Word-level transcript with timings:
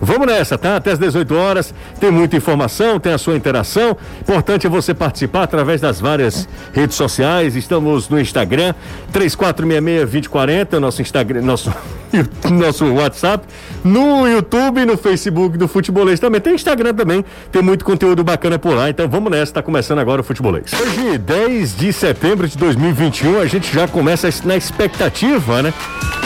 Vamos 0.00 0.28
nessa, 0.28 0.56
tá? 0.56 0.76
Até 0.76 0.92
as 0.92 0.98
18 1.00 1.34
horas. 1.34 1.74
Tem 1.98 2.08
muita 2.08 2.36
informação, 2.36 3.00
tem 3.00 3.12
a 3.12 3.18
sua 3.18 3.36
interação. 3.36 3.96
Importante 4.20 4.64
é 4.64 4.70
você 4.70 4.94
participar 4.94 5.42
através 5.42 5.80
das 5.80 6.00
várias 6.00 6.48
redes 6.72 6.94
sociais. 6.96 7.56
Estamos 7.56 8.08
no 8.08 8.20
Instagram, 8.20 8.74
3466-2040, 9.12 10.78
nosso 10.78 11.02
Instagram, 11.02 11.42
nosso, 11.42 11.74
nosso 12.48 12.86
WhatsApp. 12.94 13.44
No 13.82 14.24
YouTube, 14.28 14.84
no 14.84 14.96
Facebook 14.96 15.58
do 15.58 15.66
Futebolês 15.66 16.20
também. 16.20 16.40
Tem 16.40 16.54
Instagram 16.54 16.94
também, 16.94 17.24
tem 17.50 17.60
muito 17.60 17.84
conteúdo 17.84 18.22
bacana 18.22 18.56
por 18.56 18.76
lá. 18.76 18.88
Então 18.88 19.08
vamos 19.08 19.32
nessa, 19.32 19.54
tá 19.54 19.64
começando 19.64 19.98
agora 19.98 20.20
o 20.20 20.24
Futebolês. 20.24 20.72
Hoje, 20.80 21.18
10 21.18 21.76
de 21.76 21.92
setembro 21.92 22.46
de 22.46 22.56
2021, 22.56 23.40
a 23.40 23.46
gente 23.46 23.74
já 23.74 23.88
começa 23.88 24.30
na 24.44 24.56
expectativa, 24.56 25.60
né? 25.60 25.74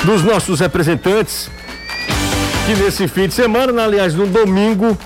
Dos 0.04 0.22
nossos 0.22 0.60
representantes 0.60 1.50
que 2.66 2.74
nesse 2.76 3.08
fim 3.08 3.26
de 3.26 3.34
semana, 3.34 3.84
aliás, 3.84 4.14
no 4.14 4.26
domingo, 4.26 4.96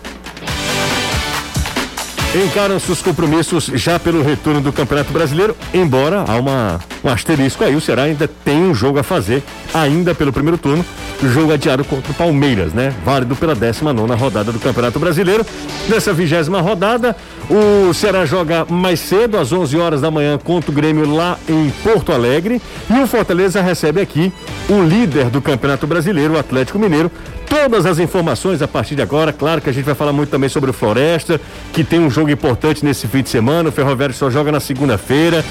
encaram 2.34 2.78
seus 2.78 3.00
compromissos 3.00 3.64
já 3.74 3.98
pelo 3.98 4.22
retorno 4.22 4.60
do 4.60 4.72
Campeonato 4.72 5.12
Brasileiro, 5.12 5.56
embora 5.72 6.24
há 6.26 6.36
uma, 6.36 6.78
um 7.08 7.12
asterisco 7.12 7.64
aí, 7.64 7.74
o 7.76 7.80
Ceará 7.80 8.02
ainda 8.02 8.28
tem 8.28 8.62
um 8.62 8.74
jogo 8.74 8.98
a 8.98 9.02
fazer, 9.02 9.42
ainda 9.72 10.14
pelo 10.14 10.32
primeiro 10.32 10.58
turno, 10.58 10.84
jogo 11.22 11.52
adiado 11.52 11.84
contra 11.84 12.10
o 12.10 12.14
Palmeiras, 12.14 12.72
né? 12.72 12.92
Válido 13.04 13.34
pela 13.36 13.54
19 13.54 14.14
rodada 14.14 14.52
do 14.52 14.58
Campeonato 14.58 14.98
Brasileiro. 14.98 15.44
Nessa 15.88 16.12
vigésima 16.12 16.60
rodada, 16.60 17.16
o 17.48 17.94
Ceará 17.94 18.26
joga 18.26 18.66
mais 18.68 19.00
cedo, 19.00 19.38
às 19.38 19.52
11 19.52 19.76
horas 19.78 20.00
da 20.00 20.10
manhã, 20.10 20.38
contra 20.38 20.70
o 20.70 20.74
Grêmio 20.74 21.08
lá 21.08 21.38
em 21.48 21.70
Porto 21.82 22.12
Alegre. 22.12 22.60
E 22.90 23.00
o 23.00 23.06
Fortaleza 23.06 23.62
recebe 23.62 24.00
aqui 24.00 24.32
o 24.68 24.82
líder 24.82 25.30
do 25.30 25.40
Campeonato 25.40 25.86
Brasileiro, 25.86 26.34
o 26.34 26.38
Atlético 26.38 26.78
Mineiro, 26.78 27.10
todas 27.48 27.86
as 27.86 27.98
informações 27.98 28.60
a 28.60 28.68
partir 28.68 28.96
de 28.96 29.02
agora. 29.02 29.32
Claro 29.32 29.60
que 29.60 29.70
a 29.70 29.72
gente 29.72 29.84
vai 29.84 29.94
falar 29.94 30.12
muito 30.12 30.30
também 30.30 30.48
sobre 30.48 30.70
o 30.70 30.72
Floresta, 30.72 31.40
que 31.72 31.84
tem 31.84 32.00
um 32.00 32.10
jogo 32.10 32.30
importante 32.30 32.84
nesse 32.84 33.06
fim 33.06 33.22
de 33.22 33.28
semana. 33.28 33.68
O 33.68 33.72
Ferroviário 33.72 34.14
só 34.14 34.28
joga 34.28 34.50
na 34.50 34.60
segunda-feira, 34.60 35.44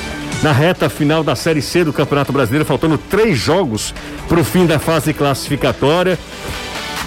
na 0.44 0.51
reta 0.51 0.89
final 0.89 1.23
da 1.23 1.35
Série 1.45 1.61
C 1.61 1.83
do 1.83 1.93
Campeonato 1.93 2.33
Brasileiro, 2.33 2.65
faltando 2.65 2.97
três 2.97 3.38
jogos 3.38 3.93
para 4.27 4.39
o 4.39 4.43
fim 4.43 4.65
da 4.65 4.79
fase 4.79 5.13
classificatória. 5.13 6.17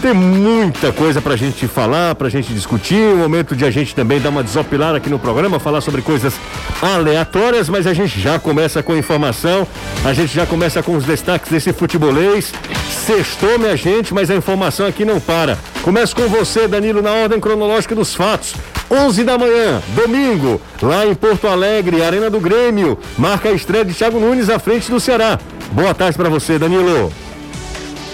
Tem 0.01 0.15
muita 0.15 0.93
coisa 0.93 1.21
pra 1.21 1.35
gente 1.35 1.67
falar, 1.67 2.15
pra 2.15 2.29
gente 2.29 2.55
discutir. 2.55 3.13
O 3.15 3.17
momento 3.17 3.57
de 3.57 3.65
a 3.65 3.71
gente 3.71 3.97
também 3.97 4.21
dar 4.21 4.29
uma 4.29 4.45
desopilada 4.45 4.97
aqui 4.97 5.11
no 5.11 5.19
programa, 5.19 5.59
falar 5.59 5.81
sobre 5.81 6.03
coisas 6.03 6.35
aleatórias, 6.81 7.69
mas 7.69 7.85
a 7.85 7.93
gente 7.93 8.21
já 8.21 8.39
começa 8.39 8.81
com 8.81 8.97
informação, 8.97 9.67
a 10.05 10.13
gente 10.13 10.33
já 10.33 10.47
começa 10.47 10.85
com 10.85 10.97
os 10.97 11.05
destaques 11.05 11.51
desse 11.51 11.73
futebolês. 11.73 12.53
Sextou, 12.89 13.59
minha 13.59 13.77
gente, 13.77 14.15
mas 14.15 14.31
a 14.31 14.37
informação 14.37 14.87
aqui 14.87 15.05
não 15.05 15.19
para. 15.19 15.59
Começo 15.83 16.15
com 16.15 16.29
você, 16.29 16.69
Danilo, 16.69 17.03
na 17.03 17.13
ordem 17.13 17.41
cronológica 17.41 17.95
dos 17.95 18.15
fatos. 18.15 18.55
11 18.89 19.25
da 19.25 19.37
manhã, 19.37 19.83
domingo, 19.97 20.61
lá 20.81 21.07
em 21.07 21.15
Porto 21.15 21.49
Alegre, 21.49 22.05
Arena 22.05 22.31
do 22.31 22.41
Grêmio, 22.41 22.97
marca 23.19 23.49
a 23.49 23.53
estreia 23.53 23.85
de 23.85 23.93
Thiago 23.93 24.21
Nunes 24.21 24.49
à 24.49 24.61
frente 24.61 24.91
do 24.91 25.01
Ceará. 25.01 25.41
Boa 25.73 25.93
tarde 25.93 26.17
para 26.17 26.29
você, 26.29 26.57
Danilo. 26.57 27.13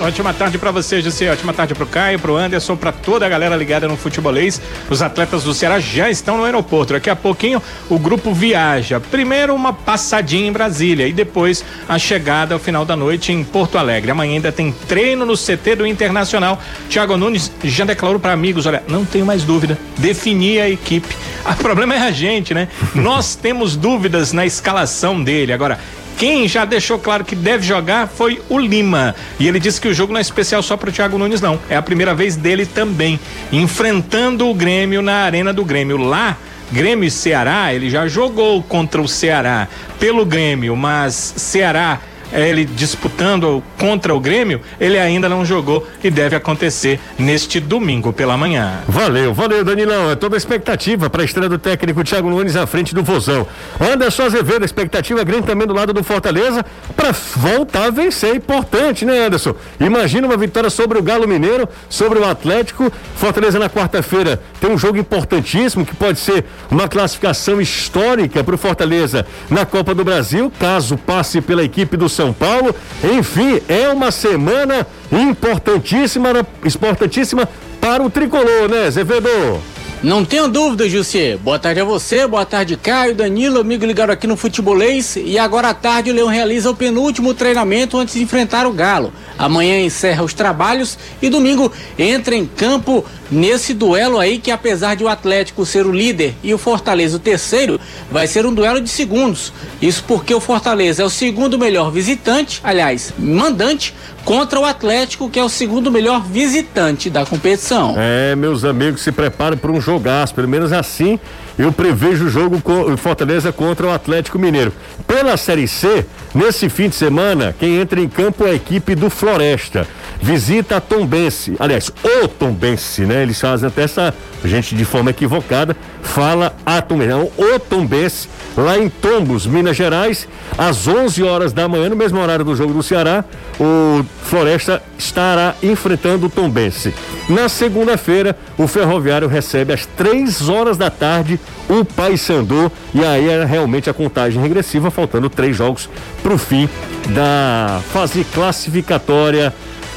Ótima 0.00 0.34
tarde 0.34 0.58
para 0.58 0.72
você, 0.72 1.00
José. 1.00 1.30
Ótima 1.30 1.52
tarde 1.52 1.72
para 1.72 1.84
o 1.84 1.86
Caio, 1.86 2.18
para 2.18 2.32
o 2.32 2.36
Anderson, 2.36 2.76
para 2.76 2.90
toda 2.90 3.24
a 3.24 3.28
galera 3.28 3.56
ligada 3.56 3.86
no 3.86 3.96
futebolês. 3.96 4.60
Os 4.90 5.00
atletas 5.00 5.44
do 5.44 5.54
Ceará 5.54 5.78
já 5.78 6.10
estão 6.10 6.36
no 6.36 6.44
aeroporto. 6.44 6.94
Daqui 6.94 7.08
a 7.08 7.14
pouquinho 7.14 7.62
o 7.88 7.96
grupo 7.96 8.34
viaja. 8.34 8.98
Primeiro 8.98 9.54
uma 9.54 9.72
passadinha 9.72 10.48
em 10.48 10.52
Brasília 10.52 11.06
e 11.06 11.12
depois 11.12 11.64
a 11.88 11.96
chegada 11.96 12.54
ao 12.54 12.60
final 12.60 12.84
da 12.84 12.96
noite 12.96 13.32
em 13.32 13.44
Porto 13.44 13.78
Alegre. 13.78 14.10
Amanhã 14.10 14.34
ainda 14.34 14.50
tem 14.50 14.72
treino 14.72 15.24
no 15.24 15.36
CT 15.36 15.76
do 15.76 15.86
Internacional. 15.86 16.60
Thiago 16.90 17.16
Nunes 17.16 17.52
já 17.62 17.84
declarou 17.84 18.18
para 18.18 18.32
amigos: 18.32 18.66
olha, 18.66 18.82
não 18.88 19.04
tenho 19.04 19.24
mais 19.24 19.44
dúvida, 19.44 19.78
definir 19.96 20.60
a 20.60 20.68
equipe. 20.68 21.16
O 21.44 21.54
problema 21.62 21.94
é 21.94 22.00
a 22.00 22.10
gente, 22.10 22.52
né? 22.52 22.66
Nós 22.96 23.36
temos 23.36 23.76
dúvidas 23.76 24.32
na 24.32 24.44
escalação 24.44 25.22
dele. 25.22 25.52
Agora, 25.52 25.78
quem 26.16 26.46
já 26.46 26.64
deixou 26.64 26.98
claro 26.98 27.24
que 27.24 27.34
deve 27.34 27.66
jogar 27.66 28.06
foi 28.06 28.40
o 28.48 28.58
Lima. 28.58 29.14
E 29.38 29.48
ele 29.48 29.58
disse 29.58 29.80
que 29.80 29.88
o 29.88 29.94
jogo 29.94 30.12
não 30.12 30.18
é 30.18 30.22
especial 30.22 30.62
só 30.62 30.76
para 30.76 30.90
o 30.90 30.92
Thiago 30.92 31.18
Nunes, 31.18 31.40
não. 31.40 31.58
É 31.68 31.76
a 31.76 31.82
primeira 31.82 32.14
vez 32.14 32.36
dele 32.36 32.66
também, 32.66 33.18
enfrentando 33.52 34.48
o 34.48 34.54
Grêmio 34.54 35.02
na 35.02 35.24
Arena 35.24 35.52
do 35.52 35.64
Grêmio. 35.64 35.96
Lá, 35.96 36.36
Grêmio 36.72 37.06
e 37.06 37.10
Ceará, 37.10 37.74
ele 37.74 37.90
já 37.90 38.06
jogou 38.06 38.62
contra 38.62 39.00
o 39.00 39.08
Ceará 39.08 39.68
pelo 39.98 40.24
Grêmio, 40.24 40.76
mas 40.76 41.34
Ceará 41.36 42.00
ele 42.40 42.64
disputando 42.64 43.62
contra 43.78 44.14
o 44.14 44.20
Grêmio, 44.20 44.60
ele 44.80 44.98
ainda 44.98 45.28
não 45.28 45.44
jogou 45.44 45.86
e 46.02 46.10
deve 46.10 46.36
acontecer 46.36 46.98
neste 47.18 47.60
domingo 47.60 48.12
pela 48.12 48.36
manhã. 48.36 48.80
Valeu, 48.88 49.32
valeu, 49.32 49.64
Danilão. 49.64 50.10
É 50.10 50.16
toda 50.16 50.36
a 50.36 50.38
expectativa 50.38 51.08
para 51.08 51.22
a 51.22 51.24
estreia 51.24 51.48
do 51.48 51.58
técnico 51.58 52.02
Thiago 52.02 52.28
Nunes 52.28 52.56
à 52.56 52.66
frente 52.66 52.94
do 52.94 53.02
Vozão. 53.02 53.46
Anderson 53.80 54.24
Azevedo, 54.24 54.64
expectativa 54.64 55.22
grande 55.24 55.46
também 55.46 55.66
do 55.66 55.74
lado 55.74 55.92
do 55.92 56.02
Fortaleza 56.02 56.64
para 56.96 57.12
voltar 57.36 57.86
a 57.86 57.90
vencer. 57.90 58.34
Importante, 58.34 59.04
né, 59.04 59.26
Anderson? 59.26 59.54
Imagina 59.78 60.26
uma 60.26 60.36
vitória 60.36 60.70
sobre 60.70 60.98
o 60.98 61.02
Galo 61.02 61.28
Mineiro, 61.28 61.68
sobre 61.88 62.18
o 62.18 62.24
Atlético. 62.24 62.92
Fortaleza 63.16 63.58
na 63.58 63.68
quarta-feira 63.70 64.40
tem 64.60 64.70
um 64.70 64.78
jogo 64.78 64.98
importantíssimo 64.98 65.86
que 65.86 65.94
pode 65.94 66.18
ser 66.18 66.44
uma 66.70 66.88
classificação 66.88 67.60
histórica 67.60 68.42
para 68.42 68.54
o 68.54 68.58
Fortaleza 68.58 69.26
na 69.50 69.64
Copa 69.64 69.94
do 69.94 70.04
Brasil, 70.04 70.52
caso 70.58 70.96
passe 70.96 71.40
pela 71.40 71.62
equipe 71.62 71.96
do 71.96 72.08
São 72.08 72.23
são 72.24 72.32
Paulo. 72.32 72.74
Enfim, 73.02 73.60
é 73.68 73.88
uma 73.88 74.10
semana 74.10 74.86
importantíssima, 75.12 76.30
importantíssima 76.64 77.48
para 77.80 78.02
o 78.02 78.08
tricolor, 78.08 78.68
né, 78.68 78.90
Zevedo? 78.90 79.73
Não 80.04 80.22
tenho 80.22 80.48
dúvida, 80.48 80.86
José. 80.86 81.38
Boa 81.38 81.58
tarde 81.58 81.80
a 81.80 81.84
você, 81.84 82.26
boa 82.26 82.44
tarde, 82.44 82.76
Caio, 82.76 83.14
Danilo, 83.14 83.58
amigo 83.58 83.86
ligado 83.86 84.10
aqui 84.10 84.26
no 84.26 84.36
Futebolês. 84.36 85.16
E 85.16 85.38
agora 85.38 85.70
à 85.70 85.74
tarde 85.74 86.10
o 86.10 86.14
Leão 86.14 86.28
realiza 86.28 86.70
o 86.70 86.76
penúltimo 86.76 87.32
treinamento 87.32 87.96
antes 87.96 88.12
de 88.12 88.22
enfrentar 88.22 88.66
o 88.66 88.72
Galo. 88.74 89.14
Amanhã 89.38 89.80
encerra 89.80 90.22
os 90.22 90.34
trabalhos 90.34 90.98
e 91.22 91.30
domingo 91.30 91.72
entra 91.98 92.36
em 92.36 92.44
campo 92.44 93.02
nesse 93.30 93.72
duelo 93.72 94.18
aí 94.18 94.38
que 94.38 94.50
apesar 94.50 94.94
de 94.94 95.02
o 95.02 95.08
Atlético 95.08 95.64
ser 95.64 95.86
o 95.86 95.90
líder 95.90 96.34
e 96.42 96.52
o 96.52 96.58
Fortaleza 96.58 97.16
o 97.16 97.20
terceiro, 97.20 97.80
vai 98.10 98.26
ser 98.26 98.44
um 98.44 98.52
duelo 98.52 98.82
de 98.82 98.90
segundos. 98.90 99.54
Isso 99.80 100.04
porque 100.06 100.34
o 100.34 100.40
Fortaleza 100.40 101.02
é 101.02 101.04
o 101.06 101.10
segundo 101.10 101.58
melhor 101.58 101.90
visitante, 101.90 102.60
aliás, 102.62 103.14
mandante, 103.18 103.94
contra 104.24 104.58
o 104.58 104.64
Atlético, 104.64 105.28
que 105.28 105.38
é 105.38 105.44
o 105.44 105.48
segundo 105.48 105.90
melhor 105.90 106.22
visitante 106.22 107.10
da 107.10 107.26
competição. 107.26 107.94
É, 107.96 108.34
meus 108.34 108.64
amigos, 108.64 109.02
se 109.02 109.12
preparem 109.12 109.58
para 109.58 109.70
um 109.70 109.80
jogaço, 109.80 110.34
pelo 110.34 110.48
menos 110.48 110.72
assim 110.72 111.18
eu 111.58 111.72
prevejo 111.72 112.26
o 112.26 112.28
jogo 112.28 112.60
com 112.60 112.96
Fortaleza 112.96 113.52
contra 113.52 113.86
o 113.86 113.92
Atlético 113.92 114.38
Mineiro. 114.38 114.72
Pela 115.06 115.36
Série 115.36 115.68
C, 115.68 116.04
nesse 116.34 116.68
fim 116.68 116.88
de 116.88 116.96
semana, 116.96 117.54
quem 117.58 117.76
entra 117.76 118.00
em 118.00 118.08
campo 118.08 118.44
é 118.44 118.50
a 118.50 118.54
equipe 118.54 118.94
do 118.94 119.08
Floresta. 119.08 119.86
Visita 120.20 120.76
a 120.76 120.80
Tombense, 120.80 121.54
aliás, 121.58 121.92
o 122.02 122.28
Tombense, 122.28 123.02
né? 123.02 123.22
Eles 123.22 123.40
fazem 123.40 123.68
até 123.68 123.82
essa, 123.82 124.14
gente 124.44 124.74
de 124.74 124.84
forma 124.84 125.10
equivocada, 125.10 125.76
fala 126.02 126.54
a 126.64 126.80
Tombense, 126.80 127.10
não, 127.10 127.30
o 127.36 127.58
Tombense, 127.58 128.28
lá 128.56 128.78
em 128.78 128.88
Tombos, 128.88 129.46
Minas 129.46 129.76
Gerais, 129.76 130.28
às 130.56 130.86
11 130.86 131.22
horas 131.22 131.52
da 131.52 131.68
manhã, 131.68 131.88
no 131.88 131.96
mesmo 131.96 132.20
horário 132.20 132.44
do 132.44 132.54
jogo 132.54 132.72
do 132.72 132.82
Ceará, 132.82 133.24
o 133.60 134.04
Floresta 134.24 134.82
estará 134.98 135.54
enfrentando 135.62 136.26
o 136.26 136.30
Tombense. 136.30 136.94
Na 137.28 137.48
segunda-feira, 137.48 138.36
o 138.56 138.66
Ferroviário 138.66 139.28
recebe 139.28 139.72
às 139.72 139.86
3 139.86 140.48
horas 140.48 140.76
da 140.76 140.90
tarde 140.90 141.38
o 141.68 141.84
Paysandu 141.84 142.70
e 142.94 143.04
aí 143.04 143.28
era 143.28 143.44
realmente 143.44 143.88
a 143.88 143.94
contagem 143.94 144.40
regressiva, 144.40 144.90
faltando 144.90 145.30
três 145.30 145.56
jogos 145.56 145.88
para 146.22 146.34
o 146.34 146.38
fim 146.38 146.68
da 147.08 147.80
fase 147.92 148.24
classificatória 148.24 149.52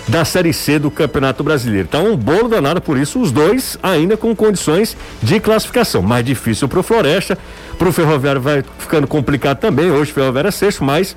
da 0.08 0.24
Série 0.24 0.54
C 0.54 0.80
do 0.80 0.90
Campeonato 0.90 1.44
Brasileiro. 1.44 1.88
Tá 1.88 2.00
um 2.00 2.16
bolo 2.16 2.48
danado, 2.48 2.82
por 2.82 2.98
isso 2.98 3.20
os 3.20 3.32
dois 3.32 3.78
ainda 3.84 4.16
com 4.16 4.36
condições 4.36 4.96
de 5.22 5.40
classificação. 5.40 6.02
Mais 6.02 6.26
difícil 6.26 6.68
para 6.68 6.80
o 6.80 6.84
Floresta, 6.84 7.38
para 7.78 7.90
o 7.90 7.92
Ferroviário 7.92 8.42
vai 8.42 8.64
ficando 8.80 9.08
complicado 9.08 9.60
também. 9.60 9.92
Hoje 9.92 10.12
Ferroviário 10.12 10.48
é 10.48 10.52
sexto, 10.52 10.84
mas 10.84 11.16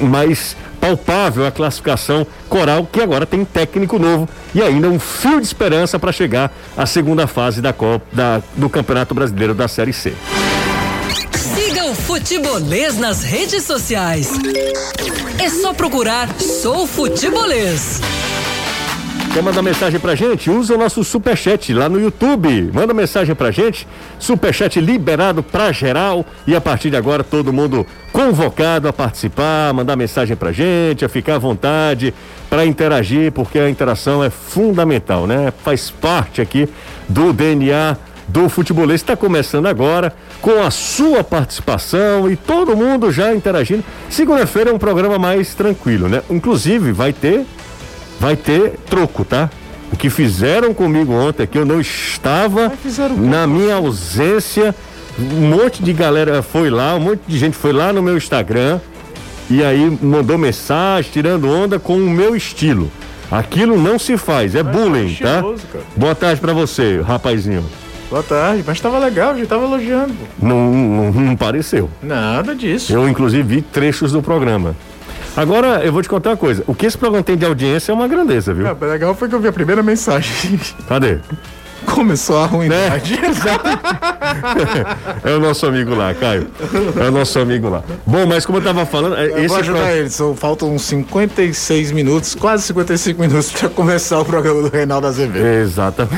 mais 0.00 0.56
palpável 0.80 1.46
a 1.46 1.50
classificação 1.50 2.26
Coral, 2.48 2.86
que 2.90 3.00
agora 3.00 3.24
tem 3.24 3.44
técnico 3.44 3.98
novo 3.98 4.28
e 4.54 4.60
ainda 4.60 4.88
um 4.88 4.98
fio 4.98 5.40
de 5.40 5.46
esperança 5.46 5.98
para 5.98 6.12
chegar 6.12 6.52
à 6.76 6.84
segunda 6.84 7.26
fase 7.26 7.62
da 7.62 7.72
Copa 7.72 8.04
da, 8.12 8.42
do 8.56 8.68
Campeonato 8.68 9.14
Brasileiro 9.14 9.54
da 9.54 9.68
Série 9.68 9.92
C. 9.92 10.12
Siga 11.32 11.84
o 11.86 11.94
Futebolês 11.94 12.98
nas 12.98 13.22
redes 13.22 13.64
sociais. 13.64 14.30
É 15.38 15.48
só 15.48 15.72
procurar 15.72 16.28
Sou 16.38 16.86
Futebolês. 16.86 18.00
Quer 19.32 19.42
mandar 19.42 19.62
mensagem 19.62 19.98
pra 19.98 20.14
gente? 20.14 20.50
Usa 20.50 20.74
o 20.74 20.78
nosso 20.78 21.02
superchat 21.02 21.72
lá 21.72 21.88
no 21.88 21.98
YouTube. 21.98 22.70
Manda 22.70 22.92
mensagem 22.92 23.34
pra 23.34 23.50
gente. 23.50 23.88
Superchat 24.18 24.78
liberado 24.78 25.42
pra 25.42 25.72
geral. 25.72 26.26
E 26.46 26.54
a 26.54 26.60
partir 26.60 26.90
de 26.90 26.98
agora, 26.98 27.24
todo 27.24 27.50
mundo 27.50 27.86
convocado 28.12 28.88
a 28.88 28.92
participar, 28.92 29.72
mandar 29.72 29.96
mensagem 29.96 30.36
pra 30.36 30.52
gente, 30.52 31.02
a 31.02 31.08
ficar 31.08 31.36
à 31.36 31.38
vontade 31.38 32.12
para 32.50 32.66
interagir, 32.66 33.32
porque 33.32 33.58
a 33.58 33.70
interação 33.70 34.22
é 34.22 34.28
fundamental, 34.28 35.26
né? 35.26 35.50
Faz 35.64 35.90
parte 35.90 36.42
aqui 36.42 36.68
do 37.08 37.32
DNA 37.32 37.96
do 38.28 38.50
futebolês. 38.50 39.00
Está 39.00 39.16
começando 39.16 39.64
agora 39.64 40.12
com 40.42 40.62
a 40.62 40.70
sua 40.70 41.24
participação 41.24 42.30
e 42.30 42.36
todo 42.36 42.76
mundo 42.76 43.10
já 43.10 43.34
interagindo. 43.34 43.82
Segunda-feira 44.10 44.68
é 44.68 44.74
um 44.74 44.78
programa 44.78 45.18
mais 45.18 45.54
tranquilo, 45.54 46.06
né? 46.06 46.22
Inclusive 46.28 46.92
vai 46.92 47.14
ter 47.14 47.46
vai 48.22 48.36
ter 48.36 48.74
troco, 48.88 49.24
tá? 49.24 49.50
O 49.92 49.96
que 49.96 50.08
fizeram 50.08 50.72
comigo 50.72 51.12
ontem 51.12 51.42
aqui, 51.42 51.58
eu 51.58 51.66
não 51.66 51.80
estava 51.80 52.72
na 53.18 53.48
minha 53.48 53.74
ausência. 53.74 54.72
Um 55.18 55.48
monte 55.48 55.82
de 55.82 55.92
galera 55.92 56.40
foi 56.40 56.70
lá, 56.70 56.94
um 56.94 57.00
monte 57.00 57.20
de 57.26 57.36
gente 57.36 57.56
foi 57.56 57.72
lá 57.72 57.92
no 57.92 58.00
meu 58.00 58.16
Instagram 58.16 58.78
e 59.50 59.62
aí 59.64 59.98
mandou 60.00 60.38
mensagem, 60.38 61.10
tirando 61.10 61.50
onda 61.50 61.80
com 61.80 61.96
o 61.96 62.08
meu 62.08 62.36
estilo. 62.36 62.88
Aquilo 63.28 63.76
não 63.76 63.98
se 63.98 64.16
faz, 64.16 64.54
é 64.54 64.62
bullying, 64.62 65.14
tá? 65.14 65.42
Boa 65.96 66.14
tarde 66.14 66.40
para 66.40 66.52
você, 66.52 67.00
rapazinho. 67.00 67.64
Boa 68.08 68.22
tarde, 68.22 68.62
mas 68.64 68.80
tava 68.80 69.00
legal, 69.00 69.36
já 69.36 69.46
tava 69.46 69.64
elogiando. 69.64 70.14
Não, 70.40 70.72
não, 70.72 71.10
não 71.10 71.36
pareceu. 71.36 71.90
Nada 72.00 72.54
disso. 72.54 72.92
Eu, 72.92 73.08
inclusive, 73.08 73.42
vi 73.42 73.62
trechos 73.62 74.12
do 74.12 74.22
programa. 74.22 74.76
Agora, 75.36 75.84
eu 75.84 75.92
vou 75.92 76.02
te 76.02 76.08
contar 76.08 76.30
uma 76.30 76.36
coisa. 76.36 76.62
O 76.66 76.74
que 76.74 76.84
esse 76.84 76.96
programa 76.96 77.24
tem 77.24 77.36
de 77.36 77.44
audiência 77.44 77.90
é 77.92 77.94
uma 77.94 78.06
grandeza, 78.06 78.52
viu? 78.52 78.66
É, 78.66 78.74
legal 78.86 79.14
foi 79.14 79.28
que 79.28 79.34
eu 79.34 79.40
vi 79.40 79.48
a 79.48 79.52
primeira 79.52 79.82
mensagem. 79.82 80.60
Cadê? 80.86 81.18
Começou 81.86 82.38
a 82.38 82.46
ruindade. 82.46 83.14
Né? 83.20 83.28
é 85.24 85.34
o 85.34 85.40
nosso 85.40 85.66
amigo 85.66 85.94
lá, 85.94 86.14
Caio. 86.14 86.48
É 86.96 87.08
o 87.08 87.10
nosso 87.10 87.38
amigo 87.38 87.68
lá. 87.68 87.82
Bom, 88.06 88.26
mas 88.26 88.46
como 88.46 88.58
eu 88.58 88.62
tava 88.62 88.86
falando. 88.86 89.16
Eu 89.16 89.38
esse 89.38 89.48
vou 89.48 89.56
ajudar 89.56 89.80
pro... 89.80 89.90
ele, 89.90 90.10
só 90.10 90.34
faltam 90.34 90.72
uns 90.74 90.82
56 90.82 91.92
minutos, 91.92 92.34
quase 92.34 92.64
55 92.64 93.20
minutos 93.20 93.50
para 93.52 93.68
começar 93.68 94.20
o 94.20 94.24
programa 94.24 94.62
do 94.62 94.68
Reinaldo 94.68 95.06
Azevedo. 95.06 95.44
Exatamente. 95.44 96.14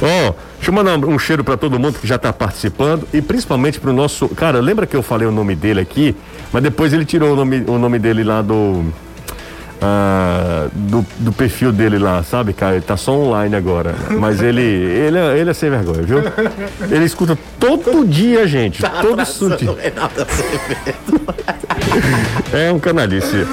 Ó, 0.00 0.30
oh, 0.30 0.34
deixa 0.56 0.70
eu 0.70 0.72
mandar 0.72 0.96
um 0.96 1.18
cheiro 1.18 1.44
para 1.44 1.56
todo 1.56 1.78
mundo 1.78 1.98
que 1.98 2.06
já 2.06 2.18
tá 2.18 2.32
participando 2.32 3.06
e 3.12 3.20
principalmente 3.20 3.78
pro 3.78 3.92
nosso. 3.92 4.28
Cara, 4.30 4.60
lembra 4.60 4.86
que 4.86 4.96
eu 4.96 5.02
falei 5.02 5.28
o 5.28 5.32
nome 5.32 5.54
dele 5.54 5.80
aqui, 5.80 6.16
mas 6.52 6.62
depois 6.62 6.92
ele 6.92 7.04
tirou 7.04 7.32
o 7.32 7.36
nome, 7.36 7.64
o 7.66 7.78
nome 7.78 7.98
dele 7.98 8.24
lá 8.24 8.42
do 8.42 8.84
ah, 9.80 10.66
do, 10.72 11.06
do, 11.20 11.32
perfil 11.32 11.70
dele 11.70 11.98
lá, 11.98 12.22
sabe, 12.24 12.52
cara? 12.52 12.74
Ele 12.74 12.84
tá 12.84 12.96
só 12.96 13.12
online 13.12 13.54
agora. 13.54 13.94
Mas 14.18 14.42
ele, 14.42 14.60
ele, 14.60 15.16
é, 15.16 15.38
ele 15.38 15.50
é 15.50 15.54
sem 15.54 15.70
vergonha, 15.70 16.02
viu? 16.02 16.18
Ele 16.90 17.04
escuta 17.04 17.38
todo 17.60 18.04
dia, 18.04 18.46
gente. 18.46 18.82
Tá 18.82 19.02
todo 19.02 19.24
dia. 19.56 19.76
É 22.52 22.72
um 22.72 22.78
canalice. 22.78 23.46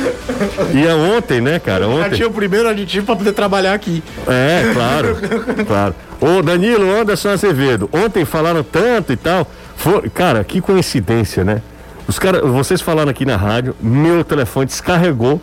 E 0.74 0.86
é 0.86 0.94
ontem, 0.94 1.42
né, 1.42 1.60
cara? 1.60 1.88
Ontem. 1.88 2.10
Já 2.10 2.16
tinha 2.16 2.28
o 2.28 2.32
primeiro 2.32 2.68
aditivo 2.68 3.06
pra 3.06 3.16
poder 3.16 3.34
trabalhar 3.34 3.74
aqui. 3.74 4.04
É, 4.28 4.72
claro. 4.74 5.18
claro. 5.66 5.96
Ô, 6.20 6.42
Danilo 6.42 6.90
Anderson 6.92 7.30
Azevedo, 7.30 7.90
ontem 7.94 8.26
falaram 8.26 8.64
tanto 8.64 9.14
e 9.14 9.18
tal. 9.18 9.48
For... 9.76 10.10
Cara, 10.10 10.44
que 10.44 10.60
coincidência, 10.60 11.44
né? 11.44 11.62
Os 12.08 12.20
cara, 12.20 12.42
vocês 12.42 12.82
falaram 12.82 13.10
aqui 13.10 13.26
na 13.26 13.36
rádio, 13.36 13.76
meu 13.82 14.24
telefone 14.24 14.68
descarregou 14.68 15.42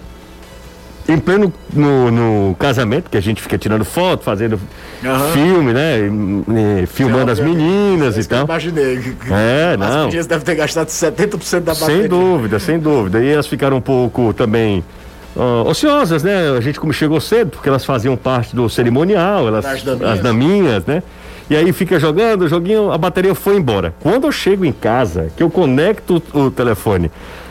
em 1.09 1.19
pleno 1.19 1.53
no, 1.73 2.11
no, 2.11 2.55
casamento, 2.55 3.11
que 3.11 3.17
a 3.17 3.21
gente 3.21 3.43
fica 3.43 3.59
tirando 3.59 3.85
foto, 3.85 4.23
fazendo 4.23 4.59
uhum. 5.03 5.33
filme, 5.33 5.73
né? 5.73 5.99
E, 5.99 6.83
e, 6.83 6.87
filmando 6.87 7.31
as 7.31 7.41
meninas 7.41 8.17
e 8.17 8.25
tal. 8.25 8.45
Imaginei. 8.45 9.17
É, 9.29 9.77
não. 9.77 9.87
As 9.87 10.05
meninas 10.07 10.27
devem 10.27 10.45
ter 10.45 10.55
gastado 10.55 10.89
70% 10.89 11.61
da 11.61 11.75
bateria. 11.75 12.03
Sem 12.03 12.09
dúvida, 12.09 12.59
sem 12.59 12.79
dúvida. 12.79 13.23
E 13.23 13.29
elas 13.29 13.47
ficaram 13.47 13.79
um 13.79 13.81
pouco 13.81 14.33
também 14.33 14.85
uh, 15.35 15.67
ociosas, 15.67 16.23
né? 16.23 16.57
A 16.57 16.61
gente 16.61 16.79
como 16.79 16.93
chegou 16.93 17.21
cedo, 17.21 17.51
porque 17.51 17.69
elas 17.69 17.85
faziam 17.85 18.17
parte 18.17 18.55
do 18.55 18.69
cerimonial, 18.69 19.49
elas, 19.49 19.67
as 19.67 19.87
as 19.87 20.21
daminhas, 20.21 20.85
né? 20.87 21.03
E 21.51 21.57
aí 21.57 21.73
fica 21.73 21.99
jogando, 21.99 22.49
joguinho, 22.49 22.91
a 22.93 22.99
bateria 22.99 23.35
foi 23.35 23.57
embora. 23.57 23.95
Quando 24.01 24.27
eu 24.27 24.33
chego 24.33 24.65
em 24.65 24.73
casa, 24.73 25.31
que 25.37 25.43
eu 25.43 25.51
conecto 25.51 26.23
o, 26.33 26.51
telefone 26.51 27.11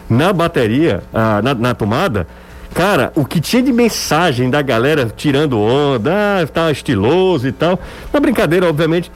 na 0.10 0.34
bateria, 0.34 1.04
uh, 1.14 1.42
na, 1.44 1.54
na 1.54 1.74
tomada, 1.74 2.28
Cara, 2.74 3.12
o 3.16 3.26
que 3.26 3.42
tinha 3.42 3.62
de 3.62 3.74
mensagem 3.74 4.50
da 4.50 4.62
galera 4.62 5.12
tirando 5.14 5.60
onda, 5.60 6.42
ah, 6.42 6.48
tá 6.48 6.72
estiloso 6.72 7.46
e 7.46 7.52
tal. 7.52 7.78
Na 8.14 8.20
brincadeira, 8.20 8.66
obviamente, 8.66 9.12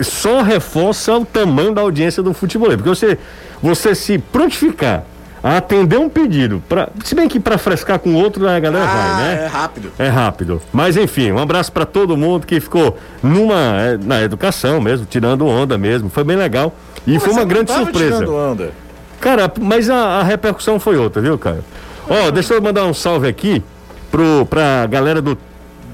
só 0.00 0.40
reforça 0.40 1.14
o 1.14 1.24
tamanho 1.24 1.74
da 1.74 1.82
audiência 1.82 2.22
do 2.22 2.32
futebol. 2.32 2.70
Porque 2.70 2.88
você, 2.88 3.18
você 3.62 3.94
se 3.94 4.18
prontificar 4.18 5.04
atender 5.44 5.98
um 5.98 6.08
pedido, 6.08 6.62
pra, 6.66 6.88
se 7.04 7.14
bem 7.14 7.28
que 7.28 7.38
para 7.38 7.58
frescar 7.58 7.98
com 7.98 8.14
outro, 8.14 8.48
a 8.48 8.58
galera 8.58 8.84
ah, 8.84 8.94
vai, 8.94 9.22
né? 9.22 9.44
É 9.44 9.46
rápido. 9.46 9.92
É 9.98 10.08
rápido. 10.08 10.62
Mas 10.72 10.96
enfim, 10.96 11.32
um 11.32 11.38
abraço 11.38 11.70
para 11.70 11.84
todo 11.84 12.16
mundo 12.16 12.46
que 12.46 12.58
ficou 12.58 12.96
numa 13.22 13.60
é, 13.80 13.98
na 13.98 14.22
educação 14.22 14.80
mesmo, 14.80 15.04
tirando 15.04 15.46
onda 15.46 15.76
mesmo. 15.76 16.08
Foi 16.08 16.24
bem 16.24 16.36
legal. 16.36 16.74
E 17.06 17.18
foi 17.18 17.32
uma 17.32 17.44
grande 17.44 17.70
surpresa. 17.70 18.20
Tirando 18.20 18.34
onda. 18.34 18.72
Cara, 19.20 19.52
mas 19.60 19.90
a, 19.90 20.20
a 20.20 20.22
repercussão 20.22 20.80
foi 20.80 20.96
outra, 20.96 21.20
viu, 21.20 21.38
cara? 21.38 21.62
Ó, 22.08 22.28
oh, 22.28 22.30
deixa 22.30 22.54
eu 22.54 22.62
mandar 22.62 22.84
um 22.84 22.94
salve 22.94 23.28
aqui 23.28 23.62
pro, 24.10 24.46
pra 24.46 24.86
galera 24.86 25.20
do 25.20 25.36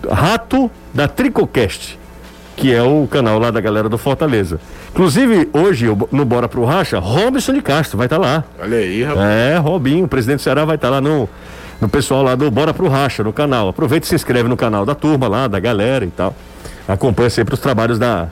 Rato 0.08 0.70
da 0.94 1.08
Tricocast, 1.08 1.99
que 2.60 2.74
é 2.74 2.82
o 2.82 3.08
canal 3.10 3.38
lá 3.38 3.50
da 3.50 3.58
galera 3.58 3.88
do 3.88 3.96
Fortaleza. 3.96 4.60
Inclusive, 4.90 5.48
hoje, 5.50 5.86
no 6.12 6.24
Bora 6.26 6.46
Pro 6.46 6.62
Racha, 6.66 6.98
Robson 6.98 7.54
de 7.54 7.62
Castro 7.62 7.96
vai 7.96 8.06
estar 8.06 8.18
tá 8.18 8.22
lá. 8.22 8.44
Olha 8.60 8.76
aí, 8.76 9.02
rapaz. 9.02 9.26
É, 9.26 9.56
Robinho, 9.56 10.04
o 10.04 10.08
presidente 10.08 10.40
do 10.40 10.42
Ceará 10.42 10.66
vai 10.66 10.76
estar 10.76 10.88
tá 10.88 10.94
lá 10.96 11.00
no, 11.00 11.26
no 11.80 11.88
pessoal 11.88 12.22
lá 12.22 12.34
do 12.34 12.50
Bora 12.50 12.74
Pro 12.74 12.86
Racha, 12.86 13.24
no 13.24 13.32
canal. 13.32 13.70
Aproveita 13.70 14.04
e 14.04 14.08
se 14.10 14.14
inscreve 14.14 14.46
no 14.46 14.58
canal 14.58 14.84
da 14.84 14.94
turma 14.94 15.26
lá, 15.26 15.48
da 15.48 15.58
galera 15.58 16.04
e 16.04 16.10
tal. 16.10 16.36
Acompanha 16.86 17.30
sempre 17.30 17.54
os 17.54 17.60
trabalhos 17.60 17.98
da, 17.98 18.28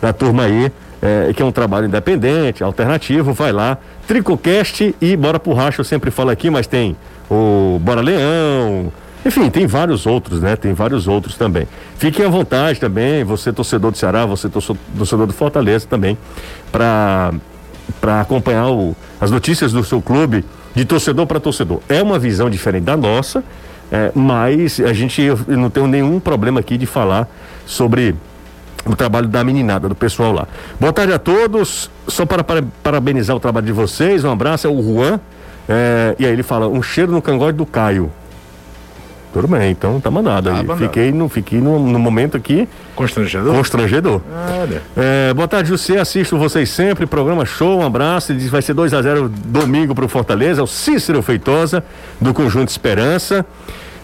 da 0.00 0.12
turma 0.12 0.44
aí 0.44 0.70
é, 1.02 1.32
que 1.34 1.42
é 1.42 1.44
um 1.44 1.50
trabalho 1.50 1.86
independente, 1.86 2.62
alternativo, 2.62 3.32
vai 3.32 3.50
lá. 3.50 3.76
Tricocast 4.06 4.94
e 5.00 5.16
Bora 5.16 5.40
pro 5.40 5.52
Racha, 5.52 5.80
eu 5.80 5.84
sempre 5.84 6.12
falo 6.12 6.30
aqui, 6.30 6.48
mas 6.48 6.68
tem 6.68 6.96
o 7.28 7.80
Bora 7.82 8.00
Leão, 8.00 8.92
enfim, 9.24 9.48
tem 9.50 9.66
vários 9.66 10.06
outros, 10.06 10.40
né? 10.40 10.56
Tem 10.56 10.72
vários 10.72 11.06
outros 11.06 11.36
também. 11.36 11.66
Fiquem 11.96 12.24
à 12.24 12.28
vontade 12.28 12.80
também, 12.80 13.24
você 13.24 13.52
torcedor 13.52 13.90
do 13.90 13.98
Ceará, 13.98 14.26
você 14.26 14.48
torcedor 14.48 15.26
do 15.26 15.32
Fortaleza 15.32 15.86
também, 15.88 16.18
para 16.70 17.32
para 18.00 18.20
acompanhar 18.20 18.70
o, 18.70 18.96
as 19.20 19.30
notícias 19.30 19.72
do 19.72 19.84
seu 19.84 20.00
clube 20.00 20.44
de 20.74 20.84
torcedor 20.84 21.26
para 21.26 21.38
torcedor. 21.38 21.80
É 21.88 22.02
uma 22.02 22.18
visão 22.18 22.48
diferente 22.48 22.84
da 22.84 22.96
nossa, 22.96 23.44
é, 23.90 24.10
mas 24.14 24.80
a 24.80 24.92
gente 24.92 25.20
eu 25.20 25.38
não 25.48 25.68
tenho 25.68 25.86
nenhum 25.86 26.18
problema 26.18 26.60
aqui 26.60 26.76
de 26.76 26.86
falar 26.86 27.28
sobre 27.66 28.14
o 28.84 28.96
trabalho 28.96 29.28
da 29.28 29.44
meninada, 29.44 29.88
do 29.88 29.94
pessoal 29.94 30.32
lá. 30.32 30.48
Boa 30.80 30.92
tarde 30.92 31.12
a 31.12 31.18
todos. 31.18 31.90
Só 32.08 32.26
para, 32.26 32.42
para 32.42 32.62
parabenizar 32.82 33.36
o 33.36 33.40
trabalho 33.40 33.66
de 33.66 33.72
vocês, 33.72 34.24
um 34.24 34.32
abraço, 34.32 34.66
é 34.66 34.70
o 34.70 34.82
Juan. 34.82 35.20
É, 35.68 36.16
e 36.18 36.26
aí 36.26 36.32
ele 36.32 36.42
fala, 36.42 36.66
um 36.66 36.82
cheiro 36.82 37.12
no 37.12 37.22
cangote 37.22 37.56
do 37.56 37.64
Caio. 37.64 38.10
Tudo 39.32 39.48
bem, 39.48 39.70
então 39.70 40.00
tá 40.00 40.10
mandado 40.10 40.50
tá 40.50 40.56
aí. 40.56 40.58
Mandado. 40.58 40.78
Fiquei, 40.78 41.10
no, 41.10 41.28
fiquei 41.28 41.60
no, 41.60 41.78
no, 41.78 41.98
momento 41.98 42.36
aqui. 42.36 42.68
Constrangedor? 42.94 43.54
Constrangedor. 43.54 44.20
Olha. 44.60 44.82
É, 44.96 45.32
boa 45.32 45.48
tarde, 45.48 45.70
José. 45.70 45.98
Assisto 45.98 46.36
vocês 46.36 46.68
sempre. 46.68 47.06
Programa 47.06 47.44
show, 47.46 47.80
um 47.80 47.86
abraço. 47.86 48.32
Ele 48.32 48.40
diz 48.40 48.50
vai 48.50 48.60
ser 48.60 48.74
2 48.74 48.92
a 48.92 49.00
0 49.00 49.28
domingo 49.28 49.94
pro 49.94 50.06
Fortaleza. 50.08 50.60
É 50.60 50.64
o 50.64 50.66
Cícero 50.66 51.22
Feitosa, 51.22 51.82
do 52.20 52.34
Conjunto 52.34 52.68
Esperança. 52.68 53.44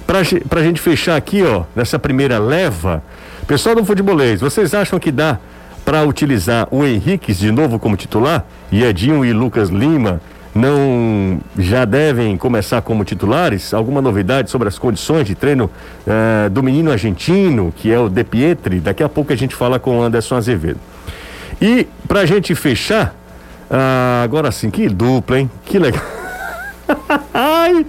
Pra, 0.07 0.21
pra 0.49 0.63
gente 0.63 0.81
fechar 0.81 1.17
aqui, 1.17 1.43
ó, 1.43 1.65
nessa 1.77 1.99
primeira 1.99 2.39
leva, 2.39 3.03
Pessoal 3.49 3.75
do 3.75 3.83
futebolês, 3.83 4.43
vocês 4.43 4.75
acham 4.75 4.99
que 4.99 5.11
dá 5.11 5.39
para 5.83 6.03
utilizar 6.05 6.69
o 6.71 6.85
Henrique 6.85 7.33
de 7.33 7.51
novo 7.51 7.79
como 7.79 7.97
titular? 7.97 8.45
E 8.71 8.85
Edinho 8.85 9.25
e 9.25 9.33
Lucas 9.33 9.71
Lima 9.71 10.21
não 10.59 11.41
já 11.57 11.85
devem 11.85 12.37
começar 12.37 12.83
como 12.83 13.05
titulares? 13.05 13.73
Alguma 13.73 14.03
novidade 14.03 14.51
sobre 14.51 14.69
as 14.69 14.79
condições 14.79 15.27
de 15.27 15.35
treino 15.35 15.71
uh, 16.07 16.51
do 16.51 16.63
menino 16.63 16.91
argentino, 16.91 17.73
que 17.77 17.91
é 17.93 17.99
o 17.99 18.09
De 18.09 18.25
Pietri? 18.25 18.81
Daqui 18.81 19.03
a 19.03 19.09
pouco 19.09 19.33
a 19.33 19.37
gente 19.37 19.55
fala 19.55 19.79
com 19.79 19.99
o 19.99 20.03
Anderson 20.03 20.37
Azevedo. 20.37 20.81
E 21.61 21.87
para 22.07 22.21
a 22.21 22.27
gente 22.27 22.55
fechar, 22.55 23.15
uh, 23.71 24.25
agora 24.25 24.51
sim, 24.51 24.71
que 24.71 24.89
dupla, 24.89 25.41
hein? 25.41 25.51
Que 25.65 25.79
legal. 25.79 26.18
Ai, 27.35 27.85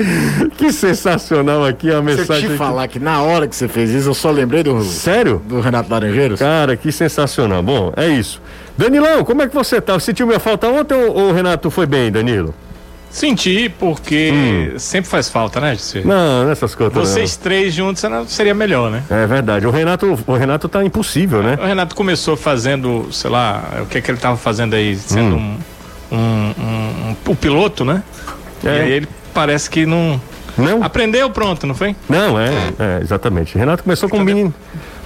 que 0.58 0.72
sensacional 0.72 1.66
aqui 1.66 1.92
a 1.92 2.02
mensagem. 2.02 2.42
Se 2.42 2.46
eu 2.46 2.52
te 2.52 2.58
falar 2.58 2.88
que 2.88 3.00
na 3.00 3.22
hora 3.22 3.48
que 3.48 3.56
você 3.56 3.68
fez 3.68 3.90
isso, 3.92 4.10
eu 4.10 4.14
só 4.14 4.32
lembrei 4.32 4.64
do. 4.64 4.82
Sério? 4.84 5.42
Do 5.46 5.60
Renato 5.62 5.90
Laranjeiros. 5.92 6.40
Cara, 6.40 6.76
que 6.76 6.92
sensacional. 6.92 7.62
Bom, 7.64 7.92
é 7.96 8.08
isso. 8.08 8.42
Danilão, 8.78 9.24
como 9.24 9.42
é 9.42 9.48
que 9.48 9.56
você 9.56 9.82
tá? 9.82 10.00
Sentiu 10.00 10.28
minha 10.28 10.40
falta 10.40 10.68
ontem 10.68 10.94
ou 10.96 11.30
o 11.30 11.34
Renato 11.34 11.70
foi 11.70 11.86
bem, 11.86 12.12
Danilo? 12.12 12.54
Senti, 13.12 13.68
porque 13.80 14.72
sempre 14.78 15.10
faz 15.10 15.28
falta, 15.30 15.60
né, 15.60 15.74
Gisele? 15.74 16.08
Não, 16.08 16.46
nessas 16.46 16.76
coisas. 16.76 16.94
Vocês 16.96 17.36
três 17.36 17.74
juntos 17.74 18.04
não- 18.04 18.28
seria 18.28 18.54
melhor, 18.54 18.92
né? 18.92 19.02
não. 19.10 19.18
É 19.18 19.26
verdade. 19.26 19.66
O 19.66 19.72
Renato, 19.72 20.18
o 20.28 20.34
Renato 20.36 20.70
tá 20.70 20.84
impossível, 20.86 21.42
né? 21.42 21.58
O 21.60 21.66
Renato 21.66 21.96
começou 21.96 22.38
fazendo, 22.38 23.08
sei 23.12 23.32
lá, 23.32 23.64
o 23.82 23.88
que 23.88 23.98
é 23.98 24.02
que 24.02 24.12
ele 24.12 24.20
tava 24.20 24.38
fazendo 24.38 24.76
aí, 24.76 24.96
sendo 24.96 25.38
um, 25.38 25.58
um, 26.12 26.18
um- 26.18 27.10
um- 27.10 27.16
o 27.32 27.36
piloto, 27.36 27.84
né? 27.84 28.04
É. 28.64 28.68
E 28.68 28.82
aí 28.82 28.92
ele 28.92 29.08
parece 29.34 29.70
que 29.70 29.86
não. 29.86 30.20
Não? 30.58 30.84
Aprendeu 30.84 31.30
pronto, 31.30 31.66
não 31.66 31.74
foi? 31.74 31.96
Não, 32.10 32.38
é, 32.38 32.50
é, 32.78 33.00
exatamente. 33.02 33.58
Renato 33.58 33.82
começou 33.84 34.10
com 34.10 34.18
um 34.18 34.24
menino, 34.24 34.54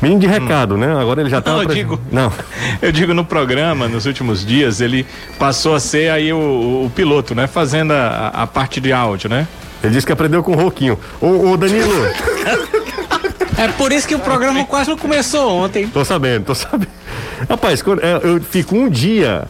menino 0.02 0.20
de 0.20 0.26
recado, 0.26 0.76
né? 0.78 1.00
Agora 1.00 1.22
ele 1.22 1.30
já 1.30 1.42
tá. 1.42 1.52
Não, 1.52 1.62
eu 1.62 1.70
digo- 1.70 2.00
Não. 2.12 2.32
Eu 2.82 2.92
digo 2.92 3.14
no 3.14 3.24
programa, 3.24 3.88
nos 3.88 4.06
últimos 4.08 4.44
dias, 4.44 4.82
ele 4.82 5.06
passou 5.38 5.76
a 5.76 5.80
ser 5.80 6.10
aí 6.10 6.34
o, 6.34 6.38
o 6.86 6.92
piloto, 6.96 7.36
né? 7.36 7.46
Fazendo 7.46 7.92
a, 7.94 8.30
a 8.34 8.48
parte 8.48 8.82
de 8.82 8.92
áudio, 8.92 9.30
né? 9.30 9.48
Ele 9.84 9.94
disse 9.94 10.08
que 10.08 10.12
aprendeu 10.14 10.42
com 10.42 10.54
o 10.54 10.56
Roquinho. 10.56 10.98
Ô, 11.22 11.52
ô 11.52 11.58
Danilo, 11.58 11.92
É 13.58 13.68
por 13.78 13.92
isso 13.92 14.08
que 14.08 14.16
o 14.16 14.20
programa 14.20 14.66
quase 14.66 14.90
não 14.90 14.98
começou 14.98 15.52
ontem. 15.52 15.88
tô 15.88 16.04
sabendo, 16.04 16.46
tô 16.46 16.56
sabendo. 16.56 16.90
Rapaz, 17.50 17.82
quando- 17.82 18.02
é, 18.04 18.20
eu 18.24 18.42
fico 18.42 18.76
um 18.76 18.90
dia. 18.90 19.44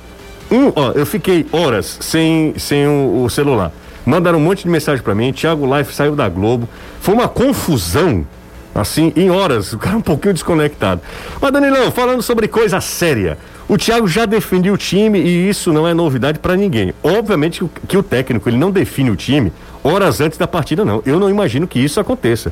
Um, 0.51 0.71
ó, 0.75 0.91
eu 0.91 1.05
fiquei 1.05 1.45
horas 1.51 1.97
sem, 2.01 2.53
sem 2.57 2.85
o, 2.85 3.23
o 3.23 3.29
celular. 3.29 3.71
Mandaram 4.05 4.37
um 4.37 4.41
monte 4.41 4.63
de 4.63 4.69
mensagem 4.69 5.03
pra 5.03 5.15
mim. 5.15 5.31
Thiago 5.31 5.65
Life 5.77 5.93
saiu 5.93 6.15
da 6.15 6.27
Globo. 6.29 6.67
Foi 6.99 7.13
uma 7.13 7.27
confusão. 7.27 8.25
Assim, 8.75 9.13
em 9.15 9.29
horas, 9.29 9.71
o 9.71 9.77
cara 9.77 9.95
um 9.95 10.01
pouquinho 10.01 10.33
desconectado. 10.33 10.99
Mas, 11.39 11.51
Danilão, 11.51 11.91
falando 11.91 12.23
sobre 12.23 12.47
coisa 12.47 12.81
séria. 12.81 13.37
O 13.69 13.77
Thiago 13.77 14.07
já 14.07 14.25
definiu 14.25 14.73
o 14.73 14.77
time 14.77 15.19
e 15.19 15.47
isso 15.47 15.71
não 15.71 15.87
é 15.87 15.93
novidade 15.93 16.39
pra 16.39 16.55
ninguém. 16.55 16.91
Obviamente 17.03 17.63
que 17.87 17.95
o- 17.95 18.01
técnico 18.03 18.49
ele 18.49 18.57
não 18.57 18.71
define 18.71 19.11
o 19.11 19.15
time 19.15 19.53
horas 19.83 20.19
antes 20.19 20.39
da 20.39 20.47
partida, 20.47 20.83
não. 20.83 21.03
Eu 21.05 21.19
não 21.19 21.29
imagino 21.29 21.67
que 21.67 21.77
isso 21.79 21.99
aconteça. 21.99 22.51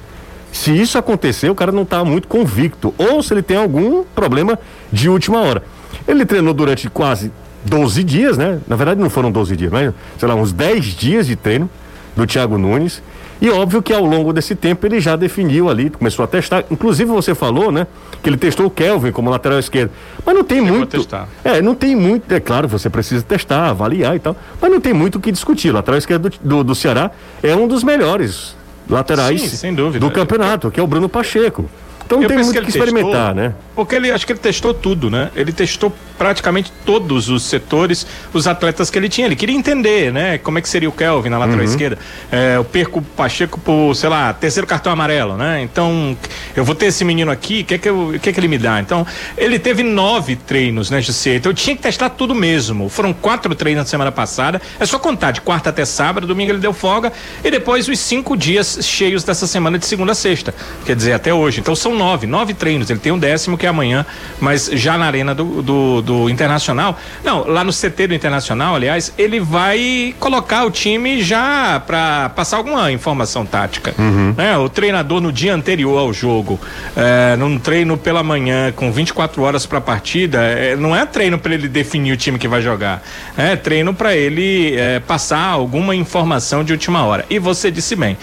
Se 0.52 0.72
isso 0.80 0.96
acontecer, 0.98 1.50
o 1.50 1.56
cara 1.56 1.72
não 1.72 1.82
está 1.84 2.06
muito 2.06 2.28
convicto. 2.28 2.94
Ou 3.00 3.24
se 3.24 3.34
ele 3.34 3.42
tem 3.42 3.58
algum 3.58 4.04
problema 4.16 4.60
de 4.92 5.10
última 5.10 5.42
hora. 5.42 5.64
Ele 6.08 6.24
treinou 6.24 6.54
durante 6.54 6.88
quase 6.90 7.32
12 7.66 8.04
dias, 8.04 8.38
né? 8.38 8.60
Na 8.68 8.76
verdade, 8.76 9.00
não 9.00 9.10
foram 9.10 9.32
12 9.32 9.56
dias, 9.56 9.72
mas, 9.72 9.94
sei 10.18 10.28
lá, 10.28 10.36
uns 10.36 10.52
10 10.52 10.86
dias 10.86 11.28
de 11.28 11.36
treino 11.36 11.70
do 12.16 12.26
Thiago 12.26 12.58
Nunes. 12.58 13.02
E 13.42 13.50
óbvio 13.50 13.82
que 13.82 13.92
ao 13.92 14.06
longo 14.06 14.32
desse 14.32 14.54
tempo 14.54 14.86
ele 14.86 15.00
já 15.00 15.16
definiu 15.16 15.68
ali, 15.68 15.90
começou 15.90 16.24
a 16.24 16.28
testar. 16.28 16.64
Inclusive, 16.70 17.10
você 17.10 17.34
falou, 17.34 17.72
né? 17.72 17.88
Que 18.22 18.30
ele 18.30 18.38
testou 18.38 18.68
o 18.68 18.70
Kelvin 18.70 19.12
como 19.12 19.32
lateral 19.32 19.58
esquerdo. 19.58 19.90
Mas 20.24 20.36
não 20.36 20.44
tem 20.44 20.60
Chegou 20.60 20.78
muito. 20.78 20.98
testar. 20.98 21.28
É, 21.44 21.60
não 21.60 21.74
tem 21.74 21.96
muito. 21.96 22.32
É 22.32 22.40
claro, 22.40 22.68
você 22.68 22.88
precisa 22.88 23.24
testar, 23.24 23.70
avaliar 23.70 24.16
e 24.16 24.20
tal. 24.20 24.36
Mas 24.62 24.70
não 24.72 24.80
tem 24.80 24.94
muito 24.94 25.16
o 25.16 25.20
que 25.20 25.32
discutir. 25.32 25.72
O 25.72 25.74
lateral 25.74 25.98
esquerdo 25.98 26.30
do, 26.30 26.38
do, 26.44 26.64
do 26.66 26.76
Ceará 26.76 27.10
é 27.42 27.56
um 27.56 27.68
dos 27.68 27.84
melhores 27.84 28.56
laterais 28.88 29.42
Sim, 29.42 29.48
sem 29.58 29.74
dúvida. 29.74 30.06
do 30.06 30.12
campeonato, 30.12 30.70
que 30.70 30.80
é 30.80 30.84
o 30.84 30.88
Bruno 30.88 31.10
Pacheco. 31.10 31.68
Então 32.06 32.20
não 32.20 32.24
Eu 32.26 32.28
tem 32.30 32.38
muito 32.38 32.50
o 32.52 32.54
que 32.54 32.62
que 32.62 32.70
experimentar, 32.70 33.34
testou, 33.34 33.36
né? 33.36 33.56
Porque 33.76 33.96
ele 33.96 34.12
acho 34.12 34.26
que 34.26 34.34
ele 34.34 34.40
testou 34.40 34.74
tudo, 34.74 35.10
né? 35.10 35.32
Ele 35.36 35.52
testou 35.52 35.92
praticamente 36.26 36.72
todos 36.86 37.30
os 37.30 37.42
setores, 37.42 38.06
os 38.32 38.46
atletas 38.46 38.92
que 38.92 39.00
ele 39.00 39.10
tinha. 39.10 39.26
Ele 39.26 39.36
queria 39.36 39.56
entender, 39.56 40.14
né? 40.14 40.38
Como 40.38 40.60
é 40.60 40.62
que 40.62 40.70
seria 40.70 40.88
o 40.88 40.92
Kelvin 40.92 41.30
na 41.30 41.38
Uhum. 41.40 41.46
lateral 41.46 41.64
esquerda. 41.66 41.98
É, 42.32 42.58
eu 42.58 42.64
perco 42.64 43.00
o 43.00 43.02
Pacheco 43.02 43.60
por, 43.60 43.96
sei 43.96 44.08
lá, 44.08 44.32
terceiro 44.32 44.68
cartão 44.68 44.94
amarelo, 44.94 45.36
né? 45.36 45.64
Então, 45.64 46.16
eu 46.56 46.64
vou 46.64 46.76
ter 46.76 46.86
esse 46.86 47.04
menino 47.04 47.32
aqui, 47.32 47.62
o 47.62 47.66
que, 47.66 47.74
é 47.74 47.78
que, 47.80 47.90
eu- 47.90 48.20
que 48.22 48.30
é 48.30 48.34
que 48.34 48.40
ele 48.40 48.48
me 48.48 48.60
dá? 48.60 48.80
Então, 48.80 49.04
ele 49.36 49.58
teve 49.58 49.82
nove 49.82 50.36
treinos, 50.36 50.92
né, 50.92 51.02
José? 51.02 51.38
Então 51.38 51.52
eu 51.52 51.56
tinha 51.56 51.76
que 51.76 51.82
testar 51.82 52.10
tudo 52.12 52.36
mesmo. 52.36 52.88
Foram 52.88 53.14
quatro 53.14 53.56
treinos 53.56 53.82
na 53.84 53.90
semana 53.90 54.12
passada. 54.12 54.62
É 54.80 54.86
só 54.86 55.00
contar 55.00 55.32
de 55.32 55.42
quarta 55.42 55.72
até 55.72 55.86
sábado, 55.86 56.28
domingo 56.28 56.52
ele 56.52 56.60
deu 56.60 56.72
folga, 56.72 57.12
e 57.44 57.50
depois 57.50 57.88
os 57.88 57.98
cinco 58.00 58.38
dias 58.38 58.78
cheios 58.84 59.24
dessa 59.24 59.48
semana 59.48 59.80
de 59.80 59.88
segunda 59.88 60.12
a 60.12 60.16
sexta. 60.16 60.54
Quer 60.86 60.96
dizer, 60.96 61.14
até 61.14 61.34
hoje. 61.34 61.60
Então 61.62 61.76
são 61.76 61.96
nove, 61.98 62.28
nove 62.28 62.54
treinos. 62.54 62.92
Ele 62.92 63.00
tem 63.00 63.12
um 63.12 63.18
décimo 63.18 63.58
que 63.58 63.66
é 63.66 63.70
amanhã, 63.70 64.06
mas 64.40 64.70
já 64.72 65.00
na 65.00 65.08
arena 65.08 65.34
do, 65.34 65.64
do, 65.64 66.02
do 66.04 66.11
Internacional. 66.30 66.98
Não, 67.24 67.48
lá 67.48 67.64
no 67.64 67.72
CT 67.72 68.08
do 68.08 68.14
Internacional, 68.14 68.76
aliás, 68.76 69.14
ele 69.18 69.40
vai 69.40 70.14
colocar 70.20 70.66
o 70.66 70.72
time 70.72 71.22
já 71.22 71.80
para 71.86 72.30
passar 72.30 72.58
alguma 72.58 72.92
informação 72.92 73.46
tática. 73.46 73.94
né? 74.38 74.58
O 74.58 74.70
treinador 74.70 75.22
no 75.22 75.32
dia 75.32 75.54
anterior 75.54 75.98
ao 75.98 76.14
jogo, 76.14 76.60
é, 76.96 77.36
num 77.36 77.58
treino 77.58 77.98
pela 77.98 78.24
manhã 78.24 78.72
com 78.72 78.92
24 78.92 79.42
horas 79.42 79.66
para 79.66 79.78
a 79.78 79.82
partida, 79.82 80.42
é, 80.42 80.76
não 80.76 80.96
é 80.96 81.06
treino 81.06 81.38
para 81.38 81.54
ele 81.54 81.68
definir 81.68 82.12
o 82.14 82.18
time 82.18 82.38
que 82.38 82.48
vai 82.48 82.62
jogar. 82.62 83.04
É 83.38 83.56
treino 83.56 83.94
para 83.94 84.16
ele 84.16 84.76
é, 84.78 85.00
passar 85.00 85.46
alguma 85.48 85.96
informação 85.96 86.64
de 86.64 86.72
última 86.72 87.04
hora. 87.06 87.26
E 87.30 87.40
você 87.40 87.70
disse 87.72 87.96
bem. 87.96 88.18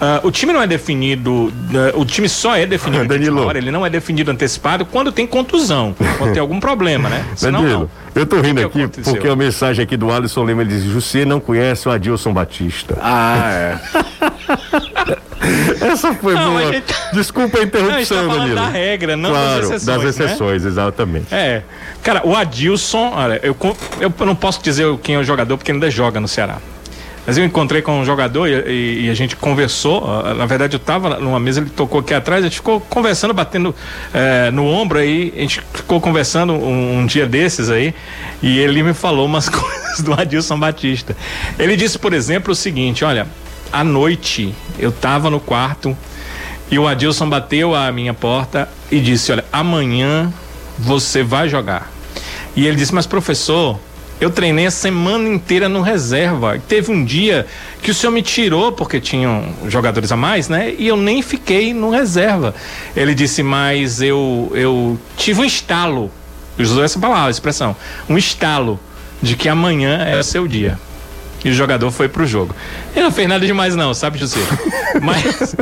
ah, 0.00 0.20
o 0.24 0.30
time 0.30 0.52
não 0.52 0.62
é 0.62 0.66
definido, 0.66 1.52
ah, 1.74 1.92
o 1.96 2.04
time 2.04 2.28
só 2.28 2.56
é 2.56 2.66
definido 2.66 3.06
de 3.18 3.28
última 3.28 3.46
hora, 3.46 3.58
ele 3.58 3.70
não 3.70 3.84
é 3.84 3.90
definido 3.90 4.30
antecipado 4.30 4.84
quando 4.86 5.12
tem 5.12 5.26
contusão, 5.26 5.94
quando 6.18 6.32
tem 6.32 6.40
algum 6.40 6.58
problema, 6.58 7.08
né? 7.08 7.24
Senão 7.36 7.62
Danilo, 7.62 7.80
não. 8.14 8.20
eu 8.22 8.26
tô 8.26 8.40
rindo 8.40 8.60
aqui 8.60 8.82
aconteceu? 8.82 9.12
porque 9.14 9.28
a 9.28 9.36
mensagem 9.36 9.82
aqui 9.82 9.96
do 9.96 10.10
Alisson 10.10 10.44
Lima 10.44 10.62
ele 10.62 10.70
diz: 10.70 10.84
Você 10.84 11.24
não 11.24 11.40
conhece 11.40 11.88
o 11.88 11.92
Adilson 11.92 12.32
Batista. 12.32 12.96
Ah, 13.00 13.50
é. 13.52 13.78
Essa 15.92 16.12
foi 16.14 16.34
Não, 16.34 16.50
boa. 16.50 16.72
gente- 16.72 16.94
Desculpa 17.12 17.58
a 17.58 17.60
Não, 17.60 17.66
a 17.66 17.70
tá 17.70 17.78
interrupção, 17.78 18.16
falando 18.18 18.38
Danilo. 18.38 18.54
da 18.56 18.68
regra, 18.68 19.16
não 19.16 19.30
claro, 19.30 19.46
das 19.46 19.70
exceções. 19.70 19.84
das 19.84 20.02
né? 20.02 20.08
exceções, 20.26 20.64
exatamente. 20.64 21.34
É. 21.34 21.62
Cara, 22.02 22.26
o 22.26 22.36
Adilson, 22.36 23.12
olha, 23.14 23.40
eu, 23.42 23.56
eu 24.00 24.12
não 24.26 24.34
posso 24.34 24.62
dizer 24.62 24.86
quem 24.98 25.14
é 25.14 25.18
o 25.18 25.24
jogador 25.24 25.56
porque 25.56 25.72
ainda 25.72 25.90
joga 25.90 26.20
no 26.20 26.28
Ceará. 26.28 26.58
Mas 27.26 27.36
eu 27.38 27.44
encontrei 27.44 27.82
com 27.82 28.00
um 28.00 28.04
jogador 28.04 28.48
e, 28.48 28.52
e- 28.70 29.06
e 29.06 29.10
a 29.10 29.14
gente 29.14 29.36
conversou. 29.36 30.04
ah, 30.10 30.34
Na 30.34 30.46
verdade, 30.46 30.74
eu 30.74 30.80
tava 30.80 31.18
numa 31.20 31.38
mesa, 31.38 31.60
ele 31.60 31.70
tocou 31.70 32.00
aqui 32.00 32.14
atrás, 32.14 32.42
a 32.44 32.48
gente 32.48 32.56
ficou 32.56 32.80
conversando, 32.80 33.34
batendo 33.34 33.74
eh, 34.12 34.50
no 34.50 34.66
ombro 34.66 34.98
aí. 34.98 35.32
A 35.36 35.40
gente 35.40 35.60
ficou 35.74 36.00
conversando 36.00 36.54
um, 36.54 36.98
um 37.00 37.06
dia 37.06 37.26
desses 37.26 37.70
aí. 37.70 37.94
E 38.42 38.58
ele 38.58 38.82
me 38.82 38.94
falou 38.94 39.26
umas 39.26 39.48
coisas 39.50 40.00
do 40.00 40.12
Adilson 40.14 40.58
Batista. 40.58 41.16
Ele 41.58 41.76
disse, 41.76 41.98
por 41.98 42.12
exemplo, 42.12 42.52
o 42.52 42.54
seguinte: 42.56 43.04
olha, 43.04 43.26
à 43.72 43.84
noite 43.84 44.54
eu 44.78 44.90
tava 44.90 45.28
no 45.30 45.38
quarto 45.38 45.96
e 46.70 46.78
o 46.78 46.88
Adilson 46.88 47.28
bateu 47.28 47.74
à 47.74 47.92
minha 47.92 48.14
porta 48.14 48.68
e 48.90 48.98
disse: 48.98 49.30
Olha, 49.30 49.44
amanhã 49.52 50.32
você 50.78 51.22
vai 51.22 51.48
jogar. 51.48 51.92
E 52.56 52.66
ele 52.66 52.76
disse: 52.76 52.94
Mas 52.94 53.06
professor, 53.06 53.78
eu 54.20 54.30
treinei 54.30 54.66
a 54.66 54.70
semana 54.70 55.28
inteira 55.28 55.68
no 55.68 55.80
reserva. 55.80 56.60
Teve 56.68 56.92
um 56.92 57.04
dia 57.04 57.46
que 57.82 57.90
o 57.90 57.94
senhor 57.94 58.12
me 58.12 58.22
tirou 58.22 58.70
porque 58.70 59.00
tinham 59.00 59.44
jogadores 59.66 60.12
a 60.12 60.16
mais, 60.16 60.48
né? 60.48 60.74
E 60.76 60.86
eu 60.86 60.96
nem 60.96 61.22
fiquei 61.22 61.72
no 61.72 61.90
reserva. 61.90 62.54
Ele 62.94 63.14
disse: 63.14 63.42
Mas 63.42 64.02
eu, 64.02 64.52
eu 64.54 64.98
tive 65.16 65.40
um 65.40 65.44
estalo. 65.44 66.10
Usou 66.58 66.84
essa 66.84 66.98
palavra, 66.98 67.30
expressão. 67.30 67.74
Um 68.08 68.18
estalo 68.18 68.78
de 69.22 69.34
que 69.36 69.48
amanhã 69.48 70.04
é 70.04 70.18
o 70.18 70.22
seu 70.22 70.46
dia. 70.46 70.78
E 71.44 71.48
o 71.50 71.52
jogador 71.54 71.90
foi 71.90 72.08
pro 72.08 72.26
jogo. 72.26 72.54
Ele 72.94 73.04
não 73.04 73.10
fez 73.12 73.26
nada 73.28 73.46
demais, 73.46 73.74
não, 73.74 73.94
sabe, 73.94 74.18
José? 74.18 74.40
Mas, 75.00 75.54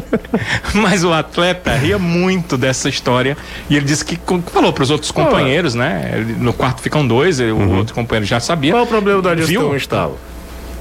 mas 0.74 1.04
o 1.04 1.12
atleta 1.12 1.72
ria 1.74 1.98
muito 1.98 2.56
dessa 2.56 2.88
história. 2.88 3.36
E 3.70 3.76
ele 3.76 3.84
disse 3.84 4.04
que 4.04 4.18
falou 4.50 4.72
pros 4.72 4.90
outros 4.90 5.10
companheiros, 5.12 5.74
né? 5.74 6.24
No 6.38 6.52
quarto 6.52 6.80
ficam 6.80 7.06
dois, 7.06 7.38
ele- 7.38 7.52
o 7.52 7.76
outro 7.76 7.94
companheiro 7.94 8.26
já 8.26 8.40
sabia. 8.40 8.72
Qual 8.72 8.80
é 8.80 8.84
o 8.84 8.88
problema 8.88 9.20
do 9.22 9.28
Adilson 9.28 9.48
Viu? 9.50 9.68
um 9.70 9.76
estalo? 9.76 10.18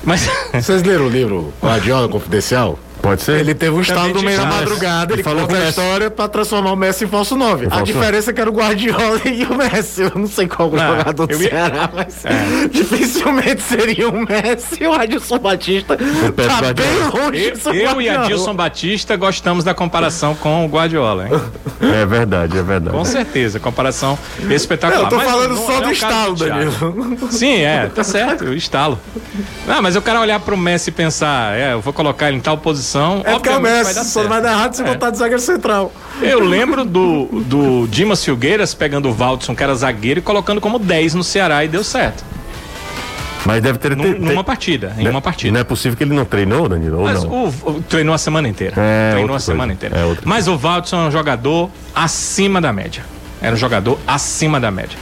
Mas 0.04 0.28
Vocês 0.54 0.82
leram 0.84 1.06
o 1.06 1.10
livro 1.10 1.54
Guardiola 1.62 2.08
Confidencial? 2.08 2.80
Pode 3.02 3.22
ser? 3.22 3.40
Ele 3.40 3.54
teve 3.54 3.76
um 3.76 3.82
estalo 3.82 4.14
no 4.14 4.22
meio 4.22 4.38
da 4.38 4.46
madrugada, 4.46 5.14
ele 5.14 5.22
Ele 5.22 5.24
falou 5.24 5.42
conta 5.48 5.54
o 5.60 5.64
a 5.66 5.70
história 5.70 6.10
pra 6.12 6.28
transformar 6.28 6.72
o 6.72 6.76
Messi 6.76 7.06
em 7.06 7.08
falso 7.08 7.36
9. 7.36 7.68
A 7.72 7.82
diferença 7.82 8.32
é 8.32 8.34
que 8.34 8.42
era 8.42 8.50
o 8.50 8.54
Guardiola 8.54 9.22
e 9.26 9.44
o 9.46 9.56
Messi. 9.56 10.02
Eu 10.02 10.12
não 10.16 10.28
sei 10.28 10.48
qual 10.48 10.72
Ah, 10.76 10.98
jogador 10.98 11.28
do 11.28 11.38
Ceará, 11.38 11.90
mas 11.94 12.24
dificilmente 12.72 13.62
seria 13.62 14.10
o 14.10 14.14
Messi 14.26 14.84
e 14.84 14.88
o 14.88 14.94
Adilson 14.94 15.40
Batista. 15.40 15.96
Pep 15.98 16.36
Tá 16.48 16.60
Guardiola. 16.60 16.74
bem 16.74 17.22
longe 17.22 17.54
eu, 17.66 17.72
o 17.72 17.76
eu 17.76 18.02
e. 18.02 18.10
Adilson 18.10 18.54
Batista 18.56 19.16
gostamos 19.16 19.64
da 19.64 19.74
comparação 19.74 20.36
com 20.36 20.66
o 20.66 20.70
Guardiola, 20.70 21.28
hein? 21.28 21.42
É 21.82 22.06
verdade, 22.06 22.58
é 22.58 22.64
verdade. 22.64 22.96
Com 22.98 23.06
certeza, 23.06 23.60
comparação 23.60 24.18
espetacular. 24.50 25.04
Eu 25.04 25.10
tô 25.10 25.18
Mas 25.18 25.30
falando 25.30 25.56
não 25.56 25.66
só 25.66 25.74
é 25.74 25.76
do 25.76 25.82
o 25.82 25.84
caso 25.84 25.94
estalo. 25.94 26.36
Danilo. 26.36 27.32
Sim, 27.32 27.62
é, 27.62 27.88
tá 27.88 28.04
certo, 28.04 28.46
o 28.46 28.54
estalo. 28.54 29.00
Não, 29.68 29.82
mas 29.82 29.96
eu 29.96 30.02
quero 30.02 30.20
olhar 30.20 30.40
pro 30.40 30.58
Messi 30.58 30.90
e 30.90 30.94
pensar, 30.94 31.56
é, 31.58 31.74
eu 31.74 31.82
vou 31.82 31.94
colocar 31.94 32.28
ele 32.30 32.38
em 32.38 32.42
tal 32.42 32.58
posição. 32.58 32.87
É 33.26 33.32
porque 33.34 33.50
é 33.50 33.58
o 33.58 33.62
Messi, 33.62 33.96
dar 33.96 34.04
só 34.04 34.22
não 34.24 34.30
vai 34.30 34.42
dar 34.42 34.52
errado 34.54 34.74
se 34.76 34.82
É. 34.82 34.86
botar 34.86 35.10
de 35.10 35.18
zagueiro 35.18 35.42
central. 35.42 35.92
Eu 36.22 36.40
lembro 36.40 36.86
do, 36.86 37.26
do 37.44 37.88
Dimas 37.88 38.24
Filgueiras 38.24 38.74
pegando 38.74 39.10
o 39.10 39.14
Valdson, 39.14 39.56
que 39.56 39.64
era 39.64 39.74
zagueiro, 39.76 40.20
e 40.20 40.24
colocando 40.24 40.62
como 40.62 40.80
10 40.80 41.14
no 41.16 41.24
Ceará 41.24 41.64
e 41.66 41.68
deu 41.68 41.84
certo. 41.84 42.24
Mas 43.46 43.62
deve 43.62 43.78
ter. 43.78 43.96
Num- 43.96 44.04
ter- 44.04 44.20
numa 44.20 44.36
ter- 44.38 44.44
partida, 44.44 44.94
em 44.98 45.04
né? 45.04 45.10
uma 45.10 45.22
partida. 45.22 45.54
Não 45.54 45.60
é 45.62 45.64
possível 45.64 45.98
que 45.98 46.04
ele 46.04 46.14
não 46.14 46.26
treinou, 46.26 46.68
Danilo? 46.68 46.98
Ou 47.00 47.06
Mas 47.06 47.24
não? 47.24 47.30
o, 47.46 47.48
o- 47.48 47.82
treinou 47.88 48.14
a 48.14 48.18
semana 48.18 48.48
inteira. 48.48 48.74
É, 48.78 49.12
treinou 49.12 49.36
a 49.36 49.40
semana 49.40 49.74
coisa. 49.76 49.94
inteira. 49.96 50.14
É, 50.14 50.18
Mas 50.26 50.48
o 50.48 50.58
Valdson 50.58 51.06
é 51.06 51.08
um 51.08 51.12
jogador 51.12 51.70
acima 51.96 52.60
da 52.60 52.74
média. 52.74 53.04
Era 53.42 53.54
um 53.56 53.58
jogador 53.58 53.98
acima 54.08 54.60
da 54.60 54.70
média. 54.72 54.98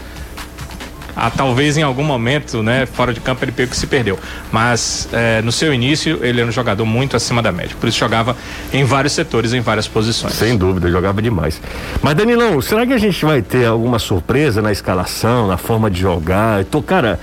Ah, 1.15 1.29
talvez 1.29 1.77
em 1.77 1.83
algum 1.83 2.03
momento, 2.03 2.61
né, 2.61 2.85
fora 2.85 3.13
de 3.13 3.19
campo 3.19 3.43
ele 3.43 3.51
pegou 3.51 3.71
que 3.71 3.77
se 3.77 3.87
perdeu. 3.87 4.19
Mas 4.51 5.07
é, 5.13 5.41
no 5.41 5.51
seu 5.51 5.73
início 5.73 6.19
ele 6.23 6.41
era 6.41 6.49
um 6.49 6.51
jogador 6.51 6.85
muito 6.85 7.15
acima 7.15 7.41
da 7.41 7.51
média. 7.51 7.75
Por 7.79 7.87
isso 7.87 7.97
jogava 7.97 8.35
em 8.73 8.83
vários 8.83 9.13
setores, 9.13 9.53
em 9.53 9.61
várias 9.61 9.87
posições. 9.87 10.33
Sem 10.33 10.57
dúvida, 10.57 10.89
jogava 10.89 11.21
demais. 11.21 11.61
Mas 12.01 12.15
Danilão, 12.15 12.61
será 12.61 12.85
que 12.85 12.93
a 12.93 12.97
gente 12.97 13.23
vai 13.25 13.41
ter 13.41 13.65
alguma 13.65 13.99
surpresa 13.99 14.61
na 14.61 14.71
escalação, 14.71 15.47
na 15.47 15.57
forma 15.57 15.89
de 15.89 16.01
jogar? 16.01 16.65
Tô, 16.65 16.81
cara, 16.81 17.19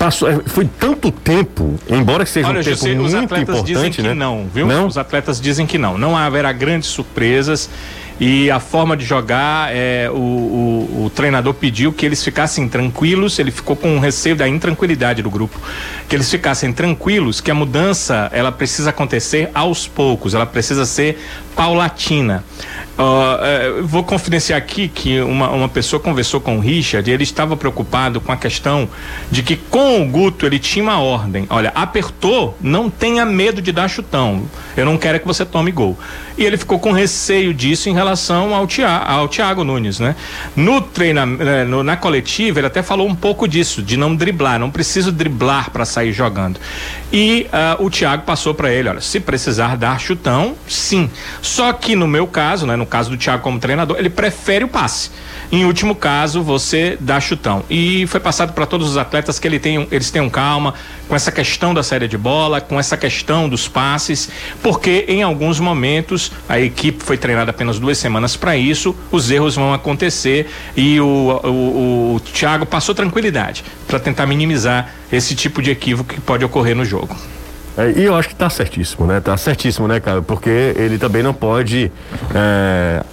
passou, 0.00 0.30
é, 0.30 0.40
foi 0.46 0.64
tanto 0.64 1.10
tempo, 1.10 1.78
embora 1.86 2.24
seja 2.24 2.48
Olha, 2.48 2.60
um 2.60 2.64
tempo 2.64 2.76
José, 2.76 2.94
muito 2.94 3.06
os 3.06 3.14
atletas 3.14 3.42
importante, 3.42 3.66
dizem 3.66 3.90
que 3.92 4.02
né? 4.02 4.14
não, 4.14 4.46
viu? 4.52 4.66
Não? 4.66 4.86
Os 4.86 4.96
atletas 4.96 5.38
dizem 5.38 5.66
que 5.66 5.76
não. 5.76 5.98
Não 5.98 6.16
haverá 6.16 6.50
grandes 6.52 6.88
surpresas. 6.88 7.68
E 8.20 8.50
a 8.50 8.60
forma 8.60 8.94
de 8.94 9.04
jogar, 9.04 9.74
é, 9.74 10.10
o, 10.10 10.14
o, 10.14 11.04
o 11.06 11.10
treinador 11.10 11.54
pediu 11.54 11.90
que 11.90 12.04
eles 12.04 12.22
ficassem 12.22 12.68
tranquilos, 12.68 13.38
ele 13.38 13.50
ficou 13.50 13.74
com 13.74 13.98
receio 13.98 14.36
da 14.36 14.46
intranquilidade 14.46 15.22
do 15.22 15.30
grupo. 15.30 15.58
Que 16.06 16.16
eles 16.16 16.30
ficassem 16.30 16.70
tranquilos, 16.70 17.40
que 17.40 17.50
a 17.50 17.54
mudança 17.54 18.28
ela 18.34 18.52
precisa 18.52 18.90
acontecer 18.90 19.48
aos 19.54 19.88
poucos, 19.88 20.34
ela 20.34 20.44
precisa 20.44 20.84
ser 20.84 21.18
paulatina. 21.56 22.44
É, 23.42 23.68
eu 23.68 23.86
vou 23.86 24.04
confidenciar 24.04 24.58
aqui 24.58 24.86
que 24.86 25.20
uma, 25.22 25.48
uma 25.50 25.68
pessoa 25.68 25.98
conversou 25.98 26.40
com 26.40 26.58
o 26.58 26.60
Richard 26.60 27.08
e 27.08 27.12
ele 27.12 27.22
estava 27.22 27.56
preocupado 27.56 28.20
com 28.20 28.30
a 28.30 28.36
questão 28.36 28.88
de 29.30 29.42
que 29.42 29.56
com 29.56 30.02
o 30.02 30.06
Guto 30.06 30.44
ele 30.44 30.58
tinha 30.58 30.82
uma 30.82 31.00
ordem. 31.00 31.46
Olha, 31.48 31.72
apertou, 31.74 32.56
não 32.60 32.90
tenha 32.90 33.24
medo 33.24 33.62
de 33.62 33.72
dar 33.72 33.88
chutão. 33.88 34.42
Eu 34.76 34.84
não 34.84 34.98
quero 34.98 35.18
que 35.18 35.26
você 35.26 35.46
tome 35.46 35.72
gol. 35.72 35.98
E 36.36 36.44
ele 36.44 36.58
ficou 36.58 36.78
com 36.78 36.92
receio 36.92 37.54
disso 37.54 37.88
em 37.88 37.94
relação 37.94 38.09
ao, 38.10 38.66
Tia, 38.66 38.88
ao 38.88 39.28
Thiago 39.28 39.64
Nunes, 39.64 40.00
né? 40.00 40.16
No 40.54 40.80
treinamento, 40.80 41.82
na 41.82 41.96
coletiva, 41.96 42.60
ele 42.60 42.66
até 42.66 42.82
falou 42.82 43.08
um 43.08 43.14
pouco 43.14 43.46
disso, 43.46 43.82
de 43.82 43.96
não 43.96 44.14
driblar, 44.14 44.58
não 44.58 44.70
preciso 44.70 45.12
driblar 45.12 45.70
para 45.70 45.84
sair 45.84 46.12
jogando. 46.12 46.58
E 47.12 47.46
ah, 47.52 47.76
o 47.78 47.90
Thiago 47.90 48.22
passou 48.24 48.54
para 48.54 48.72
ele, 48.72 48.88
olha, 48.88 49.00
se 49.00 49.20
precisar 49.20 49.76
dar 49.76 49.98
chutão, 50.00 50.54
sim. 50.68 51.10
Só 51.42 51.72
que 51.72 51.96
no 51.96 52.06
meu 52.06 52.26
caso, 52.26 52.66
né, 52.66 52.76
no 52.76 52.86
caso 52.86 53.10
do 53.10 53.16
Thiago 53.16 53.42
como 53.42 53.58
treinador, 53.58 53.96
ele 53.98 54.10
prefere 54.10 54.64
o 54.64 54.68
passe. 54.68 55.10
Em 55.52 55.64
último 55.64 55.96
caso, 55.96 56.42
você 56.42 56.96
dá 57.00 57.20
chutão. 57.20 57.64
E 57.68 58.06
foi 58.06 58.20
passado 58.20 58.52
para 58.52 58.66
todos 58.66 58.88
os 58.88 58.96
atletas 58.96 59.38
que 59.38 59.48
ele 59.48 59.58
tem, 59.58 59.86
eles 59.90 60.10
tenham 60.10 60.30
calma 60.30 60.74
com 61.08 61.16
essa 61.16 61.32
questão 61.32 61.74
da 61.74 61.82
saída 61.82 62.06
de 62.06 62.16
bola, 62.16 62.60
com 62.60 62.78
essa 62.78 62.96
questão 62.96 63.48
dos 63.48 63.66
passes, 63.66 64.30
porque 64.62 65.04
em 65.08 65.24
alguns 65.24 65.58
momentos 65.58 66.30
a 66.48 66.60
equipe 66.60 67.02
foi 67.02 67.18
treinada 67.18 67.50
apenas 67.50 67.80
duas 67.80 67.98
semanas 68.00 68.36
para 68.36 68.56
isso, 68.56 68.96
os 69.10 69.30
erros 69.30 69.54
vão 69.54 69.72
acontecer 69.72 70.48
e 70.76 71.00
o, 71.00 71.04
o, 71.44 72.14
o 72.16 72.20
Thiago 72.20 72.66
passou 72.66 72.94
tranquilidade 72.94 73.64
para 73.86 73.98
tentar 73.98 74.26
minimizar 74.26 74.92
esse 75.12 75.34
tipo 75.34 75.62
de 75.62 75.70
equívoco 75.70 76.14
que 76.14 76.20
pode 76.20 76.44
ocorrer 76.44 76.74
no 76.74 76.84
jogo. 76.84 77.16
É, 77.76 77.92
e 77.96 78.04
eu 78.04 78.14
acho 78.16 78.28
que 78.28 78.34
tá 78.34 78.50
certíssimo, 78.50 79.06
né? 79.06 79.20
Tá 79.20 79.36
certíssimo, 79.36 79.86
né, 79.86 80.00
cara? 80.00 80.20
Porque 80.20 80.74
ele 80.76 80.98
também 80.98 81.22
não 81.22 81.32
pode 81.32 81.90
é, 82.34 83.04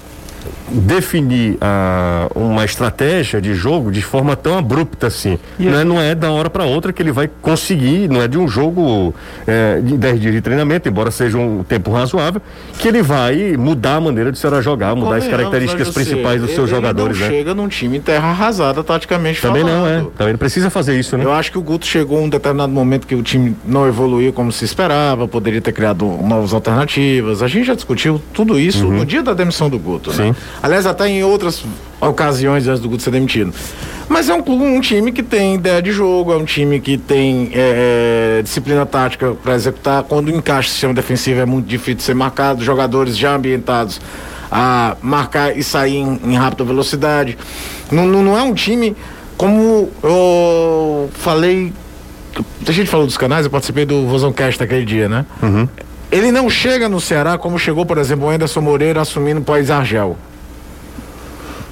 definir 0.69 1.57
ah, 1.61 2.27
uma 2.35 2.65
estratégia 2.65 3.41
de 3.41 3.53
jogo 3.53 3.91
de 3.91 4.01
forma 4.01 4.35
tão 4.35 4.57
abrupta 4.57 5.07
assim. 5.07 5.39
Não 5.57 5.79
é, 5.79 5.83
não 5.83 6.01
é 6.01 6.13
da 6.13 6.31
hora 6.31 6.49
para 6.49 6.65
outra 6.65 6.91
que 6.91 7.01
ele 7.01 7.11
vai 7.11 7.29
conseguir, 7.41 8.09
não 8.09 8.21
é 8.21 8.27
de 8.27 8.37
um 8.37 8.47
jogo 8.47 9.13
é, 9.45 9.79
de 9.81 9.97
10 9.97 10.19
dias 10.19 10.33
de 10.33 10.41
treinamento, 10.41 10.87
embora 10.87 11.11
seja 11.11 11.37
um 11.37 11.63
tempo 11.63 11.91
razoável, 11.91 12.41
que 12.79 12.87
ele 12.87 13.01
vai 13.01 13.55
mudar 13.57 13.95
a 13.95 14.01
maneira 14.01 14.31
de 14.31 14.37
será 14.37 14.61
jogar, 14.61 14.95
mudar 14.95 15.17
as 15.17 15.23
Convenhamos, 15.23 15.37
características 15.37 15.87
né, 15.87 15.93
principais 15.93 16.41
dos 16.41 16.51
seus 16.51 16.69
Ele 16.69 16.75
jogadores, 16.75 17.19
não 17.19 17.27
né? 17.27 17.33
chega 17.33 17.53
num 17.53 17.67
time 17.67 17.97
em 17.97 18.01
terra 18.01 18.29
arrasada, 18.29 18.83
taticamente 18.83 19.41
Também 19.41 19.63
não, 19.63 19.87
é. 19.87 19.95
falando. 19.97 20.11
Também 20.17 20.33
não 20.33 20.37
precisa 20.39 20.69
fazer 20.69 20.99
isso, 20.99 21.17
né? 21.17 21.23
Eu 21.23 21.33
acho 21.33 21.51
que 21.51 21.57
o 21.57 21.61
Guto 21.61 21.85
chegou 21.85 22.21
um 22.21 22.29
determinado 22.29 22.71
momento 22.71 23.07
que 23.07 23.15
o 23.15 23.23
time 23.23 23.55
não 23.65 23.87
evoluiu 23.87 24.33
como 24.33 24.51
se 24.51 24.65
esperava, 24.65 25.27
poderia 25.27 25.61
ter 25.61 25.71
criado 25.71 26.05
novas 26.05 26.53
alternativas. 26.53 27.41
A 27.41 27.47
gente 27.47 27.65
já 27.65 27.75
discutiu 27.75 28.21
tudo 28.33 28.59
isso 28.59 28.85
no 28.87 29.05
dia 29.05 29.23
da 29.23 29.33
demissão 29.33 29.69
do 29.69 29.79
Guto, 29.79 30.11
né? 30.13 30.35
Aliás, 30.61 30.85
até 30.85 31.07
em 31.07 31.23
outras 31.23 31.63
ocasiões 31.99 32.67
antes 32.67 32.81
do 32.81 32.89
Guto 32.89 33.03
ser 33.03 33.11
demitido. 33.11 33.53
Mas 34.09 34.29
é 34.29 34.33
um 34.33 34.41
clube, 34.41 34.63
um 34.63 34.79
time 34.79 35.11
que 35.11 35.21
tem 35.21 35.55
ideia 35.55 35.81
de 35.81 35.91
jogo, 35.91 36.31
é 36.31 36.37
um 36.37 36.45
time 36.45 36.79
que 36.79 36.97
tem 36.97 37.51
é, 37.53 38.37
é, 38.39 38.41
disciplina 38.41 38.85
tática 38.85 39.35
para 39.43 39.53
executar. 39.53 40.03
Quando 40.03 40.31
encaixa 40.31 40.69
o 40.69 40.71
sistema 40.71 40.93
defensivo 40.93 41.41
é 41.41 41.45
muito 41.45 41.67
difícil 41.67 41.95
de 41.95 42.03
ser 42.03 42.15
marcado, 42.15 42.63
jogadores 42.63 43.17
já 43.17 43.35
ambientados 43.35 43.99
a 44.49 44.95
marcar 45.01 45.57
e 45.57 45.63
sair 45.63 45.97
em, 45.97 46.19
em 46.23 46.35
rápida 46.35 46.63
velocidade. 46.63 47.37
Não, 47.91 48.07
não, 48.07 48.23
não 48.23 48.37
é 48.37 48.41
um 48.41 48.53
time 48.53 48.95
como 49.37 49.89
eu 50.01 51.09
falei. 51.13 51.73
A 52.65 52.71
gente 52.71 52.89
falou 52.89 53.05
dos 53.05 53.17
canais, 53.17 53.45
eu 53.45 53.51
participei 53.51 53.85
do 53.85 54.07
Vozão 54.07 54.31
Cast 54.31 54.59
naquele 54.59 54.85
dia, 54.85 55.09
né? 55.09 55.25
Ele 56.11 56.31
não 56.31 56.49
chega 56.49 56.87
no 56.87 57.01
Ceará 57.01 57.37
como 57.37 57.59
chegou, 57.59 57.85
por 57.85 57.97
exemplo, 57.97 58.25
o 58.25 58.29
Anderson 58.29 58.61
Moreira 58.61 59.01
assumindo 59.01 59.41
o 59.41 59.43
País 59.43 59.69
Argel. 59.69 60.17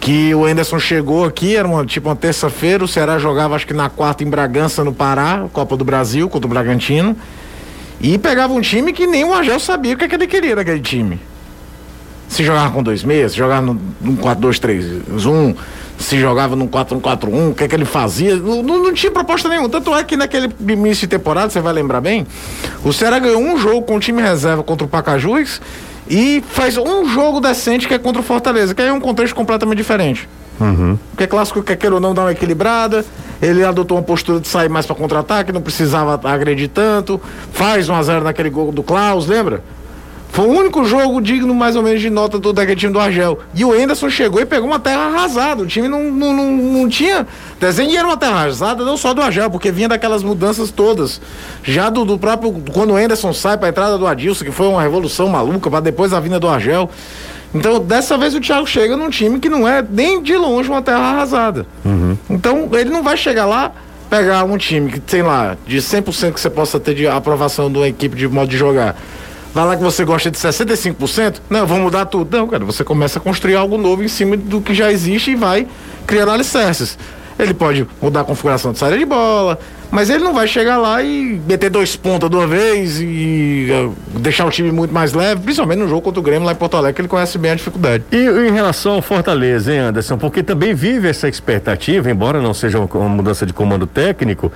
Que 0.05 0.35
o 0.35 0.45
Anderson 0.45 0.77
chegou 0.77 1.25
aqui, 1.25 1.55
era 1.55 1.67
uma, 1.67 1.83
tipo 1.83 2.07
uma 2.07 2.15
terça-feira, 2.15 2.83
o 2.83 2.87
Ceará 2.87 3.17
jogava 3.17 3.55
acho 3.55 3.65
que 3.65 3.73
na 3.73 3.89
quarta 3.89 4.23
em 4.23 4.29
Bragança, 4.29 4.83
no 4.83 4.93
Pará, 4.93 5.47
Copa 5.51 5.75
do 5.75 5.83
Brasil, 5.83 6.29
contra 6.29 6.45
o 6.45 6.49
Bragantino. 6.49 7.17
E 7.99 8.15
pegava 8.19 8.53
um 8.53 8.61
time 8.61 8.93
que 8.93 9.07
nem 9.07 9.23
o 9.23 9.33
Argel 9.33 9.59
sabia 9.59 9.95
o 9.95 9.97
que, 9.97 10.05
é 10.05 10.07
que 10.07 10.13
ele 10.13 10.27
queria 10.27 10.55
daquele 10.55 10.79
time. 10.79 11.19
Se 12.29 12.43
jogava 12.43 12.71
com 12.71 12.83
dois 12.83 13.03
meses, 13.03 13.31
se 13.31 13.39
jogava 13.39 13.65
num 13.65 14.15
4-2-3-1, 14.17 15.55
se 15.97 16.19
jogava 16.19 16.55
num 16.55 16.67
4-1-4-1, 16.67 17.51
o 17.51 17.55
que 17.55 17.63
é 17.63 17.67
que 17.67 17.75
ele 17.75 17.85
fazia? 17.85 18.35
Não, 18.35 18.61
não- 18.61 18.93
tinha 18.93 19.11
proposta 19.11 19.49
nenhuma. 19.49 19.69
Tanto 19.69 19.93
é 19.95 20.03
que 20.03 20.15
naquele 20.15 20.49
início 20.67 21.07
de 21.07 21.17
temporada, 21.17 21.49
você 21.49 21.59
vai 21.61 21.73
lembrar 21.73 22.01
bem, 22.01 22.25
o 22.83 22.91
Ceará 22.93 23.17
ganhou 23.19 23.41
um 23.41 23.57
jogo 23.57 23.81
com 23.83 23.95
o 23.95 23.99
time 23.99 24.21
reserva 24.21 24.61
contra 24.63 24.85
o 24.85 24.89
Pacajus 24.89 25.61
e 26.09 26.43
faz 26.49 26.77
um 26.77 27.07
jogo 27.09 27.39
decente 27.41 27.87
que 27.87 27.93
é 27.93 27.97
contra 27.99 28.21
o 28.21 28.23
Fortaleza, 28.23 28.75
que 28.75 28.81
aí 28.81 28.87
é 28.89 28.93
um 28.93 28.99
contexto 28.99 29.33
completamente 29.35 29.77
diferente. 29.77 30.27
Porque 31.11 31.27
clássico, 31.27 31.61
quer 31.63 31.75
queira 31.75 31.95
ou 31.95 32.01
não, 32.01 32.13
dá 32.13 32.21
uma 32.21 32.31
equilibrada. 32.31 33.03
Ele 33.41 33.63
adotou 33.65 33.97
uma 33.97 34.03
postura 34.03 34.39
de 34.39 34.47
sair 34.47 34.69
mais 34.69 34.85
para 34.85 34.95
contra-ataque, 34.95 35.51
não 35.51 35.61
precisava 35.61 36.17
agredir 36.23 36.69
tanto. 36.69 37.19
Faz 37.51 37.89
1x0 37.89 38.21
naquele 38.23 38.49
gol 38.49 38.71
do 38.71 38.81
Klaus, 38.81 39.27
lembra? 39.27 39.61
Foi 40.35 40.47
o 40.47 40.49
único 40.49 40.83
jogo 40.83 41.21
digno, 41.21 41.55
mais 41.55 41.77
ou 41.77 41.81
menos, 41.81 42.01
de 42.01 42.09
nota 42.09 42.37
do 42.37 42.51
daquele 42.51 42.77
time 42.77 42.91
do 42.91 42.99
Argel. 42.99 43.39
E 43.53 43.63
o 43.63 43.73
Enderson 43.73 44.09
chegou 44.09 44.41
e 44.41 44.45
pegou 44.45 44.67
uma 44.67 44.77
terra 44.77 45.03
arrasada. 45.03 45.63
O 45.63 45.65
time 45.65 45.87
não, 45.87 46.11
não, 46.11 46.33
não, 46.33 46.51
não 46.51 46.89
tinha 46.89 47.25
desenho 47.57 47.91
e 47.91 47.95
era 47.95 48.05
uma 48.05 48.17
terra 48.17 48.39
arrasada, 48.39 48.83
não 48.83 48.97
só 48.97 49.13
do 49.13 49.21
Argel, 49.21 49.49
porque 49.49 49.71
vinha 49.71 49.87
daquelas 49.87 50.23
mudanças 50.23 50.71
todas. 50.71 51.21
Já 51.63 51.89
do, 51.89 52.03
do 52.03 52.19
próprio. 52.19 52.51
Quando 52.73 52.91
o 52.91 52.99
Enderson 52.99 53.31
sai 53.31 53.57
para 53.57 53.67
a 53.67 53.69
entrada 53.69 53.97
do 53.97 54.05
Adilson, 54.05 54.43
que 54.43 54.51
foi 54.51 54.67
uma 54.67 54.81
revolução 54.81 55.29
maluca, 55.29 55.69
para 55.69 55.79
depois 55.79 56.11
a 56.11 56.19
vinda 56.19 56.37
do 56.37 56.49
Argel. 56.49 56.89
Então, 57.53 57.79
dessa 57.79 58.17
vez 58.17 58.35
o 58.35 58.41
Thiago 58.41 58.67
chega 58.67 58.97
num 58.97 59.09
time 59.09 59.39
que 59.39 59.47
não 59.47 59.65
é 59.65 59.81
nem 59.89 60.21
de 60.21 60.35
longe 60.35 60.69
uma 60.69 60.81
terra 60.81 61.13
arrasada. 61.13 61.65
Então, 62.29 62.67
ele 62.73 62.89
não 62.89 63.01
vai 63.01 63.15
chegar 63.15 63.45
lá, 63.45 63.71
pegar 64.09 64.43
um 64.43 64.57
time 64.57 64.91
que, 64.91 65.01
sei 65.07 65.23
lá, 65.23 65.55
de 65.65 65.77
100% 65.77 66.33
que 66.33 66.41
você 66.41 66.49
possa 66.49 66.77
ter 66.77 66.93
de 66.93 67.07
aprovação 67.07 67.71
de 67.71 67.77
uma 67.77 67.87
equipe 67.87 68.17
de 68.17 68.27
modo 68.27 68.49
de 68.49 68.57
jogar. 68.57 68.97
Vai 69.55 69.65
lá 69.65 69.77
que 69.77 69.81
você 69.81 70.03
gosta 70.03 70.29
de 70.29 70.37
65%? 70.37 71.37
Não, 71.49 71.65
vou 71.65 71.79
mudar 71.79 72.05
tudo. 72.07 72.37
Não, 72.37 72.45
cara, 72.45 72.65
você 72.65 72.83
começa 72.83 73.19
a 73.19 73.21
construir 73.21 73.55
algo 73.55 73.77
novo 73.77 74.03
em 74.03 74.07
cima 74.09 74.35
do 74.35 74.59
que 74.59 74.73
já 74.73 74.91
existe 74.91 75.31
e 75.31 75.35
vai 75.35 75.65
criar 76.05 76.27
alicerces. 76.27 76.97
Ele 77.37 77.53
pode 77.53 77.85
mudar 78.01 78.21
a 78.21 78.23
configuração 78.23 78.71
de 78.71 78.79
saída 78.79 78.97
de 78.97 79.05
bola, 79.05 79.59
mas 79.91 80.09
ele 80.09 80.23
não 80.23 80.33
vai 80.33 80.47
chegar 80.47 80.77
lá 80.77 81.03
e 81.03 81.41
meter 81.47 81.69
dois 81.69 81.95
pontas 81.95 82.29
de 82.29 82.35
uma 82.35 82.47
vez 82.47 82.99
e 82.99 83.67
eh, 83.69 83.89
deixar 84.19 84.45
o 84.45 84.49
time 84.49 84.71
muito 84.71 84.93
mais 84.93 85.13
leve, 85.13 85.41
principalmente 85.41 85.79
no 85.79 85.87
jogo 85.87 86.01
contra 86.01 86.19
o 86.19 86.23
Grêmio 86.23 86.45
lá 86.45 86.53
em 86.53 86.55
Porto 86.55 86.77
Alegre, 86.77 86.95
que 86.95 87.01
ele 87.01 87.07
conhece 87.07 87.37
bem 87.37 87.51
a 87.51 87.55
dificuldade. 87.55 88.03
E 88.11 88.17
em 88.17 88.51
relação 88.51 88.93
ao 88.93 89.01
Fortaleza, 89.01 89.73
hein, 89.73 89.79
Anderson? 89.79 90.17
Porque 90.17 90.41
também 90.41 90.73
vive 90.73 91.09
essa 91.09 91.27
expectativa, 91.27 92.09
embora 92.09 92.41
não 92.41 92.53
seja 92.53 92.79
uma, 92.79 93.09
mudança 93.09 93.45
de 93.45 93.53
comando 93.53 93.85
técnico, 93.85 94.51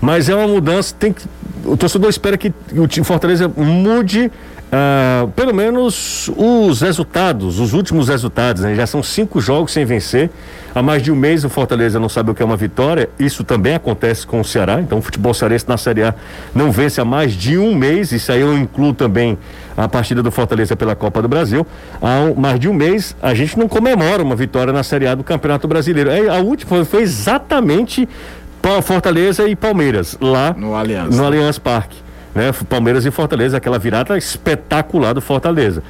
mas 0.00 0.28
é 0.28 0.34
uma 0.34 0.48
mudança. 0.48 0.94
Tem 0.98 1.12
que, 1.12 1.22
o 1.64 1.76
torcedor 1.76 2.10
espera 2.10 2.36
que 2.36 2.52
o 2.72 3.04
Fortaleza 3.04 3.48
mude. 3.56 4.30
Ah, 4.72 5.28
pelo 5.36 5.54
menos 5.54 6.28
os 6.36 6.80
resultados, 6.80 7.60
os 7.60 7.72
últimos 7.72 8.08
resultados, 8.08 8.62
né? 8.62 8.74
Já 8.74 8.86
são 8.86 9.02
cinco 9.02 9.40
jogos 9.40 9.72
sem 9.72 9.84
vencer. 9.84 10.30
Há 10.74 10.82
mais 10.82 11.02
de 11.02 11.12
um 11.12 11.14
mês 11.14 11.44
o 11.44 11.48
Fortaleza 11.48 12.00
não 12.00 12.08
sabe 12.08 12.32
o 12.32 12.34
que 12.34 12.42
é 12.42 12.44
uma 12.44 12.56
vitória. 12.56 13.08
Isso 13.18 13.44
também 13.44 13.74
acontece 13.76 14.26
com 14.26 14.40
o 14.40 14.44
Ceará. 14.44 14.80
Então 14.80 14.98
o 14.98 15.02
futebol 15.02 15.32
cearense 15.32 15.68
na 15.68 15.76
Série 15.76 16.02
A 16.02 16.12
não 16.52 16.72
vence 16.72 17.00
há 17.00 17.04
mais 17.04 17.32
de 17.32 17.56
um 17.56 17.74
mês. 17.76 18.10
Isso 18.10 18.32
aí 18.32 18.40
eu 18.40 18.56
incluo 18.58 18.92
também 18.92 19.38
a 19.76 19.86
partida 19.88 20.20
do 20.22 20.32
Fortaleza 20.32 20.74
pela 20.74 20.96
Copa 20.96 21.22
do 21.22 21.28
Brasil. 21.28 21.64
Há 22.02 22.32
mais 22.36 22.58
de 22.58 22.68
um 22.68 22.74
mês 22.74 23.14
a 23.22 23.32
gente 23.34 23.56
não 23.56 23.68
comemora 23.68 24.20
uma 24.22 24.34
vitória 24.34 24.72
na 24.72 24.82
Série 24.82 25.06
A 25.06 25.14
do 25.14 25.22
Campeonato 25.22 25.68
Brasileiro. 25.68 26.10
É, 26.10 26.28
a 26.28 26.40
última 26.40 26.84
foi, 26.84 27.02
exatamente 27.02 28.08
Fortaleza 28.82 29.46
e 29.46 29.54
Palmeiras, 29.54 30.16
lá 30.20 30.54
No 30.58 30.74
Allianz. 30.74 31.16
no 31.16 31.24
Allianz 31.24 31.58
Parque. 31.58 32.03
Né? 32.34 32.52
Palmeiras 32.68 33.06
e 33.06 33.10
Fortaleza, 33.10 33.56
aquela 33.56 33.78
virada 33.78 34.16
espetacular 34.18 35.12
do 35.12 35.20
Fortaleza. 35.20 35.82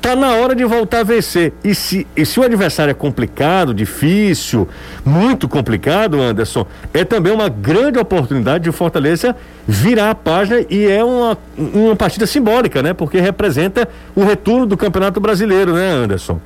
Tá 0.00 0.14
na 0.14 0.34
hora 0.34 0.54
de 0.54 0.64
voltar 0.64 1.00
a 1.00 1.02
vencer. 1.02 1.52
E 1.64 1.74
se, 1.74 2.06
e 2.16 2.24
se 2.24 2.38
o 2.38 2.44
adversário 2.44 2.92
é 2.92 2.94
complicado, 2.94 3.74
difícil, 3.74 4.68
muito 5.04 5.48
complicado, 5.48 6.20
Anderson, 6.20 6.66
é 6.94 7.04
também 7.04 7.32
uma 7.32 7.48
grande 7.48 7.98
oportunidade 7.98 8.64
de 8.64 8.72
Fortaleza 8.72 9.34
virar 9.66 10.10
a 10.10 10.14
página 10.14 10.64
e 10.70 10.86
é 10.86 11.02
uma, 11.02 11.36
uma 11.56 11.96
partida 11.96 12.26
simbólica, 12.26 12.80
né? 12.80 12.94
Porque 12.94 13.18
representa 13.18 13.88
o 14.14 14.24
retorno 14.24 14.66
do 14.66 14.76
Campeonato 14.76 15.18
Brasileiro, 15.20 15.74
né, 15.74 15.90
Anderson? 15.90 16.40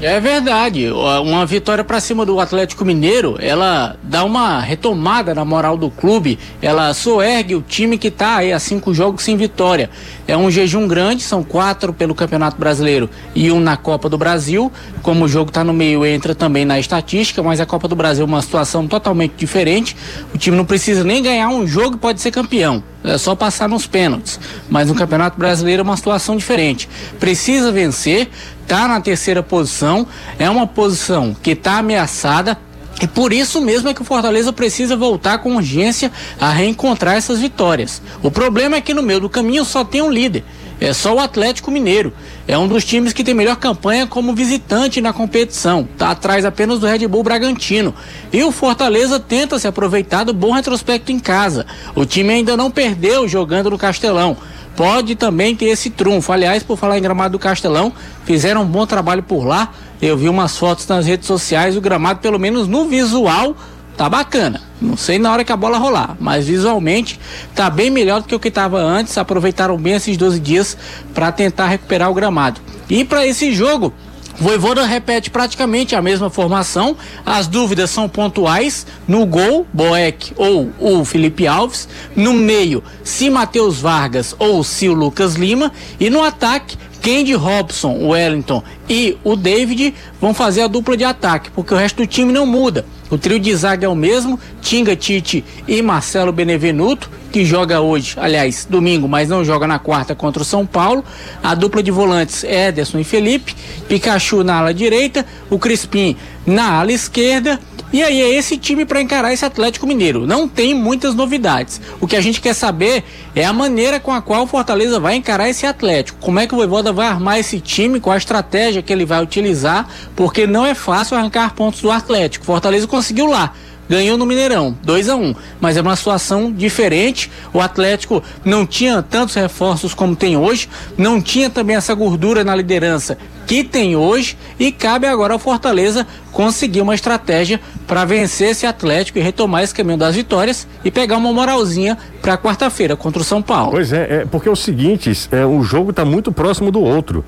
É 0.00 0.20
verdade. 0.20 0.88
Uma 0.92 1.44
vitória 1.44 1.82
para 1.82 1.98
cima 1.98 2.24
do 2.24 2.38
Atlético 2.38 2.84
Mineiro, 2.84 3.36
ela 3.40 3.96
dá 4.00 4.22
uma 4.24 4.60
retomada 4.60 5.34
na 5.34 5.44
moral 5.44 5.76
do 5.76 5.90
clube. 5.90 6.38
Ela 6.62 6.94
soergue 6.94 7.56
o 7.56 7.62
time 7.62 7.98
que 7.98 8.06
está 8.06 8.36
aí 8.36 8.52
a 8.52 8.60
cinco 8.60 8.94
jogos 8.94 9.24
sem 9.24 9.36
vitória. 9.36 9.90
É 10.28 10.36
um 10.36 10.52
jejum 10.52 10.86
grande, 10.86 11.24
são 11.24 11.42
quatro 11.42 11.92
pelo 11.92 12.14
Campeonato 12.14 12.56
Brasileiro 12.56 13.10
e 13.34 13.50
um 13.50 13.58
na 13.58 13.76
Copa 13.76 14.08
do 14.08 14.16
Brasil. 14.16 14.70
Como 15.02 15.24
o 15.24 15.28
jogo 15.28 15.50
está 15.50 15.64
no 15.64 15.72
meio, 15.72 16.06
entra 16.06 16.32
também 16.32 16.64
na 16.64 16.78
estatística, 16.78 17.42
mas 17.42 17.60
a 17.60 17.66
Copa 17.66 17.88
do 17.88 17.96
Brasil 17.96 18.22
é 18.24 18.28
uma 18.28 18.42
situação 18.42 18.86
totalmente 18.86 19.34
diferente. 19.36 19.96
O 20.32 20.38
time 20.38 20.56
não 20.56 20.64
precisa 20.64 21.02
nem 21.02 21.20
ganhar 21.20 21.48
um 21.48 21.66
jogo 21.66 21.96
e 21.96 21.98
pode 21.98 22.20
ser 22.20 22.30
campeão. 22.30 22.84
É 23.08 23.18
só 23.18 23.34
passar 23.34 23.68
nos 23.68 23.86
pênaltis. 23.86 24.38
Mas 24.68 24.88
no 24.88 24.94
Campeonato 24.94 25.38
Brasileiro 25.38 25.80
é 25.80 25.84
uma 25.84 25.96
situação 25.96 26.36
diferente. 26.36 26.88
Precisa 27.18 27.72
vencer, 27.72 28.28
está 28.62 28.86
na 28.86 29.00
terceira 29.00 29.42
posição, 29.42 30.06
é 30.38 30.48
uma 30.48 30.66
posição 30.66 31.34
que 31.42 31.52
está 31.52 31.78
ameaçada. 31.78 32.58
E 33.00 33.06
por 33.06 33.32
isso 33.32 33.60
mesmo 33.60 33.88
é 33.88 33.94
que 33.94 34.02
o 34.02 34.04
Fortaleza 34.04 34.52
precisa 34.52 34.96
voltar 34.96 35.38
com 35.38 35.56
urgência 35.56 36.10
a 36.40 36.50
reencontrar 36.50 37.16
essas 37.16 37.38
vitórias. 37.38 38.02
O 38.22 38.30
problema 38.30 38.76
é 38.76 38.80
que 38.80 38.92
no 38.92 39.02
meio 39.02 39.20
do 39.20 39.30
caminho 39.30 39.64
só 39.64 39.84
tem 39.84 40.02
um 40.02 40.10
líder. 40.10 40.44
É 40.80 40.92
só 40.92 41.14
o 41.14 41.18
Atlético 41.18 41.70
Mineiro. 41.70 42.12
É 42.46 42.56
um 42.56 42.68
dos 42.68 42.84
times 42.84 43.12
que 43.12 43.24
tem 43.24 43.34
melhor 43.34 43.56
campanha 43.56 44.06
como 44.06 44.34
visitante 44.34 45.00
na 45.00 45.12
competição. 45.12 45.88
Está 45.92 46.10
atrás 46.10 46.44
apenas 46.44 46.78
do 46.78 46.86
Red 46.86 47.06
Bull 47.08 47.22
Bragantino. 47.22 47.94
E 48.32 48.42
o 48.42 48.52
Fortaleza 48.52 49.18
tenta 49.18 49.58
se 49.58 49.66
aproveitar 49.66 50.24
do 50.24 50.32
bom 50.32 50.52
retrospecto 50.52 51.10
em 51.10 51.18
casa. 51.18 51.66
O 51.94 52.04
time 52.04 52.32
ainda 52.32 52.56
não 52.56 52.70
perdeu 52.70 53.26
jogando 53.26 53.70
no 53.70 53.78
Castelão 53.78 54.36
pode 54.78 55.16
também 55.16 55.56
ter 55.56 55.64
esse 55.64 55.90
trunfo. 55.90 56.30
Aliás, 56.32 56.62
por 56.62 56.78
falar 56.78 56.96
em 56.96 57.02
gramado 57.02 57.32
do 57.32 57.38
Castelão, 57.40 57.92
fizeram 58.24 58.62
um 58.62 58.64
bom 58.64 58.86
trabalho 58.86 59.24
por 59.24 59.44
lá. 59.44 59.72
Eu 60.00 60.16
vi 60.16 60.28
umas 60.28 60.56
fotos 60.56 60.86
nas 60.86 61.04
redes 61.04 61.26
sociais, 61.26 61.76
o 61.76 61.80
gramado, 61.80 62.20
pelo 62.20 62.38
menos 62.38 62.68
no 62.68 62.84
visual, 62.84 63.56
tá 63.98 64.08
bacana. 64.08 64.62
Não 64.80 64.96
sei 64.96 65.18
na 65.18 65.32
hora 65.32 65.44
que 65.44 65.52
a 65.52 65.56
bola 65.56 65.76
rolar, 65.76 66.16
mas 66.20 66.46
visualmente 66.46 67.18
tá 67.52 67.68
bem 67.68 67.90
melhor 67.90 68.22
do 68.22 68.28
que 68.28 68.34
o 68.34 68.38
que 68.38 68.46
estava 68.46 68.78
antes. 68.78 69.18
Aproveitaram 69.18 69.76
bem 69.76 69.94
esses 69.94 70.16
12 70.16 70.38
dias 70.38 70.78
para 71.12 71.32
tentar 71.32 71.66
recuperar 71.66 72.08
o 72.08 72.14
gramado. 72.14 72.60
E 72.88 73.04
para 73.04 73.26
esse 73.26 73.52
jogo, 73.52 73.92
Voivoda 74.40 74.86
repete 74.86 75.30
praticamente 75.30 75.96
a 75.96 76.00
mesma 76.00 76.30
formação. 76.30 76.96
As 77.26 77.48
dúvidas 77.48 77.90
são 77.90 78.08
pontuais. 78.08 78.86
No 79.06 79.26
gol, 79.26 79.66
Boeck 79.72 80.32
ou 80.36 80.70
o 80.78 81.04
Felipe 81.04 81.48
Alves. 81.48 81.88
No 82.14 82.32
meio, 82.32 82.82
se 83.02 83.28
Matheus 83.28 83.80
Vargas 83.80 84.36
ou 84.38 84.62
se 84.62 84.88
o 84.88 84.94
Lucas 84.94 85.34
Lima. 85.34 85.72
E 85.98 86.08
no 86.08 86.22
ataque, 86.22 86.78
Kendi 87.08 87.32
Robson, 87.32 87.92
o 87.92 88.08
Wellington 88.08 88.62
e 88.86 89.16
o 89.24 89.34
David 89.34 89.94
vão 90.20 90.34
fazer 90.34 90.60
a 90.60 90.66
dupla 90.66 90.94
de 90.94 91.04
ataque, 91.04 91.50
porque 91.52 91.72
o 91.72 91.76
resto 91.78 91.96
do 91.96 92.06
time 92.06 92.34
não 92.34 92.44
muda. 92.44 92.84
O 93.10 93.16
trio 93.16 93.40
de 93.40 93.56
zaga 93.56 93.86
é 93.86 93.88
o 93.88 93.94
mesmo, 93.94 94.38
Tinga 94.60 94.94
Tite 94.94 95.42
e 95.66 95.80
Marcelo 95.80 96.32
Benevenuto, 96.32 97.10
que 97.32 97.46
joga 97.46 97.80
hoje, 97.80 98.14
aliás, 98.18 98.66
domingo, 98.68 99.08
mas 99.08 99.26
não 99.26 99.42
joga 99.42 99.66
na 99.66 99.78
quarta 99.78 100.14
contra 100.14 100.42
o 100.42 100.44
São 100.44 100.66
Paulo. 100.66 101.02
A 101.42 101.54
dupla 101.54 101.82
de 101.82 101.90
volantes 101.90 102.44
é 102.44 102.68
Ederson 102.68 102.98
e 102.98 103.04
Felipe, 103.04 103.56
Pikachu 103.88 104.44
na 104.44 104.58
ala 104.58 104.74
direita, 104.74 105.24
o 105.48 105.58
Crispim 105.58 106.14
na 106.44 106.74
ala 106.78 106.92
esquerda 106.92 107.58
e 107.90 108.02
aí 108.02 108.20
é 108.20 108.34
esse 108.34 108.58
time 108.58 108.84
para 108.84 109.00
encarar 109.00 109.32
esse 109.32 109.44
Atlético 109.44 109.86
Mineiro. 109.86 110.26
Não 110.26 110.46
tem 110.46 110.74
muitas 110.74 111.14
novidades. 111.14 111.80
O 112.00 112.06
que 112.06 112.16
a 112.16 112.20
gente 112.20 112.40
quer 112.40 112.54
saber 112.54 113.02
é 113.34 113.44
a 113.44 113.52
maneira 113.52 113.98
com 113.98 114.12
a 114.12 114.20
qual 114.20 114.44
o 114.44 114.46
Fortaleza 114.46 115.00
vai 115.00 115.14
encarar 115.14 115.48
esse 115.48 115.64
Atlético. 115.64 116.18
Como 116.20 116.38
é 116.38 116.46
que 116.46 116.54
o 116.54 116.58
Voivoda 116.58 116.92
vai 116.92 117.06
armar 117.06 117.38
esse 117.38 117.60
time, 117.60 117.98
qual 117.98 118.12
a 118.12 118.18
estratégia 118.18 118.82
que 118.82 118.92
ele 118.92 119.06
vai 119.06 119.22
utilizar, 119.22 119.88
porque 120.14 120.46
não 120.46 120.66
é 120.66 120.74
fácil 120.74 121.16
arrancar 121.16 121.54
pontos 121.54 121.80
do 121.80 121.90
Atlético. 121.90 122.44
Fortaleza 122.44 122.86
conseguiu 122.86 123.26
lá 123.26 123.54
ganhou 123.88 124.18
no 124.18 124.26
Mineirão, 124.26 124.76
2 124.82 125.08
a 125.08 125.16
1 125.16 125.24
um, 125.24 125.34
mas 125.58 125.78
é 125.78 125.80
uma 125.80 125.96
situação 125.96 126.52
diferente. 126.52 127.30
O 127.54 127.60
Atlético 127.60 128.22
não 128.44 128.66
tinha 128.66 129.02
tantos 129.02 129.34
reforços 129.34 129.94
como 129.94 130.14
tem 130.14 130.36
hoje, 130.36 130.68
não 130.96 131.22
tinha 131.22 131.48
também 131.48 131.74
essa 131.74 131.94
gordura 131.94 132.44
na 132.44 132.54
liderança 132.54 133.16
que 133.48 133.64
tem 133.64 133.96
hoje 133.96 134.36
e 134.60 134.70
cabe 134.70 135.06
agora 135.06 135.32
ao 135.32 135.38
Fortaleza 135.38 136.06
conseguir 136.30 136.82
uma 136.82 136.94
estratégia 136.94 137.58
para 137.86 138.04
vencer 138.04 138.50
esse 138.50 138.66
Atlético 138.66 139.18
e 139.18 139.22
retomar 139.22 139.62
esse 139.62 139.74
caminho 139.74 139.96
das 139.96 140.14
vitórias 140.14 140.68
e 140.84 140.90
pegar 140.90 141.16
uma 141.16 141.32
moralzinha 141.32 141.96
para 142.20 142.36
quarta-feira 142.36 142.94
contra 142.94 143.22
o 143.22 143.24
São 143.24 143.40
Paulo. 143.40 143.70
Pois 143.70 143.90
é, 143.90 144.20
é 144.20 144.26
porque 144.26 144.50
é 144.50 144.52
o 144.52 144.56
seguinte, 144.56 145.10
é, 145.32 145.46
o 145.46 145.62
jogo 145.62 145.90
está 145.90 146.04
muito 146.04 146.30
próximo 146.30 146.70
do 146.70 146.82
outro. 146.82 147.24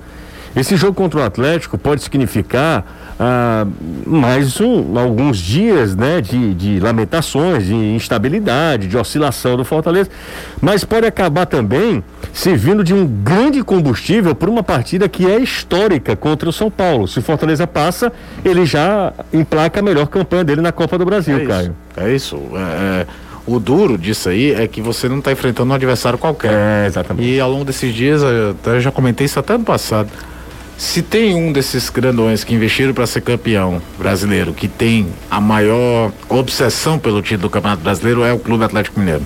Esse 0.54 0.76
jogo 0.76 0.92
contra 0.92 1.20
o 1.20 1.22
Atlético 1.22 1.78
pode 1.78 2.02
significar 2.02 2.84
ah, 3.22 3.66
mais 4.06 4.62
um, 4.62 4.98
alguns 4.98 5.36
dias 5.36 5.94
né, 5.94 6.22
de, 6.22 6.54
de 6.54 6.80
lamentações, 6.80 7.66
de 7.66 7.74
instabilidade, 7.74 8.88
de 8.88 8.96
oscilação 8.96 9.58
do 9.58 9.64
Fortaleza, 9.64 10.08
mas 10.58 10.84
pode 10.84 11.06
acabar 11.06 11.44
também 11.44 12.02
servindo 12.32 12.82
de 12.82 12.94
um 12.94 13.06
grande 13.06 13.62
combustível 13.62 14.34
para 14.34 14.48
uma 14.48 14.62
partida 14.62 15.06
que 15.06 15.30
é 15.30 15.38
histórica 15.38 16.16
contra 16.16 16.48
o 16.48 16.52
São 16.52 16.70
Paulo. 16.70 17.06
Se 17.06 17.18
o 17.18 17.22
Fortaleza 17.22 17.66
passa, 17.66 18.10
ele 18.42 18.64
já 18.64 19.12
emplaca 19.34 19.80
a 19.80 19.82
melhor 19.82 20.06
campanha 20.06 20.42
dele 20.42 20.62
na 20.62 20.72
Copa 20.72 20.96
do 20.96 21.04
Brasil, 21.04 21.40
é 21.40 21.44
Caio. 21.44 21.76
É 21.98 22.14
isso. 22.14 22.40
É, 22.54 23.02
é, 23.02 23.06
o 23.46 23.60
duro 23.60 23.98
disso 23.98 24.30
aí 24.30 24.52
é 24.54 24.66
que 24.66 24.80
você 24.80 25.10
não 25.10 25.18
está 25.18 25.30
enfrentando 25.30 25.70
um 25.70 25.74
adversário 25.74 26.18
qualquer. 26.18 26.52
É, 26.54 26.86
exatamente. 26.86 27.28
E 27.28 27.38
ao 27.38 27.50
longo 27.50 27.66
desses 27.66 27.94
dias, 27.94 28.22
eu, 28.22 28.56
eu 28.64 28.80
já 28.80 28.90
comentei 28.90 29.26
isso 29.26 29.38
até 29.38 29.58
no 29.58 29.64
passado 29.64 30.08
se 30.80 31.02
tem 31.02 31.34
um 31.34 31.52
desses 31.52 31.90
grandões 31.90 32.42
que 32.42 32.54
investiram 32.54 32.94
para 32.94 33.06
ser 33.06 33.20
campeão 33.20 33.82
brasileiro, 33.98 34.54
que 34.54 34.66
tem 34.66 35.08
a 35.30 35.38
maior 35.38 36.10
obsessão 36.26 36.98
pelo 36.98 37.20
título 37.20 37.42
do 37.42 37.50
Campeonato 37.50 37.82
Brasileiro, 37.82 38.24
é 38.24 38.32
o 38.32 38.38
Clube 38.38 38.64
Atlético 38.64 38.98
Mineiro. 38.98 39.20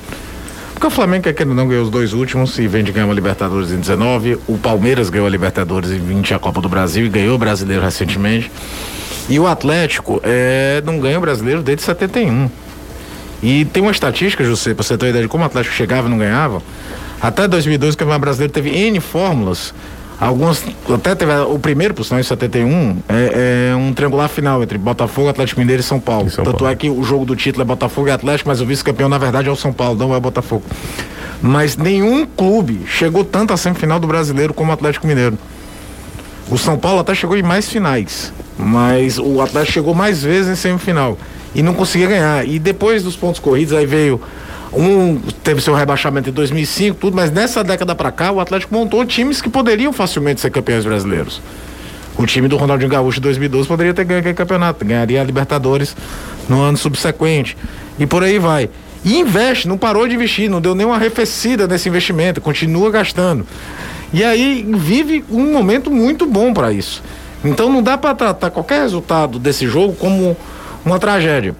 Porque 0.73 0.85
o 0.85 0.91
Flamengo, 0.91 1.33
que 1.33 1.45
não 1.45 1.69
ganhou 1.69 1.85
os 1.85 1.91
dois 1.91 2.13
últimos 2.13 2.59
e 2.59 2.67
vem 2.67 2.83
de 2.83 2.91
ganhar 2.91 3.07
uma 3.07 3.15
Libertadores 3.15 3.71
em 3.71 3.79
19. 3.79 4.37
O 4.49 4.59
Palmeiras 4.59 5.09
ganhou 5.09 5.29
a 5.29 5.31
Libertadores 5.31 5.93
em 5.93 6.01
20 6.01 6.35
a 6.35 6.41
Copa 6.41 6.61
do 6.61 6.69
Brasil 6.69 7.07
e 7.07 7.09
ganhou 7.09 7.37
o 7.37 7.39
brasileiro 7.39 7.85
recentemente. 7.85 8.51
E 9.29 9.39
o 9.39 9.47
Atlético 9.47 10.21
é, 10.25 10.83
não 10.85 10.99
ganha 10.99 11.19
o 11.19 11.21
brasileiro 11.21 11.63
desde 11.63 11.85
71. 11.85 12.51
E 13.45 13.65
tem 13.67 13.81
uma 13.81 13.93
estatística, 13.93 14.43
José, 14.43 14.75
para 14.75 14.83
você 14.83 14.99
ter 14.99 15.05
uma 15.05 15.11
ideia 15.11 15.23
de 15.23 15.29
como 15.29 15.45
o 15.45 15.47
Atlético 15.47 15.73
chegava 15.73 16.09
e 16.09 16.11
não 16.11 16.19
ganhava. 16.19 16.61
Até 17.23 17.47
2012, 17.47 17.95
o 17.95 17.99
Campeonato 17.99 18.21
Brasileiro 18.23 18.53
teve 18.53 18.71
N 18.71 18.99
fórmulas 18.99 19.73
Alguns, 20.21 20.63
até 20.93 21.15
teve 21.15 21.33
o 21.33 21.59
primeiro, 21.59 21.93
por 21.93 22.05
sinal, 22.05 22.21
em 22.21 22.23
71, 22.23 22.99
é, 23.09 23.71
é 23.73 23.77
um 23.77 23.93
triangular 23.93 24.29
final 24.29 24.63
entre 24.63 24.79
Botafogo, 24.79 25.29
Atlético 25.29 25.61
Mineiro 25.61 25.81
e 25.81 25.85
São 25.85 25.99
Paulo. 25.99 26.31
São 26.31 26.45
Tanto 26.45 26.59
Paulo. 26.59 26.73
é 26.73 26.77
que 26.77 26.89
o 26.89 27.03
jogo 27.03 27.25
do 27.25 27.35
título 27.35 27.63
é 27.63 27.65
Botafogo 27.65 28.09
e 28.09 28.11
Atlético, 28.11 28.49
mas 28.49 28.61
o 28.61 28.67
vice-campeão, 28.67 29.09
na 29.09 29.19
verdade, 29.19 29.49
é 29.49 29.53
o 29.53 29.57
São 29.57 29.73
Paulo, 29.73 29.99
não 29.99 30.15
é 30.15 30.17
o 30.17 30.21
Botafogo. 30.21 30.63
Mas 31.43 31.77
nenhum 31.77 32.25
clube 32.27 32.83
chegou 32.87 33.25
tanto 33.25 33.53
à 33.53 33.57
semifinal 33.57 33.99
do 33.99 34.07
brasileiro 34.07 34.55
como 34.55 34.71
o 34.71 34.75
Atlético 34.75 35.07
Mineiro. 35.07 35.37
O 36.49 36.57
São 36.57 36.79
Paulo 36.79 37.01
até 37.01 37.15
chegou 37.15 37.37
em 37.37 37.43
mais 37.43 37.69
finais, 37.69 38.33
mas 38.57 39.19
o 39.19 39.41
Atlético 39.41 39.73
chegou 39.73 39.95
mais 39.95 40.23
vezes 40.23 40.51
em 40.51 40.57
semifinal 40.57 41.19
e 41.55 41.63
não 41.63 41.75
conseguia 41.75 42.07
ganhar. 42.07 42.47
E 42.47 42.59
depois 42.59 43.03
dos 43.03 43.17
pontos 43.17 43.41
corridos, 43.41 43.75
aí 43.75 43.87
veio 43.87 44.21
um 44.77 45.21
teve 45.43 45.61
seu 45.61 45.75
rebaixamento 45.75 46.31
em 46.31 46.33
2005, 46.33 46.99
tudo, 46.99 47.17
mas 47.17 47.31
nessa 47.31 47.63
década 47.63 47.95
para 47.95 48.11
cá 48.11 48.33
o 48.33 48.41
Atlético 48.41 48.75
montou 48.75 49.05
times 49.05 49.41
que 49.41 49.49
poderiam 49.49 49.93
facilmente 49.93 50.41
ser 50.41 50.51
campeões 50.51 50.85
brasileiros. 50.85 51.41
O 52.17 52.27
time 52.27 52.47
do 52.47 52.57
Ronaldinho 52.57 52.91
Gaúcho 52.91 53.19
em 53.19 53.23
2012 53.23 53.67
poderia 53.67 53.93
ter 53.93 54.05
ganho 54.05 54.21
aquele 54.21 54.35
campeonato, 54.35 54.85
ganharia 54.85 55.21
a 55.21 55.25
Libertadores 55.25 55.97
no 56.49 56.61
ano 56.61 56.77
subsequente. 56.77 57.57
E 57.99 58.07
por 58.07 58.23
aí 58.23 58.39
vai. 58.39 58.71
E 59.05 59.19
investe, 59.19 59.69
não 59.69 59.77
parou 59.77 60.07
de 60.07 60.15
investir, 60.15 60.49
não 60.49 60.61
deu 60.61 60.75
nenhuma 60.75 60.95
arrefecida 60.95 61.67
nesse 61.67 61.89
investimento, 61.89 62.41
continua 62.41 62.91
gastando. 62.91 63.47
E 64.13 64.23
aí 64.23 64.65
vive 64.77 65.25
um 65.29 65.53
momento 65.53 65.91
muito 65.91 66.25
bom 66.25 66.55
para 66.55 66.73
isso. 66.73 67.03
Então 67.45 67.71
não 67.71 67.83
dá 67.83 67.99
para 67.99 68.15
tratar 68.15 68.51
qualquer 68.51 68.81
resultado 68.81 69.39
desse 69.39 69.67
jogo 69.67 69.95
como 69.95 70.37
uma 70.85 70.99
tragédia. 70.99 71.55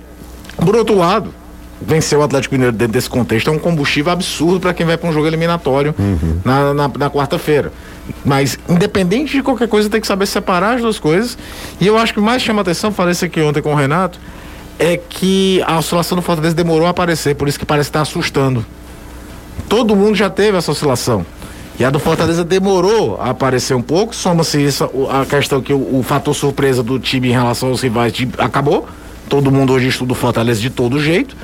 Por 0.57 0.77
outro 0.77 0.97
lado, 0.97 1.35
vencer 1.81 2.19
o 2.19 2.23
Atlético 2.23 2.55
Mineiro 2.55 2.77
dentro 2.77 2.93
desse 2.93 3.09
contexto 3.09 3.49
é 3.49 3.53
um 3.53 3.59
combustível 3.59 4.13
absurdo 4.13 4.61
para 4.61 4.73
quem 4.73 4.87
vai 4.87 4.97
para 4.97 5.09
um 5.09 5.13
jogo 5.13 5.27
eliminatório 5.27 5.95
uhum. 5.99 6.39
na, 6.45 6.75
na, 6.75 6.89
na 6.89 7.11
quarta-feira. 7.11 7.73
Mas, 8.25 8.59
independente 8.69 9.33
de 9.33 9.43
qualquer 9.43 9.69
coisa, 9.69 9.89
tem 9.89 10.01
que 10.01 10.07
saber 10.07 10.27
separar 10.27 10.77
as 10.77 10.83
duas 10.83 10.99
coisas. 10.99 11.39
E 11.81 11.87
eu 11.87 11.97
acho 11.97 12.13
que 12.13 12.21
mais 12.21 12.43
chama 12.43 12.63
atenção, 12.63 12.93
falei 12.93 13.13
isso 13.13 13.25
aqui 13.25 13.41
ontem 13.41 13.63
com 13.63 13.73
o 13.73 13.75
Renato, 13.75 14.19
é 14.79 14.97
que 14.97 15.63
a 15.67 15.79
oscilação 15.79 16.17
do 16.17 16.23
Fortaleza 16.23 16.55
demorou 16.55 16.87
a 16.87 16.91
aparecer, 16.91 17.35
por 17.35 17.49
isso 17.49 17.59
que 17.59 17.67
parece 17.67 17.89
estar 17.89 18.03
assustando. 18.03 18.65
Todo 19.69 19.97
mundo 19.97 20.15
já 20.15 20.29
teve 20.29 20.59
essa 20.59 20.71
oscilação. 20.71 21.25
E 21.79 21.85
a 21.85 21.91
do 21.91 21.99
Fortaleza 21.99 22.45
demorou 22.45 23.19
a 23.21 23.31
aparecer 23.31 23.75
um 23.75 23.83
pouco, 23.83 24.15
soma-se 24.15 24.63
isso 24.63 24.89
a 25.11 25.27
questão 25.27 25.61
que 25.61 25.73
o, 25.73 25.99
o, 25.99 26.03
fator 26.05 26.33
surpresa 26.33 26.85
do 26.85 27.01
time 27.01 27.29
em 27.31 27.33
relação 27.33 27.71
aos 27.71 27.83
rivais 27.83 28.13
de, 28.13 28.29
acabou. 28.39 28.87
Todo 29.29 29.51
mundo 29.51 29.73
hoje 29.73 29.89
estuda 29.89 30.13
o 30.13 30.15
Fortaleza 30.15 30.61
de 30.61 30.71
todo 30.71 31.01
jeito. 31.01 31.37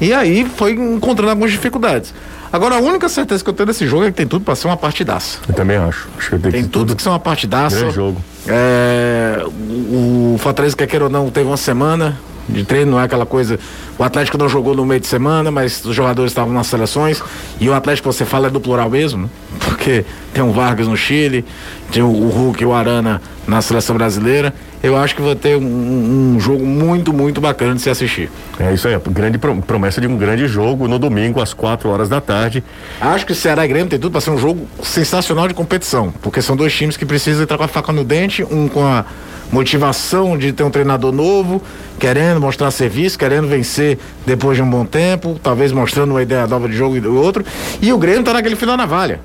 E 0.00 0.12
aí 0.12 0.44
foi 0.44 0.72
encontrando 0.72 1.30
algumas 1.30 1.50
dificuldades. 1.50 2.12
Agora, 2.52 2.76
a 2.76 2.78
única 2.78 3.08
certeza 3.08 3.42
que 3.42 3.50
eu 3.50 3.54
tenho 3.54 3.66
desse 3.66 3.86
jogo 3.86 4.04
é 4.04 4.06
que 4.06 4.16
tem 4.16 4.26
tudo 4.26 4.44
para 4.44 4.54
ser 4.54 4.68
uma 4.68 4.76
partidaça. 4.76 5.38
Eu 5.48 5.54
também 5.54 5.76
acho. 5.76 6.08
acho 6.16 6.30
que 6.30 6.38
tem, 6.38 6.52
tem 6.52 6.62
tudo, 6.62 6.86
tudo 6.86 6.96
que 6.96 7.02
ser 7.02 7.08
uma 7.08 7.18
partidaça. 7.18 7.76
Grande 7.76 7.94
jogo. 7.94 8.22
É, 8.46 9.44
o, 9.44 10.34
o 10.34 10.38
Fortaleza, 10.38 10.76
quer 10.76 10.86
queira 10.86 11.04
ou 11.06 11.10
não, 11.10 11.30
teve 11.30 11.46
uma 11.46 11.56
semana 11.56 12.16
de 12.48 12.64
treino, 12.64 12.92
não 12.92 13.00
é 13.00 13.04
aquela 13.04 13.26
coisa. 13.26 13.58
O 13.98 14.04
Atlético 14.04 14.38
não 14.38 14.48
jogou 14.48 14.74
no 14.74 14.84
meio 14.86 15.00
de 15.00 15.06
semana, 15.06 15.50
mas 15.50 15.84
os 15.84 15.94
jogadores 15.94 16.30
estavam 16.30 16.52
nas 16.52 16.66
seleções. 16.66 17.22
E 17.60 17.68
o 17.68 17.74
Atlético, 17.74 18.12
você 18.12 18.24
fala, 18.24 18.46
é 18.46 18.50
do 18.50 18.60
plural 18.60 18.88
mesmo, 18.88 19.24
né? 19.24 19.28
porque 19.64 20.04
tem 20.36 20.44
o 20.44 20.52
Vargas 20.52 20.86
no 20.86 20.98
Chile, 20.98 21.46
tem 21.90 22.02
o, 22.02 22.10
Hulk 22.10 22.62
e 22.62 22.66
o 22.66 22.74
Arana 22.74 23.22
na 23.48 23.62
seleção 23.62 23.96
brasileira. 23.96 24.52
Eu 24.82 24.94
acho 24.94 25.16
que 25.16 25.22
vai 25.22 25.34
ter 25.34 25.56
um, 25.56 26.34
um, 26.34 26.38
jogo 26.38 26.66
muito, 26.66 27.10
muito 27.10 27.40
bacana 27.40 27.74
de 27.74 27.80
se 27.80 27.88
assistir. 27.88 28.30
É 28.60 28.74
isso 28.74 28.86
aí, 28.86 29.00
grande 29.08 29.38
promessa 29.38 29.98
de 29.98 30.06
um 30.06 30.18
grande 30.18 30.46
jogo 30.46 30.86
no 30.86 30.98
domingo 30.98 31.40
às 31.40 31.54
4 31.54 31.88
horas 31.88 32.10
da 32.10 32.20
tarde. 32.20 32.62
Acho 33.00 33.24
que 33.24 33.32
o 33.32 33.34
Ceará 33.34 33.64
e 33.64 33.68
Grêmio 33.68 33.88
tem 33.88 33.98
tudo 33.98 34.12
para 34.12 34.20
ser 34.20 34.28
um 34.28 34.36
jogo 34.36 34.68
sensacional 34.82 35.48
de 35.48 35.54
competição, 35.54 36.12
porque 36.20 36.42
são 36.42 36.54
dois 36.54 36.74
times 36.74 36.98
que 36.98 37.06
precisam 37.06 37.42
entrar 37.42 37.56
com 37.56 37.64
a 37.64 37.68
faca 37.68 37.90
no 37.90 38.04
dente, 38.04 38.44
um 38.44 38.68
com 38.68 38.84
a 38.84 39.06
motivação 39.50 40.36
de 40.36 40.52
ter 40.52 40.64
um 40.64 40.70
treinador 40.70 41.12
novo, 41.12 41.62
querendo 41.98 42.42
mostrar 42.42 42.70
serviço, 42.70 43.18
querendo 43.18 43.48
vencer 43.48 43.98
depois 44.26 44.58
de 44.58 44.62
um 44.62 44.68
bom 44.68 44.84
tempo, 44.84 45.40
talvez 45.42 45.72
mostrando 45.72 46.10
uma 46.10 46.22
ideia 46.22 46.46
nova 46.46 46.68
de 46.68 46.76
jogo 46.76 46.94
e 46.94 47.00
do 47.00 47.16
outro. 47.16 47.42
E 47.80 47.90
o 47.90 47.96
Grêmio 47.96 48.20
está 48.20 48.34
naquele 48.34 48.54
final 48.54 48.76
na 48.76 48.84
valha. 48.84 49.18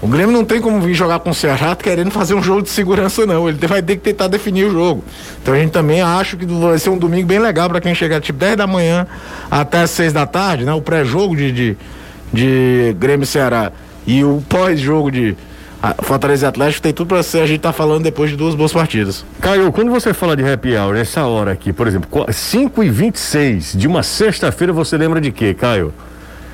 O 0.00 0.06
Grêmio 0.06 0.32
não 0.32 0.44
tem 0.44 0.60
como 0.60 0.80
vir 0.80 0.94
jogar 0.94 1.18
com 1.18 1.30
o 1.30 1.34
Ceará 1.34 1.74
querendo 1.74 2.10
fazer 2.10 2.34
um 2.34 2.42
jogo 2.42 2.62
de 2.62 2.70
segurança, 2.70 3.26
não. 3.26 3.48
Ele 3.48 3.58
vai 3.66 3.82
ter 3.82 3.96
que 3.96 4.02
tentar 4.02 4.28
definir 4.28 4.66
o 4.66 4.70
jogo. 4.70 5.04
Então 5.42 5.52
a 5.54 5.58
gente 5.58 5.72
também 5.72 6.00
acha 6.00 6.36
que 6.36 6.46
vai 6.46 6.78
ser 6.78 6.90
um 6.90 6.98
domingo 6.98 7.26
bem 7.26 7.40
legal 7.40 7.68
para 7.68 7.80
quem 7.80 7.94
chegar 7.94 8.20
tipo 8.20 8.38
10 8.38 8.56
da 8.56 8.66
manhã 8.66 9.06
até 9.50 9.84
6 9.86 10.12
da 10.12 10.24
tarde, 10.24 10.64
né? 10.64 10.72
O 10.72 10.80
pré-jogo 10.80 11.34
de, 11.34 11.50
de, 11.50 11.76
de 12.32 12.96
Grêmio 12.98 13.26
Ceará 13.26 13.72
e 14.06 14.22
o 14.22 14.40
pós-jogo 14.48 15.10
de 15.10 15.36
Fortaleza 16.02 16.46
e 16.46 16.48
Atlético 16.48 16.82
tem 16.82 16.92
tudo 16.92 17.08
para 17.08 17.22
ser 17.22 17.40
a 17.40 17.46
gente 17.46 17.60
tá 17.60 17.72
falando 17.72 18.04
depois 18.04 18.30
de 18.30 18.36
duas 18.36 18.54
boas 18.54 18.72
partidas. 18.72 19.24
Caio, 19.40 19.70
quando 19.72 19.90
você 19.90 20.14
fala 20.14 20.36
de 20.36 20.44
happy 20.44 20.76
hour 20.76 20.94
nessa 20.94 21.24
hora 21.26 21.52
aqui, 21.52 21.72
por 21.72 21.86
exemplo, 21.86 22.08
5 22.32 22.82
e 22.84 22.88
26 22.88 23.74
de 23.76 23.86
uma 23.86 24.02
sexta-feira, 24.02 24.72
você 24.72 24.96
lembra 24.96 25.20
de 25.20 25.30
quê, 25.30 25.54
Caio? 25.54 25.92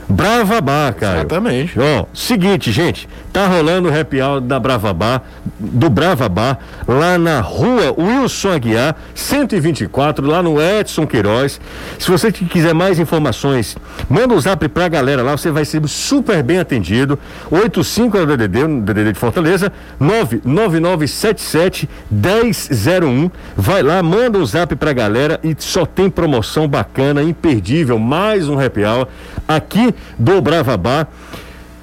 Brava 0.09 0.61
Bar, 0.61 0.95
cara. 0.95 1.19
Exatamente. 1.21 1.79
Ó, 1.79 2.05
seguinte, 2.13 2.71
gente, 2.71 3.09
tá 3.33 3.47
rolando 3.47 3.89
o 3.89 4.01
happy 4.01 4.21
hour 4.21 4.41
da 4.41 4.61
Brava 4.61 4.93
Bar, 4.93 5.23
do 5.59 5.89
Brava 5.89 6.29
Bar, 6.29 6.59
lá 6.87 7.17
na 7.17 7.41
rua 7.41 7.95
Wilson 7.97 8.53
Aguiar, 8.53 8.97
124, 9.15 10.27
lá 10.27 10.43
no 10.43 10.61
Edson 10.61 11.07
Queiroz. 11.07 11.61
Se 11.99 12.11
você 12.11 12.31
quiser 12.31 12.75
mais 12.75 12.99
informações, 12.99 13.77
manda 14.09 14.35
um 14.35 14.41
zap 14.41 14.69
pra 14.69 14.89
galera 14.89 15.23
lá, 15.23 15.37
você 15.37 15.51
vai 15.51 15.65
ser 15.65 15.87
super 15.89 16.43
bem 16.43 16.59
atendido. 16.59 17.19
85 17.51 18.19
é 18.19 18.23
o 18.23 18.27
DDD, 18.27 18.65
o 18.65 18.81
DDD 18.83 19.13
de 19.13 19.19
Fortaleza, 19.19 19.73
99977 19.99 21.89
1001. 22.11 23.31
Vai 23.57 23.83
lá, 23.83 24.03
manda 24.03 24.39
um 24.39 24.45
zap 24.45 24.77
pra 24.77 24.93
galera 24.93 25.41
e 25.43 25.55
só 25.59 25.87
tem 25.87 26.11
promoção 26.11 26.69
bacana, 26.69 27.23
imperdível, 27.23 27.99
mais 27.99 28.49
um 28.49 28.61
happy 28.61 28.85
hour 28.85 29.09
aqui 29.47 29.94
do 30.19 30.41
Brava 30.41 30.77
Bar. 30.77 31.09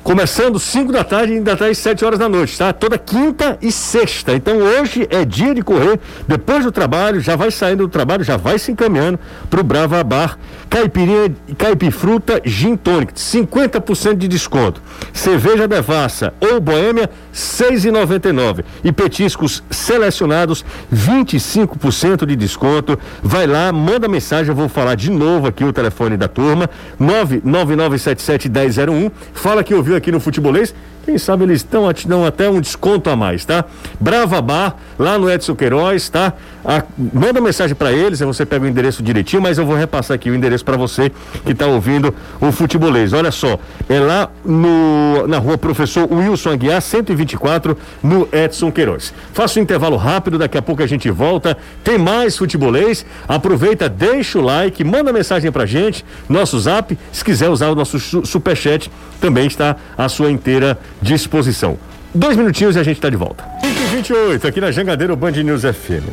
Começando 0.04 0.60
5 0.60 0.92
da 0.92 1.04
tarde 1.04 1.34
e 1.34 1.36
ainda 1.38 1.54
até 1.54 1.70
às 1.70 1.78
7 1.78 2.04
horas 2.04 2.18
da 2.18 2.28
noite, 2.28 2.58
tá? 2.58 2.74
Toda 2.74 2.98
quinta 2.98 3.56
e 3.62 3.72
sexta. 3.72 4.34
Então 4.34 4.58
hoje 4.58 5.08
é 5.12 5.24
dia 5.24 5.54
de 5.54 5.62
correr. 5.62 6.00
Depois 6.28 6.66
do 6.66 6.72
trabalho, 6.72 7.22
já 7.22 7.36
vai 7.36 7.52
saindo 7.52 7.84
do 7.84 7.90
trabalho, 7.90 8.24
já 8.24 8.36
vai 8.36 8.58
se 8.58 8.72
encaminhando 8.72 9.20
pro 9.48 9.64
Brava 9.64 10.04
Bar. 10.04 10.40
Caipirinha, 10.70 11.36
caipifruta, 11.58 12.42
gin 12.44 12.76
tonic, 12.78 13.14
50% 13.14 14.16
de 14.16 14.28
desconto. 14.28 14.82
Cerveja 15.14 15.68
Devassa 15.68 16.34
ou 16.40 16.60
Boêmia, 16.60 17.08
6,99. 17.34 18.64
E 18.84 18.92
petiscos 18.92 19.64
selecionados, 19.70 20.66
25% 20.92 22.26
de 22.26 22.36
desconto. 22.36 22.98
Vai 23.22 23.46
lá, 23.46 23.72
manda 23.72 24.08
mensagem, 24.08 24.50
eu 24.50 24.56
vou 24.56 24.68
falar 24.68 24.96
de 24.96 25.12
novo 25.12 25.46
aqui 25.48 25.64
o 25.64 25.72
telefone 25.72 26.18
da 26.18 26.28
turma, 26.28 26.68
999771001. 27.00 29.12
Fala 29.34 29.64
que 29.64 29.76
ouviu 29.76 29.91
viu 29.92 29.98
aqui 29.98 30.12
no 30.12 30.20
Futebolês, 30.20 30.74
quem 31.06 31.18
sabe 31.18 31.44
eles 31.44 31.58
estão 31.58 31.92
dão 32.08 32.26
até 32.26 32.50
um 32.50 32.62
desconto 32.62 33.10
a 33.10 33.16
mais, 33.16 33.44
tá? 33.44 33.66
Brava 34.00 34.42
Bar, 34.42 34.76
lá 35.00 35.18
no 35.18 35.30
Edson 35.30 35.56
Queiroz, 35.56 36.10
tá? 36.10 36.34
A, 36.64 36.84
manda 36.98 37.42
mensagem 37.42 37.76
para 37.76 37.92
eles, 37.92 38.20
você 38.20 38.46
pega 38.46 38.66
o 38.66 38.68
endereço 38.68 39.02
direitinho, 39.02 39.42
mas 39.42 39.58
eu 39.58 39.66
vou 39.66 39.76
repassar 39.76 40.16
aqui 40.16 40.30
o 40.30 40.36
endereço 40.36 40.64
para 40.64 40.78
você 40.78 41.12
que 41.44 41.54
está 41.54 41.66
ouvindo 41.66 42.14
o 42.40 42.52
Futebolês. 42.52 43.14
Olha 43.14 43.32
só, 43.32 43.60
é 43.90 44.00
lá 44.00 44.30
no, 44.46 45.28
na 45.28 45.40
rua 45.40 45.58
Professor 45.58 46.08
Wilson 46.12 46.52
Aguiar, 46.52 46.82
124, 46.82 47.76
no 48.04 48.28
Edson 48.32 48.72
Queiroz. 48.72 49.14
Faça 49.34 49.60
um 49.60 49.64
intervalo 49.64 49.98
rápido, 49.98 50.38
daqui 50.38 50.58
a 50.58 50.62
pouco 50.62 50.84
a 50.84 50.88
gente 50.88 51.10
volta. 51.10 51.58
Tem 51.84 51.98
mais 51.98 52.38
Futebolês. 52.38 53.06
Aproveita, 53.28 53.90
deixa 53.90 54.38
o 54.38 54.42
like, 54.42 54.84
manda 54.84 55.12
mensagem 55.12 55.52
pra 55.52 55.66
gente, 55.66 56.06
nosso 56.30 56.60
zap. 56.60 56.98
Se 57.12 57.26
quiser 57.26 57.50
usar 57.50 57.70
o 57.70 57.76
nosso 57.76 58.00
superchat, 58.26 58.92
também 59.20 59.48
está 59.48 59.76
à 59.98 60.08
sua 60.08 60.32
inteira 60.32 60.78
disposição. 61.02 61.78
Dois 62.14 62.36
minutinhos 62.36 62.76
e 62.76 62.80
a 62.80 62.84
gente 62.84 62.98
está 62.98 63.10
de 63.10 63.16
volta. 63.16 63.44
5h28, 63.64 64.46
aqui 64.46 64.62
na 64.62 64.72
Jangadeiro 64.72 65.16
Band 65.16 65.32
News 65.32 65.62
FM. 65.62 66.08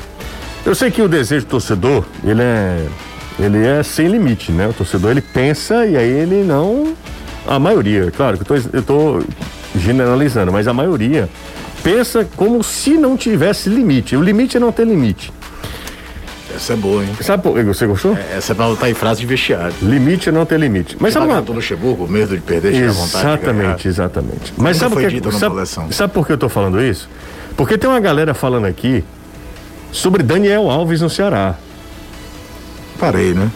Eu 0.65 0.75
sei 0.75 0.91
que 0.91 1.03
o 1.03 1.09
desejo 1.09 1.47
do 1.47 1.51
torcedor, 1.51 2.05
ele 2.25 2.43
é. 2.43 2.87
Ele 3.41 3.65
é 3.65 3.83
sem 3.85 4.09
limite, 4.09 4.51
né? 4.51 4.67
O 4.67 4.73
torcedor 4.73 5.13
ele 5.13 5.21
pensa 5.21 5.87
e 5.87 5.97
aí 5.97 6.09
ele 6.09 6.43
não. 6.43 6.95
A 7.47 7.59
maioria, 7.59 8.11
claro 8.11 8.37
que 8.37 8.53
eu 8.73 8.83
tô, 8.83 9.23
generalizando, 9.77 10.53
mas 10.53 10.67
a 10.67 10.75
maioria 10.75 11.29
pensa 11.83 12.27
como 12.37 12.63
se 12.63 12.95
não 12.95 13.17
tivesse 13.17 13.71
limite. 13.71 14.17
O 14.17 14.23
limite 14.23 14.57
é 14.57 14.61
não 14.61 14.73
ter 14.73 14.85
limite. 14.87 15.33
Essa 16.55 16.73
é 16.73 16.77
boa, 16.77 17.05
hein? 17.05 17.11
Sabe 17.21 17.63
você 17.63 17.87
gostou? 17.87 18.17
É, 18.17 18.39
essa 18.39 18.53
é 18.53 18.55
pra 18.55 18.67
lutar 18.67 18.91
em 18.91 18.95
frase 18.95 19.21
de 19.21 19.27
vestiário. 19.27 19.75
Limite 19.83 20.29
é 20.29 20.33
não 20.33 20.47
ter 20.47 20.59
limite. 20.59 20.97
Mas 20.99 21.13
sabe 21.13 21.27
uma... 21.27 21.41
no 21.41 21.53
Luxemburgo, 21.53 22.09
medo 22.09 22.35
de 22.35 22.43
perder, 22.43 22.89
à 22.89 22.93
vontade. 22.93 23.27
Exatamente, 23.27 23.89
exatamente. 23.89 24.55
Mas 24.57 24.77
sabe 24.77 24.95
por, 24.95 25.09
que, 25.09 25.33
sabe, 25.33 25.95
sabe 25.95 26.13
por 26.13 26.27
que 26.27 26.33
eu 26.33 26.39
tô 26.39 26.49
falando 26.49 26.83
isso? 26.83 27.09
Porque 27.57 27.77
tem 27.77 27.89
uma 27.89 28.01
galera 28.01 28.35
falando 28.35 28.65
aqui 28.65 29.05
sobre 29.93 30.23
Daniel 30.23 30.71
Alves 30.71 31.01
no 31.01 31.11
Ceará. 31.11 31.55
Parei, 32.99 33.35
né? 33.35 33.51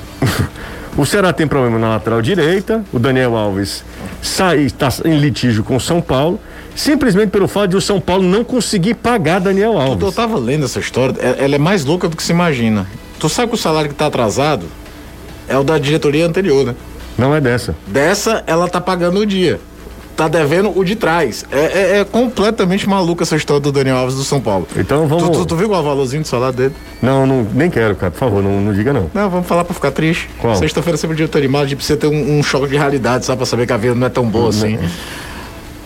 o 0.96 1.06
Ceará 1.06 1.32
tem 1.32 1.46
problema 1.46 1.78
na 1.78 1.90
lateral 1.90 2.20
direita, 2.20 2.84
o 2.92 2.98
Daniel 2.98 3.36
Alves 3.36 3.84
sai, 4.20 4.60
está 4.60 4.88
em 5.04 5.18
litígio 5.18 5.64
com 5.64 5.76
o 5.76 5.80
São 5.80 6.00
Paulo 6.00 6.38
simplesmente 6.74 7.30
pelo 7.30 7.48
fato 7.48 7.70
de 7.70 7.76
o 7.76 7.80
São 7.80 8.00
Paulo 8.00 8.22
não 8.22 8.44
conseguir 8.44 8.94
pagar 8.94 9.40
Daniel 9.40 9.78
Alves. 9.78 10.02
Eu 10.02 10.12
tava 10.12 10.38
lendo 10.38 10.64
essa 10.64 10.80
história, 10.80 11.14
é, 11.18 11.44
ela 11.44 11.54
é 11.54 11.58
mais 11.58 11.84
louca 11.84 12.08
do 12.08 12.16
que 12.16 12.22
se 12.22 12.32
imagina. 12.32 12.86
Tu 13.18 13.28
sabe 13.28 13.48
que 13.48 13.54
o 13.54 13.58
salário 13.58 13.88
que 13.88 13.94
tá 13.94 14.06
atrasado 14.06 14.66
é 15.48 15.56
o 15.56 15.62
da 15.62 15.78
diretoria 15.78 16.26
anterior, 16.26 16.66
né? 16.66 16.74
Não 17.16 17.34
é 17.34 17.40
dessa. 17.40 17.74
Dessa, 17.86 18.42
ela 18.46 18.68
tá 18.68 18.80
pagando 18.80 19.20
o 19.20 19.26
dia. 19.26 19.60
Tá 20.16 20.28
devendo 20.28 20.76
o 20.76 20.84
de 20.84 20.94
trás. 20.94 21.44
É, 21.50 21.58
é, 21.58 21.98
é 22.00 22.04
completamente 22.04 22.88
maluca 22.88 23.22
essa 23.22 23.34
história 23.34 23.60
do 23.60 23.72
Daniel 23.72 23.96
Alves 23.96 24.14
do 24.14 24.24
São 24.24 24.40
Paulo. 24.40 24.68
Então 24.76 25.06
vamos. 25.06 25.24
Tu, 25.24 25.38
tu, 25.38 25.46
tu 25.46 25.56
viu 25.56 25.68
qual 25.68 25.80
é 25.80 25.82
o 25.82 25.86
valorzinho 25.86 26.22
do 26.22 26.28
salário 26.28 26.56
dele? 26.56 26.74
Não, 27.00 27.26
não, 27.26 27.46
nem 27.54 27.70
quero, 27.70 27.96
cara. 27.96 28.10
Por 28.10 28.18
favor, 28.18 28.42
não, 28.42 28.60
não 28.60 28.74
diga 28.74 28.92
não. 28.92 29.10
Não, 29.14 29.30
vamos 29.30 29.46
falar 29.46 29.64
pra 29.64 29.74
ficar 29.74 29.90
triste. 29.90 30.28
Qual? 30.38 30.54
Sexta-feira 30.54 30.98
sempre 30.98 31.16
dia 31.16 31.28
animado, 31.34 31.62
a 31.62 31.66
gente 31.66 31.76
precisa 31.76 31.98
ter 31.98 32.08
um, 32.08 32.38
um, 32.38 32.42
choque 32.42 32.68
de 32.68 32.76
realidade, 32.76 33.24
sabe? 33.24 33.38
Pra 33.38 33.46
saber 33.46 33.66
que 33.66 33.72
a 33.72 33.76
vida 33.78 33.94
não 33.94 34.06
é 34.06 34.10
tão 34.10 34.28
boa 34.28 34.50
assim. 34.50 34.78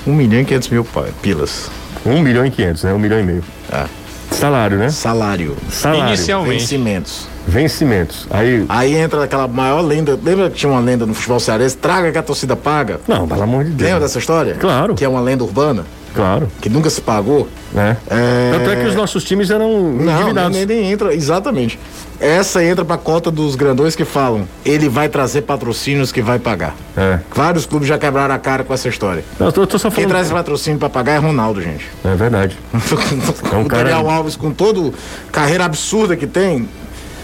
Um 0.07 0.15
milhão 0.15 0.41
e 0.41 0.45
quinhentos 0.45 0.69
mil 0.69 0.87
pilas. 1.21 1.71
Um 2.05 2.21
milhão 2.21 2.47
e 2.47 2.51
quinhentos, 2.51 2.85
né? 2.85 2.93
Um 2.93 2.99
milhão 2.99 3.19
e 3.19 3.23
meio. 3.25 3.45
É. 3.73 3.87
Salário, 4.31 4.77
né? 4.77 4.91
Salário. 4.91 5.57
Salário. 5.71 6.09
Inicialmente. 6.09 6.61
Vencimentos. 6.61 7.29
Vencimentos. 7.47 8.27
Aí. 8.31 8.65
Aí 8.69 8.95
entra 8.95 9.25
aquela 9.25 9.49
maior 9.49 9.81
lenda. 9.81 10.19
Lembra 10.23 10.51
que 10.51 10.57
tinha 10.57 10.71
uma 10.71 10.81
lenda 10.81 11.07
no 11.07 11.15
futebol 11.15 11.41
cearense? 11.41 11.77
Traga 11.77 12.13
que 12.13 12.19
a 12.19 12.23
torcida 12.23 12.55
paga. 12.55 13.01
Não, 13.09 13.27
pelo 13.27 13.43
amor 13.43 13.65
de 13.65 13.71
Deus. 13.71 13.89
Lembra 13.89 14.01
dessa 14.01 14.19
história? 14.19 14.55
Claro. 14.55 14.95
Que 14.95 15.05
é 15.05 15.09
uma 15.09 15.21
lenda 15.21 15.43
urbana? 15.43 15.85
Claro. 16.17 16.49
Que 16.61 16.69
nunca 16.69 16.89
se 16.89 17.01
pagou. 17.01 17.47
É. 17.77 17.97
é... 18.09 18.51
Tanto 18.53 18.71
é 18.71 18.77
que 18.77 18.87
os 18.87 18.95
nossos 18.95 19.23
times 19.23 19.51
eram 19.51 19.93
não, 19.93 20.49
nem, 20.51 20.65
nem 20.65 20.91
entra, 20.91 21.15
exatamente. 21.15 21.79
Essa 22.19 22.65
entra 22.65 22.85
pra 22.85 22.97
cota 22.97 23.31
dos 23.31 23.55
grandões 23.55 23.95
que 23.95 24.05
falam, 24.05 24.49
ele 24.65 24.89
vai 24.89 25.09
trazer 25.09 25.43
patrocínios 25.43 26.11
que 26.11 26.23
vai 26.23 26.39
pagar. 26.39 26.75
É. 26.97 27.21
Vários 27.35 27.67
clubes 27.67 27.87
já 27.87 27.99
quebraram 27.99 28.35
a 28.35 28.39
cara 28.39 28.65
com 28.65 28.73
essa 28.73 28.89
história. 28.89 29.23
Não, 29.39 29.53
tô, 29.53 29.67
tô 29.67 29.79
só 29.79 29.91
falando... 29.91 29.97
Quem 29.97 30.09
traz 30.09 30.31
patrocínio 30.31 30.79
pra 30.79 30.89
pagar 30.89 31.13
é 31.13 31.19
Ronaldo, 31.19 31.61
gente. 31.61 31.87
É 32.03 32.15
verdade. 32.15 32.57
é 33.53 33.57
um 33.57 33.63
o 33.63 33.67
cara... 33.67 33.91
Daniel 33.91 34.09
Alves, 34.09 34.35
com 34.35 34.51
toda 34.51 34.93
carreira 35.31 35.67
absurda 35.67 36.17
que 36.17 36.27
tem, 36.27 36.67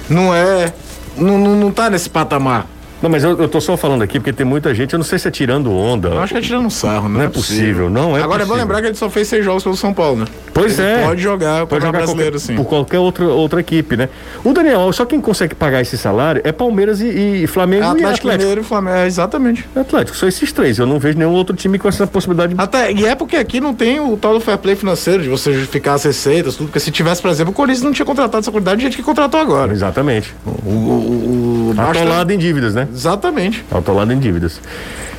não 0.09 0.35
é. 0.35 0.73
Não, 1.17 1.39
não, 1.39 1.57
não 1.57 1.71
tá 1.71 1.89
nesse 1.89 2.11
patamar. 2.11 2.67
Não, 3.03 3.11
mas 3.11 3.25
eu, 3.25 3.37
eu 3.39 3.49
tô 3.49 3.61
só 3.61 3.77
falando 3.77 4.03
aqui 4.03 4.19
porque 4.21 4.33
tem 4.33 4.47
muita 4.47 4.73
gente, 4.75 4.93
eu 4.93 4.99
não 4.99 5.05
sei 5.05 5.19
se 5.19 5.27
é 5.27 5.31
tirando 5.31 5.73
onda. 5.73 6.09
Eu 6.11 6.21
acho 6.21 6.33
que 6.33 6.39
é 6.39 6.43
tirando 6.43 6.67
um 6.67 6.71
sarro, 6.71 7.09
né? 7.09 7.19
Não 7.19 7.25
é 7.25 7.29
possível, 7.29 7.91
não 7.91 8.17
é 8.17 8.23
Agora 8.23 8.43
é 8.43 8.47
bom 8.47 8.51
possível. 8.53 8.57
lembrar 8.57 8.81
que 8.81 8.87
ele 8.89 8.95
só 8.95 9.11
fez 9.11 9.27
seis 9.29 9.45
jogos 9.45 9.63
pelo 9.65 9.77
São 9.77 9.93
Paulo, 9.93 10.19
né? 10.21 10.25
Pois 10.55 10.79
Ele 10.79 10.89
é. 10.89 11.07
Pode 11.07 11.21
jogar 11.23 11.67
Pode 11.67 11.85
jogar 11.85 11.99
brasileiro, 11.99 12.33
qualquer, 12.33 12.47
sim. 12.47 12.55
por 12.57 12.65
qualquer 12.67 12.99
outra, 12.99 13.25
outra 13.27 13.61
equipe, 13.61 13.97
né? 13.97 14.09
O 14.45 14.53
Daniel, 14.53 14.93
só 14.93 15.05
quem 15.05 15.21
consegue 15.21 15.55
pagar 15.55 15.81
esse 15.81 15.99
salário 15.99 16.41
é 16.45 16.53
Palmeiras 16.53 17.01
e, 17.01 17.43
e 17.43 17.47
Flamengo 17.47 17.83
É 17.83 17.87
e 17.87 17.89
Atlético 17.91 18.09
Atlético. 18.29 18.29
Mineiro 18.39 18.61
e 18.61 18.65
Flamengo. 18.65 18.97
É, 18.97 19.07
exatamente. 19.07 19.69
Atlético, 19.75 20.17
só 20.17 20.29
esses 20.29 20.53
três. 20.53 20.79
Eu 20.79 20.87
não 20.87 20.99
vejo 20.99 21.19
nenhum 21.19 21.33
outro 21.33 21.57
time 21.57 21.79
com 21.79 21.89
essa 21.89 22.07
possibilidade. 22.07 22.55
Até, 22.59 22.93
e 22.93 23.05
é 23.07 23.15
porque 23.15 23.37
aqui 23.37 23.61
não 23.61 23.75
tem 23.75 23.99
o 23.99 24.17
tal 24.17 24.35
do 24.35 24.41
fair 24.41 24.59
play 24.59 24.77
financeiro, 24.77 25.23
de 25.23 25.29
você 25.29 25.53
justificar 25.53 25.95
as 25.95 26.05
receitas, 26.05 26.55
tudo. 26.55 26.67
Porque 26.67 26.81
se 26.81 26.91
tivesse, 26.91 27.21
por 27.23 27.31
exemplo, 27.31 27.51
o 27.53 27.55
Corinthians 27.55 27.83
não 27.83 27.93
tinha 27.93 28.07
contratado 28.07 28.39
essa 28.41 28.53
quantidade 28.53 28.77
de 28.77 28.85
gente 28.85 28.97
que 28.97 29.03
contratou 29.03 29.41
agora. 29.41 29.73
Exatamente. 29.73 30.35
O, 30.47 30.51
o, 30.51 31.71
o, 31.71 31.75
basta- 31.75 31.99
Atolado 32.03 32.33
em 32.33 32.39
dívidas, 32.39 32.75
né? 32.75 32.87
Exatamente. 32.93 33.65
Atolado 33.71 34.13
em 34.13 34.19
dívidas. 34.19 34.61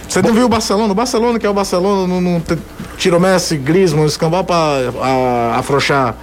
Você 0.07 0.21
não 0.21 0.33
viu 0.33 0.45
o 0.45 0.49
Barcelona? 0.49 0.91
O 0.91 0.95
Barcelona, 0.95 1.39
que 1.39 1.45
é 1.45 1.49
o 1.49 1.53
Barcelona, 1.53 2.07
não, 2.07 2.21
não 2.21 2.41
tirou 2.97 3.19
Messi, 3.19 3.57
Griezmann, 3.57 4.05
escambau 4.05 4.43
pra 4.43 4.55
a- 5.01 5.55
afrouxar 5.57 6.15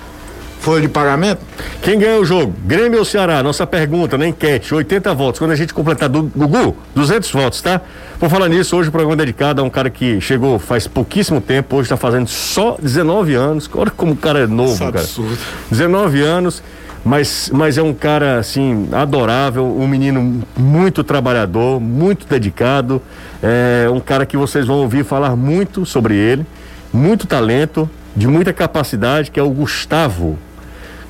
folha 0.60 0.82
de 0.82 0.88
pagamento? 0.88 1.40
Quem 1.82 1.98
ganha 1.98 2.20
o 2.20 2.24
jogo? 2.24 2.54
Grêmio 2.66 2.98
ou 2.98 3.04
Ceará? 3.04 3.42
Nossa 3.42 3.66
pergunta 3.66 4.16
na 4.18 4.28
enquete, 4.28 4.74
80 4.74 5.12
votos. 5.14 5.38
Quando 5.38 5.52
a 5.52 5.56
gente 5.56 5.72
completar 5.74 6.08
do 6.08 6.22
Gugu, 6.24 6.76
200 6.94 7.32
votos, 7.32 7.60
tá? 7.62 7.80
Por 8.20 8.28
falar 8.28 8.48
nisso, 8.48 8.76
hoje 8.76 8.90
o 8.90 8.92
programa 8.92 9.14
é 9.14 9.24
dedicado 9.24 9.60
a 9.62 9.64
um 9.64 9.70
cara 9.70 9.88
que 9.90 10.20
chegou 10.20 10.58
faz 10.58 10.86
pouquíssimo 10.86 11.40
tempo, 11.40 11.74
hoje 11.76 11.88
tá 11.88 11.96
fazendo 11.96 12.28
só 12.28 12.76
19 12.80 13.34
anos. 13.34 13.68
Olha 13.74 13.90
como 13.90 14.12
o 14.12 14.16
cara 14.16 14.40
é 14.40 14.46
novo, 14.46 14.74
Isso 14.74 14.82
é 14.84 14.86
cara. 14.92 15.00
absurdo. 15.00 15.38
19 15.70 16.20
anos, 16.22 16.62
mas, 17.04 17.50
mas 17.52 17.78
é 17.78 17.82
um 17.82 17.94
cara, 17.94 18.38
assim, 18.38 18.88
adorável, 18.92 19.64
um 19.66 19.86
menino 19.88 20.42
muito 20.56 21.02
trabalhador, 21.02 21.80
muito 21.80 22.26
dedicado, 22.26 23.00
é 23.42 23.88
um 23.90 24.00
cara 24.00 24.26
que 24.26 24.36
vocês 24.36 24.66
vão 24.66 24.76
ouvir 24.78 25.04
falar 25.04 25.34
muito 25.34 25.86
sobre 25.86 26.14
ele, 26.14 26.44
muito 26.92 27.26
talento, 27.26 27.88
de 28.14 28.26
muita 28.26 28.52
capacidade, 28.52 29.30
que 29.30 29.38
é 29.40 29.42
o 29.42 29.50
Gustavo. 29.50 30.38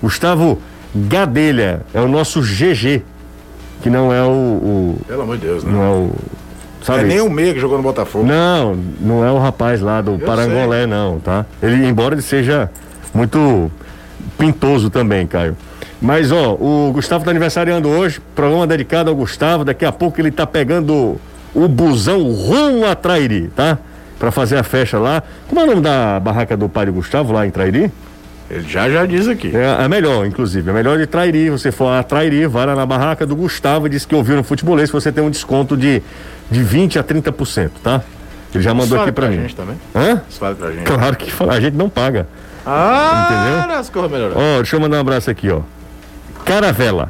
Gustavo 0.03 0.59
Gadelha, 0.94 1.83
é 1.92 2.00
o 2.00 2.07
nosso 2.09 2.40
GG, 2.40 3.03
que 3.83 3.90
não 3.90 4.12
é 4.12 4.22
o, 4.22 4.29
o- 4.31 5.00
Pelo 5.09 5.22
amor 5.22 5.38
de 5.38 5.46
Deus, 5.46 5.64
né? 5.64 5.72
não 5.72 5.83
é 5.83 5.88
o, 5.88 6.11
sabe? 6.83 7.00
é 7.00 7.05
nem 7.05 7.20
o 7.20 7.31
meia 7.31 7.53
que 7.55 7.61
jogou 7.61 7.76
no 7.79 7.83
Botafogo. 7.83 8.24
Não, 8.26 8.76
não 9.00 9.24
é 9.24 9.31
o 9.33 9.38
rapaz 9.38 9.81
lá 9.81 10.00
do 10.00 10.18
Parangolé, 10.18 10.87
não, 10.87 11.18
tá? 11.18 11.46
Ele, 11.62 11.87
embora 11.87 12.14
ele 12.14 12.22
seja 12.22 12.70
muito 13.14 13.70
pintoso 14.38 14.88
também, 14.90 15.26
Caio. 15.26 15.57
Mas, 16.01 16.33
ó, 16.33 16.55
o 16.55 16.91
Gustavo 16.93 17.25
tá 17.25 17.31
aniversariando 17.31 17.89
hoje, 17.89 18.21
programa 18.35 18.67
dedicado 18.67 19.11
ao 19.11 19.17
Gustavo. 19.17 19.65
Daqui 19.65 19.85
a 19.85 19.93
pouco 19.93 20.21
ele 20.21 20.31
tá 20.31 20.47
pegando 20.47 21.21
o 21.55 21.69
busão 21.69 22.23
rumo 22.33 22.87
a 22.87 22.95
Trairi, 22.95 23.49
tá? 23.55 23.77
Pra 24.19 24.31
fazer 24.31 24.57
a 24.57 24.63
festa 24.63 24.99
lá. 24.99 25.23
Como 25.49 25.61
é 25.61 25.65
o 25.65 25.67
nome 25.67 25.83
da 25.83 26.19
barraca 26.19 26.57
do 26.57 26.69
pai 26.69 26.87
do 26.87 26.93
Gustavo 26.93 27.33
lá 27.33 27.47
em 27.47 27.51
Trairi? 27.51 27.93
Ele 28.51 28.67
já 28.69 28.91
já 28.91 29.05
diz 29.07 29.29
aqui. 29.29 29.55
É 29.55 29.77
a 29.85 29.89
melhor, 29.89 30.27
inclusive. 30.27 30.69
É 30.69 30.73
melhor 30.73 30.99
de 30.99 31.07
Trairi. 31.07 31.51
Você 31.51 31.71
for 31.71 31.89
a 31.93 32.03
Trairi, 32.03 32.47
vai 32.47 32.67
lá 32.67 32.75
na 32.75 32.85
barraca 32.87 33.27
do 33.27 33.37
Gustavo 33.37 33.87
e 33.87 33.91
diz 33.91 34.05
que 34.05 34.15
ouviu 34.15 34.37
no 34.37 34.43
futebolês, 34.43 34.91
você 34.91 35.13
tem 35.13 35.23
um 35.23 35.31
desconto 35.31 35.77
de, 35.77 36.03
de 36.51 36.63
20 36.63 36.99
a 36.99 37.05
30%, 37.05 37.71
tá? 37.83 38.03
Ele 38.55 38.65
já 38.65 38.75
mandou 38.75 38.97
aqui 38.97 39.05
vale 39.05 39.13
pra, 39.13 39.29
mim. 39.29 39.43
gente 39.43 39.55
também. 39.55 39.77
Hã? 39.95 40.23
Isso 40.29 40.41
vale 40.41 40.57
pra 40.57 40.71
gente. 40.73 40.83
Claro 40.85 41.17
que 41.17 41.31
fala, 41.31 41.53
a 41.55 41.61
gente 41.61 41.77
não 41.77 41.89
paga. 41.89 42.27
Ah, 42.67 43.61
Entendeu? 43.61 43.79
as 43.79 43.89
coisas 43.89 44.11
melhorar. 44.11 44.35
Ó, 44.37 44.57
deixa 44.57 44.77
eu 44.77 44.81
mandar 44.81 44.97
um 44.97 45.01
abraço 45.01 45.31
aqui, 45.31 45.49
ó. 45.51 45.61
Caravela, 46.55 47.09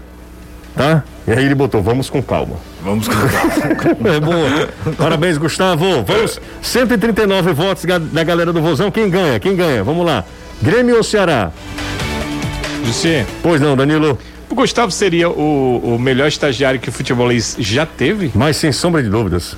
tá? 0.76 1.02
E 1.26 1.32
aí 1.32 1.46
ele 1.46 1.54
botou, 1.54 1.82
vamos 1.82 2.10
com 2.10 2.22
calma. 2.22 2.56
Vamos 2.82 3.08
cantar. 3.08 3.96
É 4.14 4.20
bom. 4.20 4.92
Parabéns, 4.98 5.38
Gustavo. 5.38 6.02
Vamos, 6.04 6.38
139 6.60 7.52
votos 7.54 7.84
da 7.86 8.22
galera 8.22 8.52
do 8.52 8.60
Vozão. 8.60 8.90
Quem 8.90 9.08
ganha? 9.08 9.40
Quem 9.40 9.56
ganha? 9.56 9.82
Vamos 9.82 10.04
lá. 10.04 10.24
Grêmio 10.60 10.96
ou 10.98 11.02
Ceará? 11.02 11.50
Jussi, 12.84 13.24
Pois 13.42 13.62
não, 13.62 13.74
Danilo. 13.74 14.18
o 14.50 14.54
Gustavo 14.54 14.90
seria 14.90 15.30
o, 15.30 15.94
o 15.94 15.98
melhor 15.98 16.28
estagiário 16.28 16.78
que 16.78 16.90
o 16.90 16.92
futebolês 16.92 17.56
já 17.58 17.86
teve? 17.86 18.30
Mas 18.34 18.58
sem 18.58 18.72
sombra 18.72 19.02
de 19.02 19.08
dúvidas. 19.08 19.56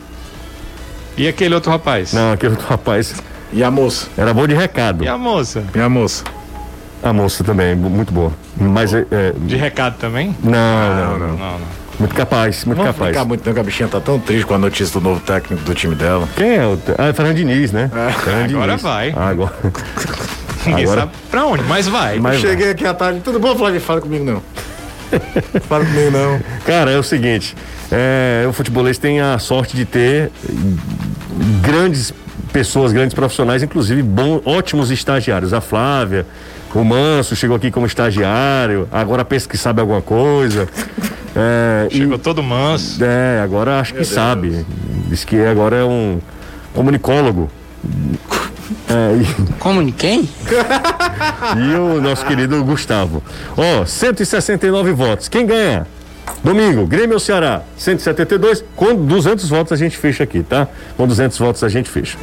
E 1.16 1.26
aquele 1.26 1.56
outro 1.56 1.72
rapaz? 1.72 2.12
Não, 2.12 2.32
aquele 2.32 2.52
outro 2.52 2.68
rapaz 2.68 3.14
E 3.52 3.64
a 3.64 3.70
moça? 3.70 4.06
era 4.16 4.32
bom 4.32 4.46
de 4.46 4.54
recado. 4.54 5.02
E 5.02 5.08
a 5.08 5.18
moça? 5.18 5.64
E 5.74 5.80
a 5.80 5.88
moça? 5.88 6.22
A 7.02 7.12
moça 7.12 7.42
também, 7.42 7.74
mu- 7.74 7.90
muito 7.90 8.12
boa. 8.12 8.32
Mas 8.56 8.94
é. 8.94 9.04
é- 9.10 9.32
De 9.36 9.56
recado 9.56 9.96
também? 9.98 10.36
não, 10.42 10.50
não, 10.52 11.18
Não, 11.18 11.28
não. 11.28 11.36
não. 11.36 11.82
Muito 11.98 12.14
capaz, 12.14 12.64
muito 12.64 12.78
Não 12.78 12.84
vou 12.86 12.94
capaz. 12.94 13.12
ficar 13.12 13.24
muito 13.24 13.46
não, 13.46 13.52
que 13.54 13.60
a 13.60 13.62
bichinha 13.62 13.88
tá 13.88 14.00
tão 14.00 14.18
triste 14.18 14.46
com 14.46 14.54
a 14.54 14.58
notícia 14.58 14.98
do 14.98 15.08
novo 15.08 15.20
técnico 15.20 15.62
do 15.62 15.74
time 15.74 15.94
dela. 15.94 16.28
Quem 16.36 16.56
é 16.56 16.66
o. 16.66 16.76
te- 16.76 16.92
Ah, 16.98 17.08
é 17.08 17.12
Fernando 17.12 17.36
Diniz, 17.36 17.70
né? 17.70 17.90
Fernando 18.24 18.50
agora 18.50 18.66
Diniz. 18.68 18.82
vai. 18.82 19.14
Ah, 19.16 19.28
agora. 19.28 19.52
Ninguém 20.66 20.84
Agora- 20.84 21.00
sabe 21.02 21.12
pra 21.30 21.44
onde, 21.46 21.62
mas 21.64 21.88
vai. 21.88 22.18
Mas- 22.20 22.40
Cheguei 22.40 22.70
aqui 22.70 22.86
à 22.86 22.94
tarde, 22.94 23.20
tudo 23.20 23.38
bom, 23.40 23.54
Flávio? 23.56 23.80
Fala 23.80 24.00
comigo 24.00 24.24
não. 24.24 24.42
Fala 25.68 25.84
comigo 25.84 26.10
não. 26.10 26.40
Cara, 26.64 26.90
é 26.92 26.98
o 26.98 27.02
seguinte, 27.02 27.54
é, 27.90 28.46
o 28.48 28.52
futebolês 28.52 28.96
tem 28.96 29.20
a 29.20 29.38
sorte 29.38 29.76
de 29.76 29.84
ter 29.84 30.30
grandes 31.60 32.12
pessoas, 32.52 32.92
grandes 32.92 33.14
profissionais, 33.14 33.62
inclusive 33.62 34.02
bom, 34.02 34.40
ótimos 34.44 34.90
estagiários. 34.90 35.52
A 35.52 35.60
Flávia, 35.60 36.26
o 36.74 36.84
Manso 36.84 37.34
chegou 37.36 37.56
aqui 37.56 37.70
como 37.70 37.86
estagiário, 37.86 38.88
agora 38.90 39.24
pensa 39.24 39.48
que 39.48 39.56
sabe 39.58 39.80
alguma 39.80 40.00
coisa. 40.02 40.68
É, 41.34 41.88
e- 41.90 41.96
Chegou 41.98 42.18
todo 42.18 42.42
manso. 42.42 43.02
é, 43.02 43.40
agora 43.42 43.80
acho 43.80 43.94
que 43.94 44.04
sabe. 44.04 44.66
Diz 45.08 45.24
que 45.24 45.42
agora 45.44 45.76
é 45.76 45.84
um 45.84 46.20
comunicólogo. 46.74 47.50
É, 48.88 49.16
e- 49.16 49.52
Comuniquem? 49.58 50.28
E 51.56 51.74
o 51.76 52.00
nosso 52.00 52.24
querido 52.26 52.62
Gustavo. 52.64 53.22
Ó, 53.56 53.84
169 53.84 54.92
votos. 54.92 55.28
Quem 55.28 55.46
ganha? 55.46 55.86
Domingo, 56.42 56.86
Grêmio 56.86 57.14
ou 57.14 57.20
Ceará? 57.20 57.62
172. 57.76 58.64
Com 58.76 58.94
200 58.94 59.48
votos 59.48 59.72
a 59.72 59.76
gente 59.76 59.96
fecha 59.96 60.24
aqui, 60.24 60.42
tá? 60.42 60.66
Com 60.96 61.06
200 61.06 61.38
votos 61.38 61.62
a 61.64 61.68
gente 61.68 61.88
fecha. 61.90 62.16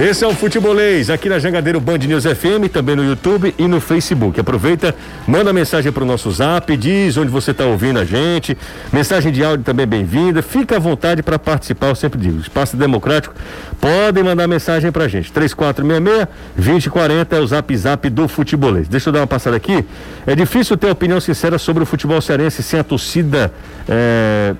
Esse 0.00 0.24
é 0.24 0.26
o 0.26 0.34
Futebolês, 0.34 1.10
aqui 1.10 1.28
na 1.28 1.38
Jangadeiro 1.38 1.78
Band 1.78 1.98
News 1.98 2.24
FM, 2.24 2.66
também 2.72 2.96
no 2.96 3.04
YouTube 3.04 3.54
e 3.58 3.68
no 3.68 3.78
Facebook. 3.78 4.40
Aproveita, 4.40 4.94
manda 5.28 5.52
mensagem 5.52 5.92
para 5.92 6.02
o 6.02 6.06
nosso 6.06 6.30
zap, 6.32 6.74
diz 6.78 7.18
onde 7.18 7.30
você 7.30 7.50
está 7.50 7.66
ouvindo 7.66 7.98
a 7.98 8.04
gente. 8.04 8.56
Mensagem 8.90 9.30
de 9.30 9.44
áudio 9.44 9.62
também 9.62 9.86
bem-vinda. 9.86 10.40
Fica 10.40 10.76
à 10.76 10.78
vontade 10.78 11.22
para 11.22 11.38
participar, 11.38 11.88
eu 11.88 11.94
sempre 11.94 12.18
digo. 12.18 12.40
Espaço 12.40 12.74
democrático, 12.74 13.34
podem 13.78 14.24
mandar 14.24 14.48
mensagem 14.48 14.90
para 14.90 15.04
a 15.04 15.08
gente. 15.08 15.30
3466-2040 15.30 17.26
é 17.30 17.38
o 17.38 17.46
zap 17.46 17.76
zap 17.76 18.08
do 18.08 18.26
Futebolês. 18.26 18.88
Deixa 18.88 19.10
eu 19.10 19.12
dar 19.12 19.20
uma 19.20 19.26
passada 19.26 19.56
aqui. 19.56 19.84
É 20.26 20.34
difícil 20.34 20.74
ter 20.78 20.90
opinião 20.90 21.20
sincera 21.20 21.58
sobre 21.58 21.82
o 21.82 21.86
futebol 21.86 22.20
cearense 22.22 22.62
sem 22.62 22.80
a 22.80 22.84
torcida. 22.84 23.52
É... 23.86 24.54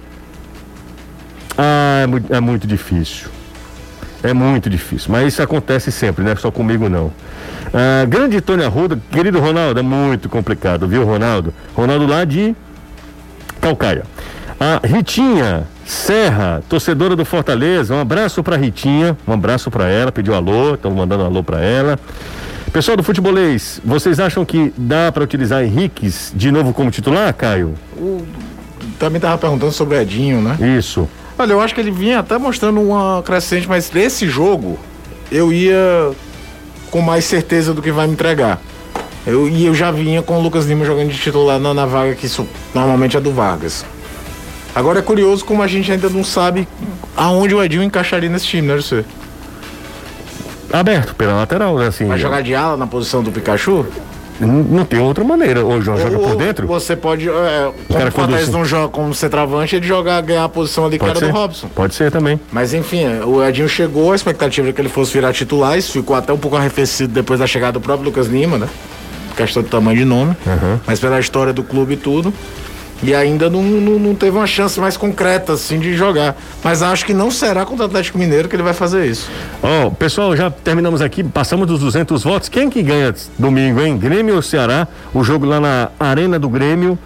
Ah, 1.56 2.00
é 2.02 2.06
muito, 2.06 2.34
é 2.34 2.38
muito 2.38 2.66
difícil. 2.66 3.41
É 4.22 4.32
muito 4.32 4.70
difícil, 4.70 5.10
mas 5.10 5.28
isso 5.28 5.42
acontece 5.42 5.90
sempre, 5.90 6.24
não 6.24 6.30
é 6.30 6.36
só 6.36 6.50
comigo 6.50 6.88
não. 6.88 7.10
Ah, 7.74 8.04
grande 8.06 8.40
Tony 8.40 8.64
Arruda, 8.64 8.98
querido 9.10 9.40
Ronaldo, 9.40 9.80
é 9.80 9.82
muito 9.82 10.28
complicado, 10.28 10.86
viu, 10.86 11.04
Ronaldo? 11.04 11.52
Ronaldo 11.74 12.06
lá 12.06 12.24
de 12.24 12.54
Calcaia. 13.60 14.04
A 14.60 14.80
Ritinha 14.86 15.64
Serra, 15.84 16.62
torcedora 16.68 17.16
do 17.16 17.24
Fortaleza, 17.24 17.94
um 17.94 18.00
abraço 18.00 18.42
pra 18.42 18.56
Ritinha, 18.56 19.16
um 19.26 19.32
abraço 19.32 19.70
pra 19.70 19.88
ela, 19.88 20.12
pediu 20.12 20.34
alô, 20.34 20.74
estamos 20.74 20.96
mandando 20.96 21.24
alô 21.24 21.42
pra 21.42 21.60
ela. 21.60 21.98
Pessoal 22.72 22.96
do 22.96 23.02
futebolês, 23.02 23.80
vocês 23.84 24.20
acham 24.20 24.44
que 24.44 24.72
dá 24.78 25.10
pra 25.10 25.24
utilizar 25.24 25.64
Henriques 25.64 26.32
de 26.34 26.50
novo 26.50 26.72
como 26.72 26.90
titular, 26.90 27.34
Caio? 27.34 27.74
Também 28.98 29.20
tava 29.20 29.36
perguntando 29.36 29.72
sobre 29.72 29.96
o 29.96 30.00
Edinho, 30.00 30.40
né? 30.40 30.56
Isso. 30.78 31.08
Olha, 31.42 31.54
eu 31.54 31.60
acho 31.60 31.74
que 31.74 31.80
ele 31.80 31.90
vinha 31.90 32.20
até 32.20 32.38
mostrando 32.38 32.80
uma 32.80 33.20
crescente, 33.20 33.68
mas 33.68 33.90
nesse 33.90 34.28
jogo 34.28 34.78
eu 35.28 35.52
ia 35.52 36.12
com 36.88 37.00
mais 37.00 37.24
certeza 37.24 37.74
do 37.74 37.82
que 37.82 37.90
vai 37.90 38.06
me 38.06 38.12
entregar. 38.12 38.60
Eu, 39.26 39.48
e 39.48 39.66
eu 39.66 39.74
já 39.74 39.90
vinha 39.90 40.22
com 40.22 40.38
o 40.38 40.40
Lucas 40.40 40.66
Lima 40.66 40.84
jogando 40.84 41.10
de 41.10 41.18
titular 41.18 41.58
na, 41.58 41.74
na 41.74 41.84
vaga 41.84 42.14
que 42.14 42.26
isso 42.26 42.46
normalmente 42.72 43.16
é 43.16 43.20
do 43.20 43.32
Vargas. 43.32 43.84
Agora 44.72 45.00
é 45.00 45.02
curioso 45.02 45.44
como 45.44 45.64
a 45.64 45.66
gente 45.66 45.90
ainda 45.90 46.08
não 46.08 46.22
sabe 46.22 46.68
aonde 47.16 47.56
o 47.56 47.60
Edinho 47.60 47.82
encaixaria 47.82 48.30
nesse 48.30 48.46
time, 48.46 48.68
né, 48.68 48.76
José? 48.76 49.04
Aberto 50.72 51.12
pela 51.16 51.34
lateral, 51.34 51.76
né? 51.76 51.88
Assim, 51.88 52.06
Vai 52.06 52.20
jogar 52.20 52.40
de 52.44 52.54
ala 52.54 52.76
na 52.76 52.86
posição 52.86 53.20
do 53.20 53.32
Pikachu? 53.32 53.84
Não 54.40 54.84
tem 54.84 54.98
outra 55.00 55.22
maneira. 55.22 55.64
Ou 55.64 55.80
joga 55.80 56.02
joga 56.02 56.18
por 56.18 56.30
Ou 56.30 56.36
dentro? 56.36 56.66
Você 56.66 56.96
pode. 56.96 57.28
É, 57.28 57.70
cara 57.92 58.08
o 58.08 58.12
conduz- 58.12 58.48
não 58.48 58.64
joga 58.64 58.88
como 58.88 59.14
centroavante, 59.14 59.76
ele 59.76 59.86
jogar, 59.86 60.20
ganhar 60.22 60.44
a 60.44 60.48
posição 60.48 60.86
ali 60.86 60.98
Pode 60.98 61.10
era 61.10 61.20
ser. 61.20 61.26
do 61.26 61.32
Robson. 61.32 61.68
Pode 61.74 61.94
ser 61.94 62.10
também. 62.10 62.40
Mas 62.50 62.74
enfim, 62.74 63.06
o 63.24 63.44
Edinho 63.44 63.68
chegou, 63.68 64.12
a 64.12 64.16
expectativa 64.16 64.66
era 64.68 64.74
que 64.74 64.80
ele 64.80 64.88
fosse 64.88 65.12
virar 65.12 65.32
titular, 65.32 65.78
isso 65.78 65.92
ficou 65.92 66.16
até 66.16 66.32
um 66.32 66.38
pouco 66.38 66.56
arrefecido 66.56 67.12
depois 67.12 67.38
da 67.40 67.46
chegada 67.46 67.72
do 67.72 67.80
próprio 67.80 68.06
Lucas 68.06 68.26
Lima, 68.26 68.58
né? 68.58 68.68
Questão 69.36 69.62
de 69.62 69.68
tamanho 69.68 69.96
de 69.96 70.04
nome, 70.04 70.36
mas 70.86 71.00
pela 71.00 71.18
história 71.18 71.52
do 71.52 71.62
clube 71.62 71.94
e 71.94 71.96
tudo. 71.96 72.32
E 73.02 73.14
ainda 73.14 73.50
não, 73.50 73.62
não, 73.62 73.98
não 73.98 74.14
teve 74.14 74.36
uma 74.36 74.46
chance 74.46 74.78
mais 74.78 74.96
concreta, 74.96 75.54
assim, 75.54 75.78
de 75.78 75.94
jogar. 75.94 76.36
Mas 76.62 76.82
acho 76.82 77.04
que 77.04 77.12
não 77.12 77.30
será 77.30 77.64
contra 77.64 77.84
o 77.84 77.86
Atlético 77.86 78.16
Mineiro 78.16 78.48
que 78.48 78.54
ele 78.54 78.62
vai 78.62 78.74
fazer 78.74 79.06
isso. 79.06 79.28
Ó, 79.62 79.90
pessoal, 79.90 80.36
já 80.36 80.50
terminamos 80.50 81.02
aqui, 81.02 81.24
passamos 81.24 81.66
dos 81.66 81.80
200 81.80 82.22
votos. 82.22 82.48
Quem 82.48 82.70
que 82.70 82.82
ganha 82.82 83.12
domingo, 83.38 83.80
hein? 83.80 83.96
Grêmio 83.96 84.36
ou 84.36 84.42
Ceará? 84.42 84.86
O 85.12 85.24
jogo 85.24 85.46
lá 85.46 85.58
na 85.58 85.88
Arena 85.98 86.38
do 86.38 86.48
Grêmio. 86.48 86.98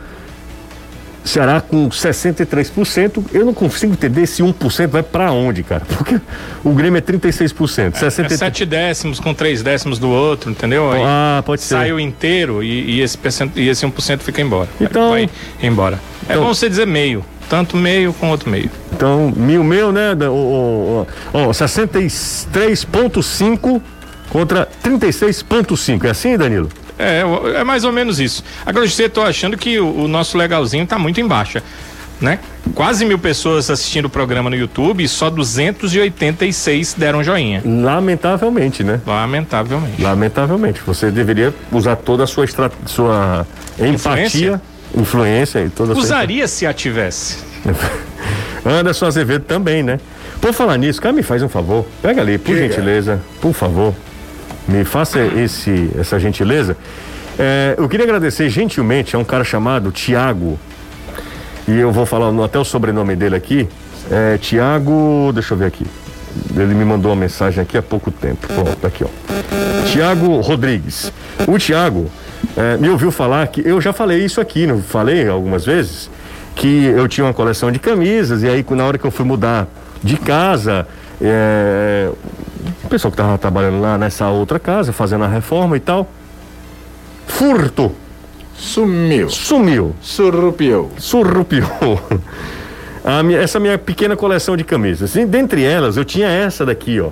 Ceará 1.26 1.60
com 1.60 1.88
63%. 1.88 3.24
Eu 3.32 3.44
não 3.44 3.52
consigo 3.52 3.92
entender 3.92 4.22
esse 4.22 4.42
1% 4.42 4.86
vai 4.86 5.02
para 5.02 5.32
onde, 5.32 5.62
cara? 5.62 5.82
Porque 5.86 6.20
o 6.64 6.70
Grêmio 6.70 6.98
é 6.98 7.02
36%. 7.02 7.94
É, 7.94 7.98
63... 7.98 8.32
é 8.32 8.36
7 8.36 8.64
décimos 8.64 9.20
com 9.20 9.34
3 9.34 9.62
décimos 9.62 9.98
do 9.98 10.08
outro, 10.08 10.50
entendeu? 10.50 10.90
Aí 10.90 11.02
ah, 11.04 11.42
pode 11.44 11.62
ser. 11.62 11.74
Sai 11.74 11.92
o 11.92 11.98
inteiro 11.98 12.62
e, 12.62 12.96
e, 12.96 13.00
esse, 13.00 13.18
e 13.56 13.68
esse 13.68 13.84
1% 13.84 14.20
fica 14.20 14.40
embora. 14.40 14.68
Então. 14.80 15.10
Vai 15.10 15.28
embora. 15.62 15.98
É 16.28 16.32
então... 16.32 16.44
bom 16.44 16.54
você 16.54 16.68
dizer 16.68 16.86
meio. 16.86 17.24
Tanto 17.48 17.76
meio 17.76 18.12
com 18.12 18.30
outro 18.30 18.50
meio. 18.50 18.68
Então, 18.92 19.32
mil, 19.36 19.62
meu, 19.62 19.92
né? 19.92 20.16
Ó, 20.28 20.32
ó, 20.32 21.06
ó 21.32 21.50
63,5 21.50 23.80
contra 24.30 24.68
36,5. 24.84 26.04
É 26.04 26.10
assim, 26.10 26.36
Danilo? 26.36 26.68
É, 26.98 27.22
é 27.56 27.64
mais 27.64 27.84
ou 27.84 27.92
menos 27.92 28.18
isso. 28.18 28.42
Agora, 28.64 28.86
você 28.88 29.08
tô 29.08 29.22
achando 29.22 29.56
que 29.56 29.78
o, 29.78 30.04
o 30.04 30.08
nosso 30.08 30.36
legalzinho 30.36 30.86
tá 30.86 30.98
muito 30.98 31.20
em 31.20 31.26
baixa. 31.26 31.62
Né? 32.18 32.38
Quase 32.74 33.04
mil 33.04 33.18
pessoas 33.18 33.70
assistindo 33.70 34.06
o 34.06 34.10
programa 34.10 34.48
no 34.48 34.56
YouTube 34.56 35.04
e 35.04 35.08
só 35.08 35.28
286 35.28 36.94
deram 36.94 37.22
joinha. 37.22 37.62
Lamentavelmente, 37.62 38.82
né? 38.82 39.00
Lamentavelmente. 39.06 40.00
Lamentavelmente. 40.00 40.80
Você 40.86 41.10
deveria 41.10 41.52
usar 41.70 41.96
toda 41.96 42.24
a 42.24 42.26
sua, 42.26 42.46
estra... 42.46 42.72
sua 42.86 43.46
empatia, 43.78 43.88
influência, 43.92 44.62
influência 44.96 45.58
e 45.60 45.68
toda 45.68 45.92
Usaria 45.92 46.48
sua... 46.48 46.56
se 46.56 46.66
a 46.66 46.72
tivesse. 46.72 47.36
Anderson 48.64 49.06
Azevedo 49.06 49.44
também, 49.44 49.82
né? 49.82 50.00
Por 50.40 50.54
falar 50.54 50.78
nisso, 50.78 51.00
cara, 51.00 51.12
me 51.12 51.22
faz 51.22 51.42
um 51.42 51.48
favor. 51.50 51.86
Pega 52.00 52.22
ali, 52.22 52.38
por 52.38 52.56
gentileza, 52.56 53.20
por 53.42 53.52
favor 53.52 53.94
me 54.68 54.84
faça 54.84 55.20
esse, 55.20 55.90
essa 55.98 56.18
gentileza. 56.18 56.76
É, 57.38 57.74
eu 57.76 57.88
queria 57.88 58.04
agradecer 58.04 58.48
gentilmente 58.48 59.14
a 59.14 59.18
um 59.18 59.24
cara 59.24 59.44
chamado 59.44 59.90
Tiago, 59.90 60.58
e 61.68 61.78
eu 61.78 61.92
vou 61.92 62.06
falar 62.06 62.32
até 62.44 62.58
o 62.58 62.64
sobrenome 62.64 63.16
dele 63.16 63.36
aqui. 63.36 63.68
É, 64.10 64.38
Tiago, 64.38 65.32
deixa 65.34 65.54
eu 65.54 65.58
ver 65.58 65.66
aqui. 65.66 65.84
Ele 66.54 66.74
me 66.74 66.84
mandou 66.84 67.10
uma 67.10 67.20
mensagem 67.20 67.60
aqui 67.60 67.76
há 67.76 67.82
pouco 67.82 68.10
tempo. 68.10 68.46
Pronto, 68.46 68.76
tá 68.76 68.88
aqui, 68.88 69.04
ó. 69.04 69.08
Tiago 69.90 70.40
Rodrigues. 70.40 71.12
O 71.46 71.58
Tiago 71.58 72.10
é, 72.56 72.76
me 72.76 72.88
ouviu 72.88 73.10
falar 73.10 73.46
que 73.48 73.66
eu 73.66 73.80
já 73.80 73.92
falei 73.92 74.24
isso 74.24 74.40
aqui, 74.40 74.66
não 74.66 74.80
falei 74.80 75.28
algumas 75.28 75.64
vezes, 75.64 76.10
que 76.54 76.84
eu 76.84 77.08
tinha 77.08 77.26
uma 77.26 77.34
coleção 77.34 77.70
de 77.70 77.78
camisas 77.78 78.42
e 78.42 78.48
aí 78.48 78.64
na 78.70 78.84
hora 78.84 78.98
que 78.98 79.04
eu 79.04 79.10
fui 79.10 79.24
mudar 79.24 79.66
de 80.02 80.16
casa, 80.16 80.86
é, 81.20 82.10
pessoal 82.96 83.12
que 83.12 83.20
estava 83.20 83.36
trabalhando 83.36 83.78
lá 83.78 83.98
nessa 83.98 84.30
outra 84.30 84.58
casa, 84.58 84.90
fazendo 84.90 85.24
a 85.24 85.28
reforma 85.28 85.76
e 85.76 85.80
tal. 85.80 86.08
Furto. 87.26 87.92
Sumiu. 88.54 89.28
Sumiu. 89.28 89.94
Surrupiou. 90.00 90.90
Surrupiou. 90.96 92.00
Minha, 93.24 93.38
essa 93.38 93.60
minha 93.60 93.78
pequena 93.78 94.16
coleção 94.16 94.56
de 94.56 94.64
camisas. 94.64 95.14
E 95.14 95.24
dentre 95.24 95.62
elas, 95.62 95.96
eu 95.96 96.04
tinha 96.04 96.26
essa 96.26 96.66
daqui, 96.66 96.98
ó. 96.98 97.10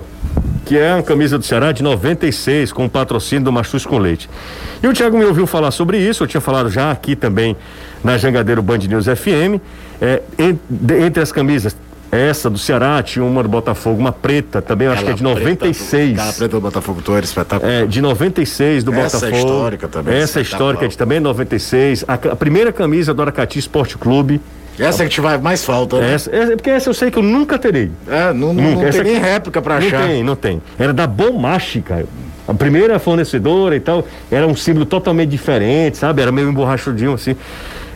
Que 0.65 0.77
é 0.77 0.93
uma 0.93 1.01
camisa 1.01 1.37
do 1.37 1.45
Ceará 1.45 1.71
de 1.71 1.81
96, 1.81 2.73
com 2.73 2.89
patrocínio 2.89 3.45
do 3.45 3.51
Machus 3.51 3.85
com 3.85 3.97
Leite. 3.97 4.29
E 4.83 4.87
o 4.89 4.93
Thiago 4.93 5.17
me 5.17 5.23
ouviu 5.23 5.47
falar 5.47 5.71
sobre 5.71 5.97
isso, 5.97 6.21
eu 6.23 6.27
tinha 6.27 6.41
falado 6.41 6.69
já 6.69 6.91
aqui 6.91 7.15
também 7.15 7.55
na 8.03 8.17
Jangadeiro 8.17 8.61
Band 8.61 8.79
News 8.79 9.05
FM. 9.05 9.61
É, 10.01 10.21
entre 11.05 11.23
as 11.23 11.31
camisas 11.31 11.77
essa 12.15 12.49
do 12.49 12.57
Ceará, 12.57 13.01
tinha 13.03 13.23
uma 13.23 13.43
do 13.43 13.49
Botafogo, 13.49 13.99
uma 13.99 14.11
preta 14.11 14.61
também, 14.61 14.87
acho 14.87 15.03
que 15.03 15.11
é 15.11 15.13
de 15.13 15.23
96. 15.23 16.13
Aquela 16.13 16.33
preta 16.33 16.55
do 16.55 16.61
Botafogo, 16.61 17.01
tu 17.03 17.15
era 17.15 17.25
espetáculo. 17.25 17.71
É, 17.71 17.85
de 17.85 18.01
96 18.01 18.83
do 18.83 18.93
Essa 18.93 19.17
Botafogo. 19.17 19.25
Essa 19.25 19.35
é 19.35 19.39
histórica 19.39 19.87
também. 19.87 20.15
Essa 20.15 20.39
é 20.39 20.41
histórica 20.41 20.87
de 20.87 20.97
também 20.97 21.19
96. 21.19 22.05
A, 22.07 22.13
a 22.13 22.35
primeira 22.35 22.71
camisa 22.71 23.13
do 23.13 23.21
Aracati 23.21 23.59
Esporte 23.59 23.97
Clube. 23.97 24.41
Essa 24.77 25.03
é 25.03 25.07
que 25.07 25.13
te 25.13 25.21
vai 25.21 25.37
mais 25.37 25.63
falta, 25.63 25.99
né? 25.99 26.13
Essa, 26.13 26.35
é, 26.35 26.55
porque 26.55 26.69
essa 26.69 26.89
eu 26.89 26.93
sei 26.93 27.09
que 27.09 27.17
eu 27.17 27.23
nunca 27.23 27.57
terei. 27.57 27.91
É, 28.07 28.33
não, 28.33 28.53
nunca. 28.53 28.61
não, 28.61 28.81
não 28.83 28.91
tem 28.91 29.03
nem 29.03 29.19
réplica 29.19 29.61
pra 29.61 29.77
achar. 29.77 30.01
Não 30.01 30.07
tem, 30.07 30.23
não 30.23 30.35
tem. 30.35 30.61
Era 30.77 30.93
da 30.93 31.07
Bomachi, 31.07 31.81
cara. 31.81 32.05
A 32.47 32.53
primeira 32.53 32.99
fornecedora 32.99 33.75
e 33.75 33.79
tal, 33.79 34.05
era 34.29 34.45
um 34.45 34.55
símbolo 34.55 34.85
totalmente 34.85 35.29
diferente, 35.29 35.97
sabe? 35.97 36.21
Era 36.21 36.31
meio 36.31 36.49
emborrachudinho 36.49 37.13
assim. 37.13 37.35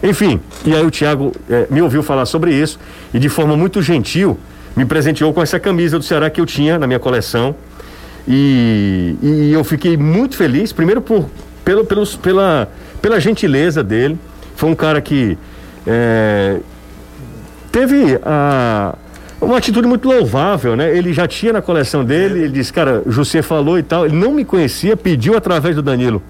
Enfim, 0.01 0.39
e 0.65 0.73
aí 0.73 0.85
o 0.85 0.89
Thiago 0.89 1.33
é, 1.49 1.67
me 1.69 1.81
ouviu 1.81 2.01
falar 2.01 2.25
sobre 2.25 2.53
isso 2.53 2.79
e 3.13 3.19
de 3.19 3.27
forma 3.27 3.57
muito 3.57 3.81
gentil 3.81 4.39
me 4.75 4.85
presenteou 4.85 5.33
com 5.33 5.41
essa 5.41 5.59
camisa 5.59 5.97
do 5.97 6.05
Ceará 6.05 6.29
que 6.29 6.39
eu 6.39 6.45
tinha 6.45 6.79
na 6.79 6.87
minha 6.87 6.99
coleção. 6.99 7.53
E, 8.27 9.15
e 9.21 9.51
eu 9.51 9.63
fiquei 9.63 9.97
muito 9.97 10.37
feliz, 10.37 10.71
primeiro 10.71 11.01
por, 11.01 11.29
pelo, 11.65 11.83
pelos, 11.83 12.15
pela, 12.15 12.69
pela 13.01 13.19
gentileza 13.19 13.83
dele. 13.83 14.17
Foi 14.55 14.69
um 14.69 14.75
cara 14.75 15.01
que 15.01 15.37
é, 15.85 16.59
teve 17.71 18.19
a, 18.23 18.95
uma 19.41 19.57
atitude 19.57 19.87
muito 19.87 20.07
louvável, 20.07 20.75
né? 20.75 20.95
Ele 20.95 21.11
já 21.11 21.27
tinha 21.27 21.51
na 21.51 21.61
coleção 21.61 22.05
dele, 22.05 22.39
ele 22.43 22.53
disse, 22.53 22.71
cara, 22.71 23.01
o 23.05 23.11
José 23.11 23.41
falou 23.41 23.77
e 23.77 23.83
tal, 23.83 24.05
ele 24.05 24.15
não 24.15 24.31
me 24.31 24.45
conhecia, 24.45 24.95
pediu 24.95 25.35
através 25.35 25.75
do 25.75 25.81
Danilo 25.81 26.21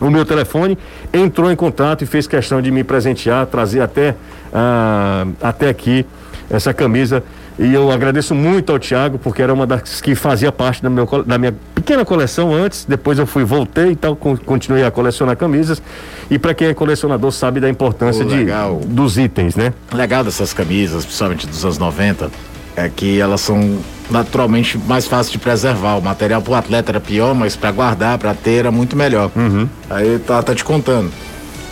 o 0.00 0.10
meu 0.10 0.24
telefone, 0.24 0.76
entrou 1.12 1.50
em 1.50 1.56
contato 1.56 2.02
e 2.02 2.06
fez 2.06 2.26
questão 2.26 2.60
de 2.60 2.70
me 2.70 2.82
presentear, 2.82 3.46
trazer 3.46 3.80
até, 3.80 4.14
ah, 4.52 5.26
até 5.40 5.68
aqui 5.68 6.04
essa 6.50 6.74
camisa. 6.74 7.22
E 7.56 7.72
eu 7.72 7.90
agradeço 7.92 8.34
muito 8.34 8.72
ao 8.72 8.78
Tiago, 8.80 9.16
porque 9.16 9.40
era 9.40 9.54
uma 9.54 9.64
das 9.64 10.00
que 10.00 10.16
fazia 10.16 10.50
parte 10.50 10.82
da, 10.82 10.90
meu, 10.90 11.06
da 11.24 11.38
minha 11.38 11.54
pequena 11.72 12.04
coleção 12.04 12.52
antes. 12.52 12.84
Depois 12.84 13.16
eu 13.16 13.26
fui, 13.26 13.44
voltei 13.44 13.92
e 13.92 13.96
tal, 13.96 14.16
continuei 14.16 14.82
a 14.82 14.90
colecionar 14.90 15.36
camisas. 15.36 15.80
E 16.28 16.36
para 16.36 16.52
quem 16.52 16.66
é 16.68 16.74
colecionador 16.74 17.30
sabe 17.30 17.60
da 17.60 17.68
importância 17.68 18.24
de, 18.24 18.46
dos 18.86 19.16
itens, 19.18 19.54
né? 19.54 19.72
Legal 19.92 20.24
dessas 20.24 20.52
camisas, 20.52 21.04
principalmente 21.04 21.46
dos 21.46 21.64
anos 21.64 21.78
90, 21.78 22.28
é 22.76 22.88
que 22.88 23.20
elas 23.20 23.40
são 23.40 23.78
naturalmente 24.10 24.78
mais 24.78 25.06
fáceis 25.06 25.32
de 25.32 25.38
preservar. 25.38 25.96
O 25.96 26.02
material 26.02 26.42
para 26.42 26.52
o 26.52 26.54
atleta 26.54 26.92
era 26.92 27.00
pior, 27.00 27.34
mas 27.34 27.56
para 27.56 27.70
guardar, 27.70 28.18
para 28.18 28.34
ter, 28.34 28.60
era 28.60 28.70
muito 28.70 28.96
melhor. 28.96 29.30
Uhum. 29.34 29.68
Aí 29.88 30.18
tá, 30.18 30.42
tá 30.42 30.54
te 30.54 30.64
contando. 30.64 31.10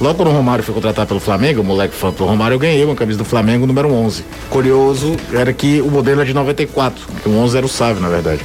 Logo 0.00 0.16
quando 0.16 0.28
o 0.28 0.32
Romário 0.32 0.64
foi 0.64 0.74
contratado 0.74 1.06
pelo 1.06 1.20
Flamengo, 1.20 1.60
o 1.60 1.64
moleque 1.64 1.94
fã 1.94 2.10
pro 2.10 2.24
Romário, 2.24 2.56
eu 2.56 2.58
ganhei 2.58 2.84
uma 2.84 2.94
camisa 2.94 3.18
do 3.18 3.24
Flamengo 3.24 3.66
número 3.66 3.92
11. 3.92 4.24
Curioso 4.50 5.16
era 5.32 5.52
que 5.52 5.80
o 5.80 5.90
modelo 5.90 6.22
é 6.22 6.24
de 6.24 6.34
94, 6.34 7.04
que 7.22 7.28
o 7.28 7.36
11 7.36 7.56
era 7.56 7.66
o 7.66 7.68
Sávio, 7.68 8.02
na 8.02 8.08
verdade. 8.08 8.40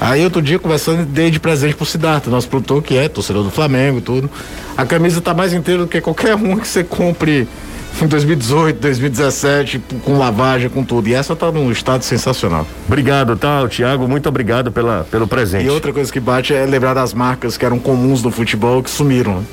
Aí 0.00 0.22
outro 0.22 0.42
dia, 0.42 0.58
conversando, 0.58 1.06
dei 1.06 1.30
de 1.30 1.40
presente 1.40 1.74
pro 1.74 1.86
Siddhartha, 1.86 2.30
nosso 2.30 2.48
produtor, 2.48 2.82
que 2.82 2.98
é 2.98 3.08
torcedor 3.08 3.42
do 3.42 3.50
Flamengo 3.50 4.02
tudo. 4.02 4.30
A 4.76 4.84
camisa 4.84 5.20
tá 5.22 5.32
mais 5.32 5.54
inteira 5.54 5.80
do 5.80 5.88
que 5.88 6.00
qualquer 6.00 6.34
uma 6.36 6.60
que 6.60 6.68
você 6.68 6.84
compre 6.84 7.48
em 8.02 8.06
2018, 8.06 8.80
2017, 8.80 9.82
com 10.04 10.18
lavagem, 10.18 10.68
com 10.68 10.84
tudo. 10.84 11.08
E 11.08 11.14
essa 11.14 11.36
tá 11.36 11.50
num 11.50 11.70
estado 11.70 12.02
sensacional. 12.02 12.66
Obrigado, 12.86 13.36
tá, 13.36 13.66
Tiago? 13.68 14.08
Muito 14.08 14.28
obrigado 14.28 14.72
pela, 14.72 15.06
pelo 15.10 15.26
presente. 15.26 15.66
E 15.66 15.70
outra 15.70 15.92
coisa 15.92 16.12
que 16.12 16.20
bate 16.20 16.52
é 16.54 16.64
lembrar 16.66 16.94
das 16.94 17.14
marcas 17.14 17.56
que 17.56 17.64
eram 17.64 17.78
comuns 17.78 18.22
no 18.22 18.30
futebol 18.30 18.82
que 18.82 18.90
sumiram. 18.90 19.36
Né? 19.36 19.44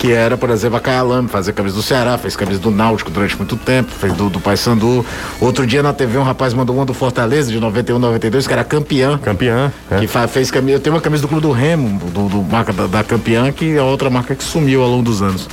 que 0.00 0.12
era, 0.12 0.34
por 0.34 0.48
exemplo, 0.48 0.78
a 0.78 0.80
Caia 0.80 1.02
fazer 1.28 1.52
camisa 1.52 1.76
do 1.76 1.82
Ceará, 1.82 2.16
fez 2.16 2.34
camisa 2.34 2.58
do 2.58 2.70
Náutico 2.70 3.10
durante 3.10 3.36
muito 3.36 3.54
tempo, 3.54 3.90
fez 3.90 4.14
do, 4.14 4.30
do 4.30 4.40
Paysandu. 4.40 5.04
Outro 5.38 5.66
dia 5.66 5.82
na 5.82 5.92
TV 5.92 6.16
um 6.16 6.22
rapaz 6.22 6.54
mandou 6.54 6.74
uma 6.74 6.86
do 6.86 6.94
Fortaleza, 6.94 7.52
de 7.52 7.60
91, 7.60 7.98
92, 7.98 8.46
que 8.46 8.52
era 8.54 8.64
campeã. 8.64 9.18
Campeã. 9.18 9.70
É. 9.90 9.98
Que 9.98 10.08
fez 10.26 10.50
camisa. 10.50 10.78
Eu 10.78 10.80
tenho 10.80 10.96
uma 10.96 11.02
camisa 11.02 11.20
do 11.20 11.28
Clube 11.28 11.42
do 11.42 11.52
Remo, 11.52 11.98
do, 11.98 12.30
do 12.30 12.42
marca 12.42 12.72
da, 12.72 12.86
da 12.86 13.04
campeã, 13.04 13.52
que 13.52 13.76
é 13.76 13.82
outra 13.82 14.08
marca 14.08 14.34
que 14.34 14.42
sumiu 14.42 14.82
ao 14.82 14.88
longo 14.88 15.02
dos 15.02 15.20
anos. 15.20 15.46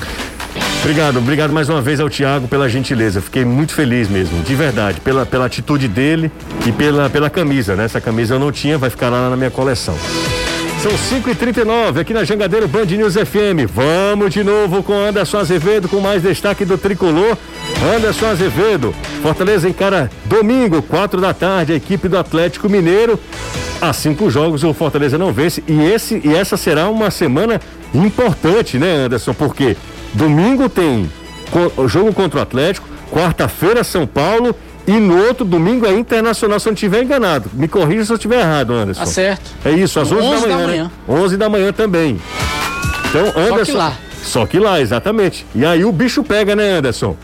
Obrigado, 0.82 1.17
obrigado 1.17 1.51
mais 1.51 1.67
uma 1.69 1.82
vez 1.82 1.99
ao 1.99 2.09
Tiago 2.09 2.47
pela 2.47 2.69
gentileza. 2.69 3.21
Fiquei 3.21 3.43
muito 3.43 3.73
feliz 3.73 4.07
mesmo, 4.07 4.41
de 4.41 4.55
verdade, 4.55 5.01
pela, 5.01 5.25
pela 5.25 5.45
atitude 5.45 5.88
dele 5.88 6.32
e 6.65 6.71
pela, 6.71 7.09
pela 7.09 7.30
camisa, 7.30 7.75
né? 7.75 7.86
Essa 7.86 7.99
camisa 7.99 8.36
eu 8.36 8.39
não 8.39 8.51
tinha, 8.51 8.78
vai 8.78 8.89
ficar 8.89 9.09
lá 9.09 9.30
na 9.30 9.36
minha 9.36 9.51
coleção. 9.51 9.97
São 10.82 10.91
5h39 10.91 11.99
aqui 11.99 12.13
na 12.13 12.23
Jangadeiro 12.23 12.67
Band 12.67 12.86
News 12.86 13.15
FM. 13.15 13.67
Vamos 13.67 14.32
de 14.32 14.43
novo 14.43 14.84
com 14.84 14.93
Anderson 14.93 15.39
Azevedo, 15.39 15.89
com 15.89 15.99
mais 15.99 16.21
destaque 16.21 16.63
do 16.63 16.78
tricolor. 16.78 17.36
Anderson 17.95 18.28
Azevedo, 18.28 18.93
Fortaleza 19.21 19.67
encara 19.67 20.09
domingo, 20.25 20.82
4 20.84 21.19
da 21.19 21.34
tarde, 21.34 21.73
a 21.73 21.75
equipe 21.75 22.07
do 22.07 22.17
Atlético 22.17 22.69
Mineiro. 22.69 23.19
Há 23.82 23.91
cinco 23.91 24.30
jogos 24.30 24.63
o 24.63 24.73
Fortaleza 24.73 25.17
não 25.17 25.34
vence 25.34 25.63
e, 25.67 25.82
esse, 25.82 26.21
e 26.23 26.34
essa 26.34 26.55
será 26.55 26.89
uma 26.89 27.11
semana 27.11 27.59
importante, 27.93 28.78
né, 28.78 29.05
Anderson? 29.05 29.34
Porque 29.34 29.75
domingo 30.18 30.68
tem 30.68 31.09
o 31.78 31.88
jogo 31.88 32.11
contra 32.13 32.39
o 32.39 32.43
Atlético, 32.43 32.88
quarta-feira 33.11 33.84
São 33.84 34.05
Paulo 34.05 34.55
e 34.88 34.91
no 34.93 35.18
outro 35.26 35.45
domingo 35.45 35.86
é 35.86 35.93
internacional, 35.93 36.59
se 36.59 36.68
eu 36.68 36.72
não 36.72 36.76
estiver 36.76 37.03
enganado. 37.03 37.49
Me 37.53 37.68
corrija 37.68 38.05
se 38.05 38.11
eu 38.11 38.15
estiver 38.15 38.39
errado, 38.39 38.74
Anderson. 38.74 39.01
Tá 39.01 39.05
certo. 39.05 39.51
É 39.63 39.72
isso, 39.72 39.99
às 39.99 40.11
11, 40.11 40.22
11 40.22 40.30
da 40.30 40.39
manhã. 40.39 40.57
Da 40.57 40.68
manhã. 40.68 40.84
Né? 40.84 40.91
11 41.07 41.38
da 41.38 41.49
manhã 41.49 41.74
também. 41.74 42.22
Então, 43.09 43.28
Anderson. 43.36 43.57
Só 43.57 43.65
que 43.65 43.72
lá. 43.72 43.93
Só 44.24 44.45
que 44.45 44.59
lá, 44.59 44.82
exatamente. 44.82 45.45
E 45.53 45.65
aí 45.65 45.86
o 45.86 45.91
bicho 45.91 46.24
pega, 46.24 46.55
né, 46.55 46.78
Anderson? 46.78 47.15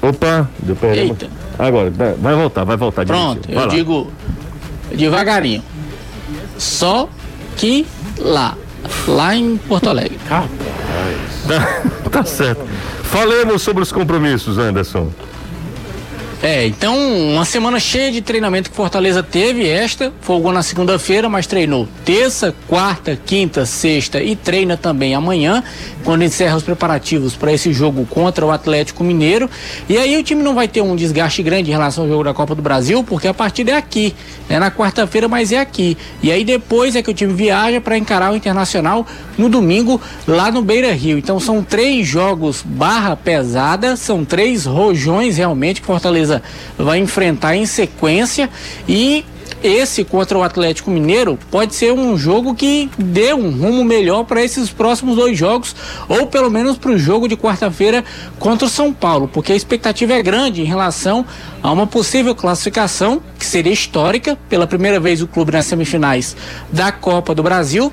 Opa, 0.00 0.48
deu 0.60 0.76
perdemos. 0.76 1.22
Eita. 1.22 1.28
Agora, 1.58 1.90
vai 1.90 2.34
voltar, 2.34 2.64
vai 2.64 2.76
voltar. 2.76 3.04
Pronto, 3.04 3.40
direitinho. 3.46 3.58
Eu 3.58 3.66
lá. 3.66 3.74
digo 3.74 4.12
devagarinho. 4.94 5.62
Só 6.56 7.08
que 7.56 7.86
lá. 8.18 8.56
Lá 9.06 9.34
em 9.34 9.56
Porto 9.56 9.90
Alegre. 9.90 10.07
Tá, 12.10 12.24
certo. 12.24 12.62
Falemos 13.04 13.62
sobre 13.62 13.82
os 13.82 13.90
compromissos, 13.92 14.58
Anderson. 14.58 15.10
É, 16.40 16.66
então, 16.66 16.96
uma 16.96 17.44
semana 17.44 17.80
cheia 17.80 18.12
de 18.12 18.22
treinamento 18.22 18.70
que 18.70 18.76
Fortaleza 18.76 19.24
teve, 19.24 19.68
esta, 19.68 20.12
folgou 20.20 20.52
na 20.52 20.62
segunda-feira, 20.62 21.28
mas 21.28 21.48
treinou 21.48 21.88
terça, 22.04 22.54
quarta, 22.68 23.18
quinta, 23.26 23.66
sexta 23.66 24.22
e 24.22 24.36
treina 24.36 24.76
também 24.76 25.16
amanhã, 25.16 25.64
quando 26.04 26.22
encerra 26.22 26.56
os 26.56 26.62
preparativos 26.62 27.34
para 27.34 27.52
esse 27.52 27.72
jogo 27.72 28.06
contra 28.06 28.46
o 28.46 28.52
Atlético 28.52 29.02
Mineiro. 29.02 29.50
E 29.88 29.98
aí 29.98 30.16
o 30.16 30.22
time 30.22 30.40
não 30.40 30.54
vai 30.54 30.68
ter 30.68 30.80
um 30.80 30.94
desgaste 30.94 31.42
grande 31.42 31.70
em 31.70 31.72
relação 31.72 32.04
ao 32.04 32.10
jogo 32.10 32.22
da 32.22 32.32
Copa 32.32 32.54
do 32.54 32.62
Brasil, 32.62 33.02
porque 33.02 33.26
a 33.26 33.34
partida 33.34 33.72
é 33.72 33.76
aqui, 33.76 34.14
é 34.48 34.60
na 34.60 34.70
quarta-feira, 34.70 35.26
mas 35.26 35.50
é 35.50 35.58
aqui. 35.58 35.98
E 36.22 36.30
aí 36.30 36.44
depois 36.44 36.94
é 36.94 37.02
que 37.02 37.10
o 37.10 37.14
time 37.14 37.34
viaja 37.34 37.80
para 37.80 37.98
encarar 37.98 38.32
o 38.32 38.36
Internacional 38.36 39.04
no 39.36 39.48
domingo 39.48 40.00
lá 40.26 40.52
no 40.52 40.62
Beira 40.62 40.92
Rio. 40.92 41.18
Então 41.18 41.40
são 41.40 41.64
três 41.64 42.06
jogos 42.06 42.62
barra 42.64 43.16
pesada, 43.16 43.96
são 43.96 44.24
três 44.24 44.66
rojões 44.66 45.36
realmente 45.36 45.80
que 45.80 45.86
Fortaleza 45.86 46.27
vai 46.76 46.98
enfrentar 46.98 47.56
em 47.56 47.66
sequência. 47.66 48.48
E 48.88 49.24
esse 49.62 50.04
contra 50.04 50.38
o 50.38 50.42
Atlético 50.42 50.90
Mineiro 50.90 51.38
pode 51.50 51.74
ser 51.74 51.92
um 51.92 52.16
jogo 52.16 52.54
que 52.54 52.88
dê 52.96 53.34
um 53.34 53.50
rumo 53.50 53.84
melhor 53.84 54.24
para 54.24 54.42
esses 54.42 54.70
próximos 54.70 55.16
dois 55.16 55.36
jogos, 55.36 55.74
ou 56.08 56.26
pelo 56.26 56.50
menos 56.50 56.78
para 56.78 56.92
o 56.92 56.98
jogo 56.98 57.28
de 57.28 57.36
quarta-feira 57.36 58.04
contra 58.38 58.66
o 58.66 58.70
São 58.70 58.92
Paulo, 58.92 59.28
porque 59.32 59.52
a 59.52 59.56
expectativa 59.56 60.12
é 60.12 60.22
grande 60.22 60.62
em 60.62 60.64
relação 60.64 61.26
a 61.62 61.72
uma 61.72 61.86
possível 61.86 62.34
classificação, 62.34 63.20
que 63.38 63.44
seria 63.44 63.72
histórica, 63.72 64.38
pela 64.48 64.66
primeira 64.66 65.00
vez 65.00 65.20
o 65.22 65.26
clube 65.26 65.52
nas 65.52 65.66
semifinais 65.66 66.36
da 66.72 66.92
Copa 66.92 67.34
do 67.34 67.42
Brasil, 67.42 67.92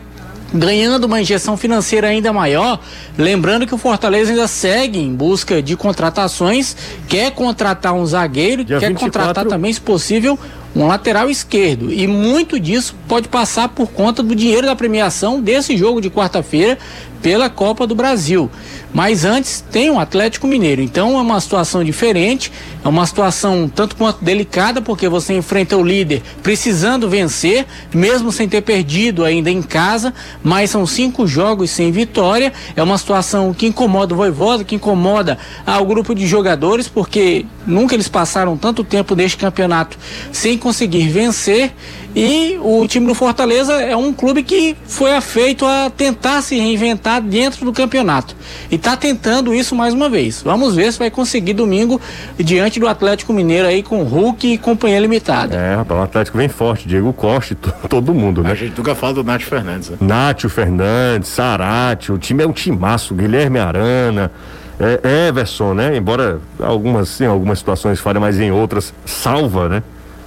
ganhando 0.54 1.06
uma 1.06 1.22
injeção 1.22 1.58
financeira 1.58 2.08
ainda 2.08 2.32
maior. 2.32 2.80
Lembrando 3.18 3.66
que 3.66 3.76
o 3.76 3.78
Fortaleza 3.78 4.32
ainda 4.32 4.48
segue 4.48 5.00
em 5.00 5.14
busca 5.14 5.62
de 5.62 5.76
contratações, 5.76 6.76
quer 7.08 7.32
contratar 7.32 7.94
um 7.94 8.06
zagueiro, 8.06 8.64
Dia 8.64 8.80
quer 8.80 8.90
24. 8.90 9.12
contratar 9.12 9.46
também, 9.46 9.72
se 9.72 9.82
possível, 9.82 10.38
um 10.76 10.88
lateral 10.88 11.30
esquerdo. 11.30 11.92
E 11.92 12.06
muito 12.06 12.60
disso 12.60 12.96
pode 13.08 13.28
passar 13.28 13.70
por 13.70 13.88
conta 13.92 14.22
do 14.22 14.36
dinheiro 14.36 14.68
da 14.68 14.76
premiação 14.76 15.42
desse 15.42 15.78
jogo 15.78 16.02
de 16.02 16.10
quarta-feira 16.10 16.78
pela 17.22 17.50
Copa 17.50 17.88
do 17.88 17.96
Brasil. 17.96 18.52
Mas 18.96 19.26
antes 19.26 19.60
tem 19.60 19.90
o 19.90 20.00
Atlético 20.00 20.48
Mineiro. 20.48 20.82
Então 20.82 21.18
é 21.20 21.22
uma 21.22 21.42
situação 21.42 21.84
diferente, 21.84 22.50
é 22.82 22.88
uma 22.88 23.06
situação 23.06 23.68
tanto 23.68 23.94
quanto 23.98 24.24
delicada, 24.24 24.82
porque 24.82 25.10
você 25.10 25.36
enfrenta 25.36 25.76
o 25.76 25.84
líder 25.84 26.24
precisando 26.42 27.10
vencer, 27.10 27.66
mesmo 27.94 28.32
sem 28.32 28.48
ter 28.48 28.62
perdido 28.62 29.26
ainda 29.26 29.52
em 29.52 29.62
casa, 29.62 30.14
mas 30.42 30.70
são 30.70 30.88
cinco 30.88 31.28
jogos 31.28 31.72
sem 31.72 31.92
vitória. 31.92 32.54
É 32.74 32.82
uma 32.82 32.98
situação 32.98 33.54
que 33.54 33.68
incomoda 33.68 34.14
o 34.14 34.18
Voivoda, 34.18 34.64
que 34.64 34.76
incomoda 34.76 35.38
ao 35.66 35.86
grupo 35.86 36.16
de 36.16 36.26
jogadores, 36.26 36.88
porque 36.88 37.46
nunca 37.68 37.96
eles 37.96 38.08
passaram 38.08 38.56
tanto 38.56 38.82
tempo 38.82 39.14
neste 39.14 39.36
campeonato 39.36 39.98
sem 40.32 40.58
conseguir 40.58 41.10
vencer. 41.10 41.74
E 42.16 42.58
o 42.62 42.88
time 42.88 43.06
do 43.08 43.14
Fortaleza 43.14 43.74
é 43.74 43.94
um 43.96 44.14
clube 44.14 44.42
que 44.42 44.76
foi 44.88 45.14
afeito 45.14 45.66
a 45.66 45.90
tentar 45.90 46.42
se 46.42 46.56
reinventar 46.58 47.22
dentro 47.22 47.66
do 47.66 47.74
campeonato. 47.74 48.34
E 48.72 48.76
está 48.76 48.96
tentando 48.96 49.54
isso 49.54 49.76
mais 49.76 49.94
uma 49.94 50.08
vez. 50.10 50.42
Vamos 50.42 50.74
ver 50.76 50.94
se 50.94 50.98
vai 51.00 51.12
conseguir 51.12 51.54
domingo 51.54 52.00
diante 52.38 52.80
do 52.80 52.88
Atlético 52.88 53.34
Mineiro 53.34 53.68
aí 53.68 53.84
com 53.84 54.02
Hulk 54.04 54.48
e 54.54 54.58
companhia 54.58 55.00
limitada. 55.02 55.58
É, 55.58 55.76
rapaz, 55.76 56.00
o 56.00 56.04
Atlético 56.04 56.38
vem 56.38 56.48
forte, 56.48 56.88
Diego 56.88 57.12
Costa, 57.12 57.52
e 57.52 57.56
to- 57.58 57.74
todo 57.90 58.14
mundo, 58.14 58.40
A 58.42 58.44
né? 58.46 58.56
gente 58.56 58.78
nunca 58.78 58.96
fala 58.96 59.14
do 59.16 59.24
Nath 59.24 59.42
Fernandes, 59.42 59.90
né? 59.90 59.98
Nátio 60.00 60.50
Fernandes, 60.50 61.28
Sarati, 61.30 62.14
o 62.14 62.18
time 62.18 62.44
é 62.44 62.48
um 62.48 62.54
timaço, 62.54 63.14
Guilherme 63.14 63.60
Arana, 63.60 64.32
é, 64.80 65.28
Everson, 65.28 65.74
né? 65.74 65.98
Embora 65.98 66.40
algumas, 66.62 67.20
em 67.20 67.26
algumas 67.26 67.60
situações 67.60 68.00
falha, 68.00 68.22
mas 68.22 68.40
em 68.40 68.52
outras 68.52 68.94
salva, 69.06 69.68
né? 69.68 69.84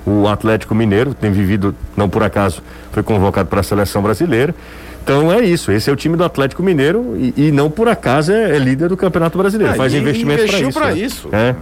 O 0.09 0.26
Atlético 0.26 0.74
Mineiro 0.74 1.12
tem 1.12 1.30
vivido, 1.30 1.74
não 1.94 2.09
por 2.09 2.22
acaso, 2.22 2.62
foi 2.92 3.02
convocado 3.02 3.48
para 3.48 3.61
a 3.61 3.62
seleção 3.62 4.00
brasileira. 4.00 4.54
Então 5.02 5.32
é 5.32 5.40
isso, 5.40 5.70
esse 5.70 5.88
é 5.88 5.92
o 5.92 5.96
time 5.96 6.16
do 6.16 6.24
Atlético 6.24 6.62
Mineiro 6.62 7.14
e, 7.16 7.48
e 7.48 7.52
não 7.52 7.70
por 7.70 7.88
acaso 7.88 8.32
é, 8.32 8.56
é 8.56 8.59
líder 8.59 8.88
do 8.88 8.96
Campeonato 8.96 9.36
Brasileiro. 9.38 9.72
Ah, 9.72 9.76
Faz 9.76 9.94
investimento 9.94 10.46
para 10.46 10.61
isso. 10.61 10.78
pra 10.78 10.86
né? 10.88 10.98
isso. 10.98 11.28
É. 11.32 11.54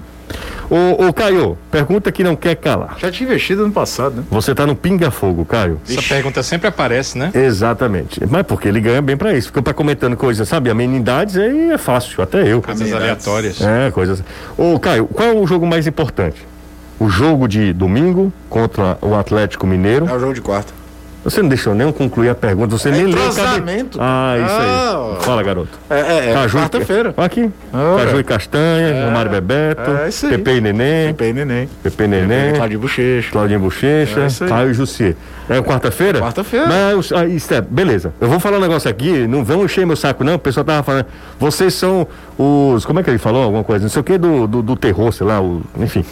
Ô, 0.68 1.06
ô, 1.06 1.12
Caio, 1.12 1.56
pergunta 1.70 2.10
que 2.10 2.24
não 2.24 2.34
quer 2.34 2.56
calar. 2.56 2.96
Já 2.98 3.10
tinha 3.10 3.28
investido 3.28 3.62
ano 3.62 3.72
passado, 3.72 4.16
né? 4.16 4.22
Você 4.30 4.52
tá 4.52 4.66
no 4.66 4.74
pinga-fogo, 4.74 5.44
Caio? 5.44 5.80
Essa 5.88 6.02
pergunta 6.02 6.42
sempre 6.42 6.66
aparece, 6.66 7.16
né? 7.16 7.30
Exatamente. 7.32 8.20
Mas 8.28 8.42
porque 8.44 8.66
ele 8.66 8.80
ganha 8.80 9.00
bem 9.00 9.16
pra 9.16 9.32
isso. 9.32 9.48
Fica 9.48 9.62
pra 9.62 9.72
comentando 9.72 10.16
coisas, 10.16 10.48
sabe? 10.48 10.68
Amenidades 10.68 11.36
aí 11.36 11.70
é 11.70 11.78
fácil, 11.78 12.20
até 12.22 12.52
eu. 12.52 12.60
Coisas 12.60 12.92
aleatórias. 12.92 13.60
É, 13.60 13.92
coisas. 13.92 14.24
Ô, 14.58 14.76
Caio, 14.80 15.06
qual 15.06 15.28
é 15.28 15.32
o 15.32 15.46
jogo 15.46 15.64
mais 15.64 15.86
importante? 15.86 16.44
O 16.98 17.08
jogo 17.08 17.46
de 17.46 17.72
domingo 17.72 18.32
contra 18.48 18.96
o 19.02 19.14
Atlético 19.14 19.66
Mineiro. 19.66 20.08
É 20.08 20.12
o 20.14 20.18
jogo 20.18 20.32
de 20.34 20.40
quarta. 20.40 20.72
Você 21.22 21.42
não 21.42 21.48
deixou 21.48 21.74
nem 21.74 21.84
eu 21.84 21.92
concluir 21.92 22.28
a 22.28 22.36
pergunta, 22.36 22.78
você 22.78 22.88
É 22.88 22.92
nem 22.92 23.06
leu. 23.06 23.18
entrosamento. 23.18 23.98
Ah, 24.00 24.34
isso 24.38 24.54
Ah, 24.54 25.16
aí. 25.18 25.24
Fala, 25.24 25.42
garoto. 25.42 25.70
É, 25.90 25.98
é, 25.98 26.30
é 26.30 26.48
quarta-feira. 26.48 27.12
Aqui. 27.16 27.50
Ah, 27.72 27.96
Caju 27.98 28.16
é. 28.16 28.20
e 28.20 28.24
Castanha, 28.24 29.04
Romário 29.06 29.30
Bebeto, 29.32 29.90
é 29.90 30.08
isso 30.08 30.26
aí. 30.26 30.38
Pepe 30.38 30.50
e 30.52 30.60
Neném, 30.60 31.12
Pepe 31.14 31.24
e 31.30 31.32
Neném. 31.32 31.68
Pepe 31.82 32.04
e 32.04 32.06
Neném, 32.06 32.54
Claudio 32.54 32.78
Bochecha. 32.78 33.30
Claudinho 33.32 33.58
Bochecha, 33.58 34.20
É 34.20 34.26
isso 34.28 34.44
aí. 34.44 34.50
Caio 34.50 34.70
e 34.70 34.74
Jussier. 34.74 35.16
É 35.50 35.60
quarta-feira? 35.60 36.20
Quarta-feira. 36.20 36.66
Mas, 36.68 37.10
ah, 37.12 37.26
isso 37.26 37.52
é, 37.52 37.60
beleza. 37.60 38.14
Eu 38.20 38.28
vou 38.28 38.38
falar 38.38 38.58
um 38.58 38.60
negócio 38.60 38.88
aqui, 38.88 39.26
não 39.26 39.44
vão 39.44 39.64
encher 39.64 39.84
meu 39.84 39.96
saco, 39.96 40.22
não. 40.22 40.36
O 40.36 40.38
pessoal 40.38 40.62
tava 40.64 40.84
falando. 40.84 41.06
Vocês 41.40 41.74
são 41.74 42.06
os. 42.38 42.84
Como 42.86 43.00
é 43.00 43.02
que 43.02 43.10
ele 43.10 43.18
falou? 43.18 43.42
Alguma 43.42 43.64
coisa? 43.64 43.82
Não 43.82 43.90
sei 43.90 44.00
o 44.00 44.04
que 44.04 44.16
do, 44.16 44.46
do, 44.46 44.62
do 44.62 44.76
terror, 44.76 45.12
sei 45.12 45.26
lá, 45.26 45.40
o, 45.42 45.60
enfim. 45.80 46.04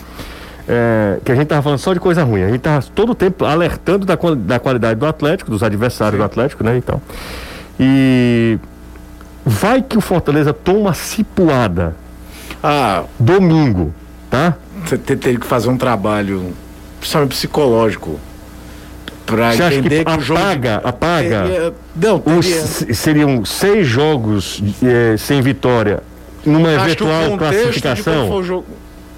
É, 0.67 1.19
que 1.25 1.31
a 1.31 1.35
gente 1.35 1.47
tava 1.49 1.61
falando 1.63 1.79
só 1.79 1.93
de 1.93 2.01
coisa 2.01 2.25
ruim. 2.25 2.43
A 2.43 2.49
gente 2.49 2.61
tava 2.61 2.83
todo 2.95 3.13
o 3.13 3.15
tempo 3.15 3.45
alertando 3.45 4.07
da, 4.07 4.17
da 4.39 4.59
qualidade 4.59 4.99
do 4.99 5.07
Atlético, 5.07 5.51
dos 5.51 5.63
adversários 5.63 6.19
do 6.19 6.25
Atlético, 6.25 6.65
né? 6.65 6.77
Então. 6.77 7.01
E. 7.79 8.59
Vai 9.47 9.83
que 9.83 9.99
o 9.99 10.01
Fortaleza 10.01 10.55
toma 10.55 10.95
cipuada 10.95 11.95
Ah, 12.63 13.05
domingo, 13.19 13.93
tá? 14.31 14.55
você 14.87 14.97
te- 14.97 15.17
teria 15.17 15.39
que 15.39 15.47
fazer 15.47 15.69
um 15.69 15.77
trabalho, 15.77 16.55
principalmente 16.99 17.31
psicológico, 17.33 18.19
acha 19.47 19.75
entender 19.75 19.99
que 19.99 20.05
que, 20.13 20.19
o 20.19 20.21
jogo. 20.23 20.41
apaga, 20.41 20.81
apaga? 20.83 21.43
Teria- 21.43 21.75
Não, 21.95 22.23
Os, 22.39 22.47
teria- 22.47 22.63
se- 22.63 22.95
seriam 22.95 23.45
seis 23.45 23.87
jogos 23.87 24.63
eh, 24.83 25.17
sem 25.19 25.43
vitória 25.43 26.03
numa 26.47 26.71
Acho 26.71 26.97
que 26.97 27.05
eventual 27.05 27.37
classificação? 27.39 28.43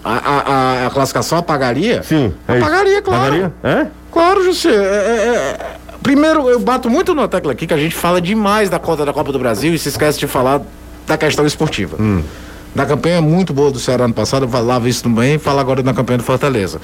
A, 0.08 0.84
a, 0.84 0.86
a, 0.86 0.90
classificação 0.90 1.38
apagaria? 1.38 2.00
Sim, 2.04 2.32
é 2.46 2.58
isso. 2.58 2.64
Apagaria, 2.64 3.02
claro. 3.02 3.22
Apagaria? 3.22 3.52
É? 3.64 3.86
Claro, 4.12 4.44
José. 4.44 4.70
É, 4.70 4.72
é, 4.72 5.26
é, 5.26 5.76
Primeiro, 6.00 6.48
eu 6.48 6.60
bato 6.60 6.88
muito 6.88 7.12
na 7.12 7.26
tecla 7.26 7.50
aqui 7.50 7.66
que 7.66 7.74
a 7.74 7.76
gente 7.76 7.96
fala 7.96 8.20
demais 8.20 8.70
da 8.70 8.78
conta 8.78 9.04
da 9.04 9.12
Copa 9.12 9.32
do 9.32 9.38
Brasil 9.40 9.74
e 9.74 9.78
se 9.78 9.88
esquece 9.88 10.20
de 10.20 10.28
falar 10.28 10.60
da 11.04 11.18
questão 11.18 11.44
esportiva. 11.44 11.96
Hum. 12.00 12.22
Da 12.72 12.86
campanha 12.86 13.20
muito 13.20 13.52
boa 13.52 13.72
do 13.72 13.80
Ceará 13.80 14.04
ano 14.04 14.14
passado, 14.14 14.44
eu 14.44 14.48
falava 14.48 14.88
isso 14.88 15.02
também 15.02 15.38
falo 15.38 15.58
agora 15.58 15.82
na 15.82 15.92
campanha 15.92 16.18
do 16.18 16.24
Fortaleza. 16.24 16.80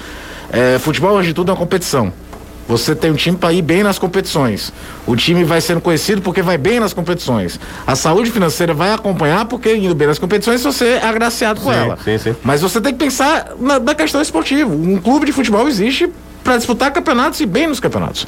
É, 0.51 0.77
futebol, 0.77 1.15
antes 1.15 1.27
de 1.27 1.33
tudo, 1.33 1.49
é 1.49 1.53
uma 1.53 1.57
competição. 1.57 2.11
Você 2.67 2.95
tem 2.95 3.11
um 3.11 3.15
time 3.15 3.37
para 3.37 3.51
ir 3.51 3.61
bem 3.61 3.83
nas 3.83 3.99
competições. 3.99 4.71
O 5.05 5.15
time 5.15 5.43
vai 5.43 5.59
sendo 5.59 5.81
conhecido 5.81 6.21
porque 6.21 6.41
vai 6.41 6.57
bem 6.57 6.79
nas 6.79 6.93
competições. 6.93 7.59
A 7.85 7.95
saúde 7.95 8.31
financeira 8.31 8.73
vai 8.73 8.93
acompanhar 8.93 9.45
porque 9.45 9.75
indo 9.75 9.93
bem 9.93 10.07
nas 10.07 10.17
competições 10.17 10.63
você 10.63 10.99
é 11.01 11.05
agraciado 11.05 11.59
com 11.59 11.71
Sim, 11.71 11.77
ela. 11.77 11.97
sim, 12.03 12.17
sim. 12.17 12.35
Mas 12.41 12.61
você 12.61 12.79
tem 12.79 12.93
que 12.93 12.99
pensar 12.99 13.51
na, 13.59 13.79
na 13.79 13.93
questão 13.93 14.21
esportiva. 14.21 14.69
Um 14.73 14.97
clube 14.97 15.25
de 15.25 15.33
futebol 15.33 15.67
existe 15.67 16.09
para 16.43 16.55
disputar 16.57 16.91
campeonatos 16.91 17.39
e 17.41 17.45
bem 17.45 17.67
nos 17.67 17.79
campeonatos. 17.81 18.25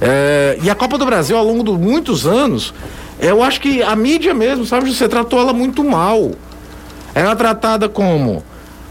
É, 0.00 0.58
e 0.62 0.70
a 0.70 0.74
Copa 0.74 0.96
do 0.96 1.04
Brasil, 1.04 1.36
ao 1.36 1.44
longo 1.44 1.62
de 1.64 1.72
muitos 1.72 2.26
anos, 2.26 2.72
eu 3.20 3.42
acho 3.42 3.60
que 3.60 3.82
a 3.82 3.94
mídia 3.94 4.32
mesmo, 4.32 4.64
sabe, 4.64 4.92
você 4.94 5.08
tratou 5.08 5.40
ela 5.40 5.52
muito 5.52 5.84
mal. 5.84 6.32
Ela 7.14 7.32
é 7.32 7.34
tratada 7.34 7.88
como 7.88 8.42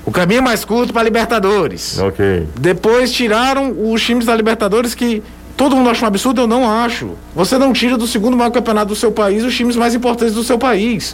o 0.07 0.11
caminho 0.11 0.41
mais 0.41 0.63
curto 0.63 0.93
para 0.93 1.03
Libertadores. 1.03 1.99
Ok. 1.99 2.47
Depois 2.57 3.11
tiraram 3.11 3.75
os 3.91 4.01
times 4.01 4.25
da 4.25 4.33
Libertadores 4.33 4.95
que 4.95 5.21
todo 5.57 5.75
mundo 5.75 5.89
acha 5.89 6.05
um 6.05 6.07
absurdo, 6.07 6.39
eu 6.39 6.47
não 6.47 6.65
acho. 6.65 7.09
Você 7.35 7.57
não 7.57 7.73
tira 7.73 7.97
do 7.97 8.07
segundo 8.07 8.37
maior 8.37 8.49
campeonato 8.49 8.87
do 8.87 8.95
seu 8.95 9.11
país 9.11 9.43
os 9.43 9.53
times 9.53 9.75
mais 9.75 9.93
importantes 9.93 10.33
do 10.33 10.45
seu 10.45 10.57
país. 10.57 11.13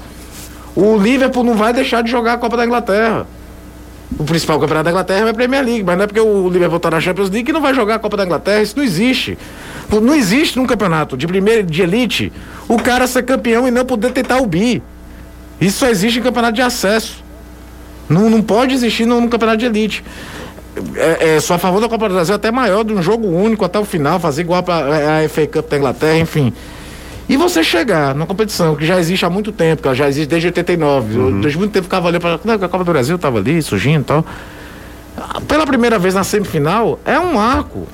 O 0.75 0.95
Liverpool 0.95 1.43
não 1.43 1.55
vai 1.55 1.73
deixar 1.73 2.03
de 2.03 2.11
jogar 2.11 2.33
a 2.33 2.37
Copa 2.37 2.55
da 2.55 2.67
Inglaterra. 2.67 3.25
O 4.19 4.23
principal 4.25 4.59
campeonato 4.59 4.83
da 4.83 4.91
Inglaterra 4.91 5.25
é 5.25 5.29
a 5.31 5.33
Premier 5.33 5.65
League, 5.65 5.83
mas 5.83 5.97
não 5.97 6.03
é 6.03 6.07
porque 6.07 6.21
o 6.21 6.47
Liverpool 6.47 6.77
está 6.77 6.91
na 6.91 7.01
Champions 7.01 7.31
League 7.31 7.47
que 7.47 7.51
não 7.51 7.61
vai 7.61 7.73
jogar 7.73 7.95
a 7.95 7.99
Copa 7.99 8.15
da 8.15 8.25
Inglaterra, 8.25 8.61
isso 8.61 8.77
não 8.77 8.83
existe. 8.83 9.39
Não 9.89 10.13
existe 10.13 10.55
num 10.55 10.67
campeonato 10.67 11.17
de 11.17 11.25
primeira 11.25 11.63
de 11.63 11.81
elite 11.81 12.31
o 12.67 12.77
cara 12.77 13.07
ser 13.07 13.23
campeão 13.23 13.67
e 13.67 13.71
não 13.71 13.85
poder 13.85 14.11
tentar 14.11 14.37
o 14.37 14.45
bi. 14.45 14.83
Isso 15.59 15.79
só 15.79 15.87
existe 15.87 16.19
em 16.19 16.21
campeonato 16.21 16.53
de 16.53 16.61
acesso. 16.61 17.22
Não, 18.09 18.29
não 18.29 18.41
pode 18.41 18.73
existir 18.73 19.05
no, 19.05 19.19
no 19.21 19.29
campeonato 19.29 19.57
de 19.59 19.65
elite. 19.65 20.03
É, 20.95 21.35
é, 21.35 21.39
sou 21.39 21.55
a 21.55 21.59
favor 21.59 21.79
da 21.79 21.87
Copa 21.87 22.09
do 22.09 22.15
Brasil 22.15 22.33
até 22.33 22.51
maior, 22.51 22.83
de 22.83 22.93
um 22.93 23.01
jogo 23.01 23.27
único 23.27 23.63
até 23.63 23.77
o 23.77 23.85
final, 23.85 24.19
fazer 24.19 24.41
igual 24.41 24.63
a, 24.67 25.23
a 25.23 25.29
FA 25.29 25.45
Cup 25.47 25.69
da 25.69 25.77
Inglaterra, 25.77 26.17
enfim. 26.17 26.53
E 27.29 27.37
você 27.37 27.63
chegar 27.63 28.13
numa 28.13 28.25
competição 28.25 28.75
que 28.75 28.85
já 28.85 28.99
existe 28.99 29.25
há 29.25 29.29
muito 29.29 29.51
tempo, 29.51 29.81
que 29.81 29.87
ela 29.87 29.95
já 29.95 30.07
existe 30.07 30.27
desde 30.27 30.47
89, 30.47 31.17
uhum. 31.17 31.41
desde 31.41 31.57
muito 31.57 31.71
tempo 31.71 31.83
ficava 31.85 32.07
ali 32.07 32.19
para 32.19 32.35
a 32.35 32.69
Copa 32.69 32.83
do 32.83 32.91
Brasil 32.91 33.15
estava 33.15 33.37
ali, 33.37 33.61
surgindo 33.61 34.01
e 34.01 34.03
tal. 34.03 34.25
Pela 35.47 35.65
primeira 35.65 35.99
vez 35.99 36.15
na 36.15 36.23
semifinal, 36.23 36.99
é 37.05 37.19
um 37.19 37.33
marco. 37.33 37.87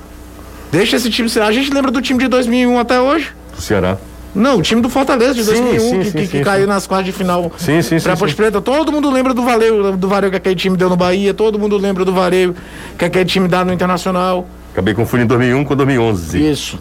Deixa 0.72 0.96
esse 0.96 1.10
time. 1.10 1.30
A 1.40 1.52
gente 1.52 1.72
lembra 1.72 1.90
do 1.90 2.00
time 2.00 2.18
de 2.18 2.28
2001 2.28 2.78
até 2.78 3.00
hoje? 3.00 3.32
Ceará. 3.58 3.98
Não, 4.34 4.58
o 4.58 4.62
time 4.62 4.80
do 4.80 4.88
Fortaleza 4.88 5.34
de 5.34 5.44
2001, 5.44 5.80
sim, 5.80 6.04
sim, 6.04 6.12
que, 6.12 6.20
sim, 6.20 6.26
que 6.28 6.40
caiu 6.40 6.66
nas 6.66 6.86
quartas 6.86 7.06
de 7.06 7.12
final 7.12 7.50
sim, 7.58 7.82
sim, 7.82 7.98
pra 7.98 8.16
Ponte 8.16 8.34
Preta. 8.34 8.60
Todo 8.60 8.92
mundo 8.92 9.10
lembra 9.10 9.34
do 9.34 9.42
Vareio, 9.42 9.96
do 9.96 10.08
Vareio 10.08 10.30
que 10.30 10.36
aquele 10.36 10.54
time 10.54 10.76
deu 10.76 10.88
no 10.88 10.96
Bahia, 10.96 11.34
todo 11.34 11.58
mundo 11.58 11.76
lembra 11.76 12.04
do 12.04 12.12
Vareio 12.12 12.54
que 12.96 13.04
aquele 13.04 13.24
time 13.24 13.48
dá 13.48 13.64
no 13.64 13.72
Internacional. 13.72 14.46
Acabei 14.72 14.94
confundindo 14.94 15.28
2001 15.30 15.64
com 15.64 15.74
2011. 15.74 16.50
Isso. 16.50 16.78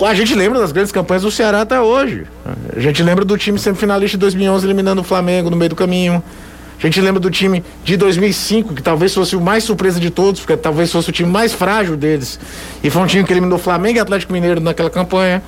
A 0.00 0.14
gente 0.14 0.32
lembra 0.34 0.60
das 0.60 0.70
grandes 0.70 0.92
campanhas 0.92 1.24
do 1.24 1.30
Ceará 1.30 1.62
até 1.62 1.80
hoje. 1.80 2.24
A 2.76 2.78
gente 2.78 3.02
lembra 3.02 3.24
do 3.24 3.36
time 3.36 3.58
semifinalista 3.58 4.16
de 4.16 4.20
2011 4.20 4.64
eliminando 4.64 5.00
o 5.00 5.04
Flamengo 5.04 5.50
no 5.50 5.56
meio 5.56 5.70
do 5.70 5.76
caminho. 5.76 6.22
A 6.78 6.80
gente 6.80 7.00
lembra 7.00 7.18
do 7.18 7.28
time 7.28 7.64
de 7.82 7.96
2005, 7.96 8.72
que 8.72 8.82
talvez 8.82 9.12
fosse 9.12 9.34
o 9.34 9.40
mais 9.40 9.64
surpresa 9.64 9.98
de 9.98 10.10
todos, 10.10 10.40
porque 10.40 10.56
talvez 10.56 10.92
fosse 10.92 11.08
o 11.10 11.12
time 11.12 11.28
mais 11.28 11.52
frágil 11.52 11.96
deles. 11.96 12.38
E 12.84 12.88
foi 12.88 13.02
um 13.02 13.06
time 13.06 13.24
que 13.24 13.32
eliminou 13.32 13.58
Flamengo 13.58 13.98
e 13.98 14.00
Atlético 14.00 14.32
Mineiro 14.32 14.60
naquela 14.60 14.88
campanha. 14.88 15.42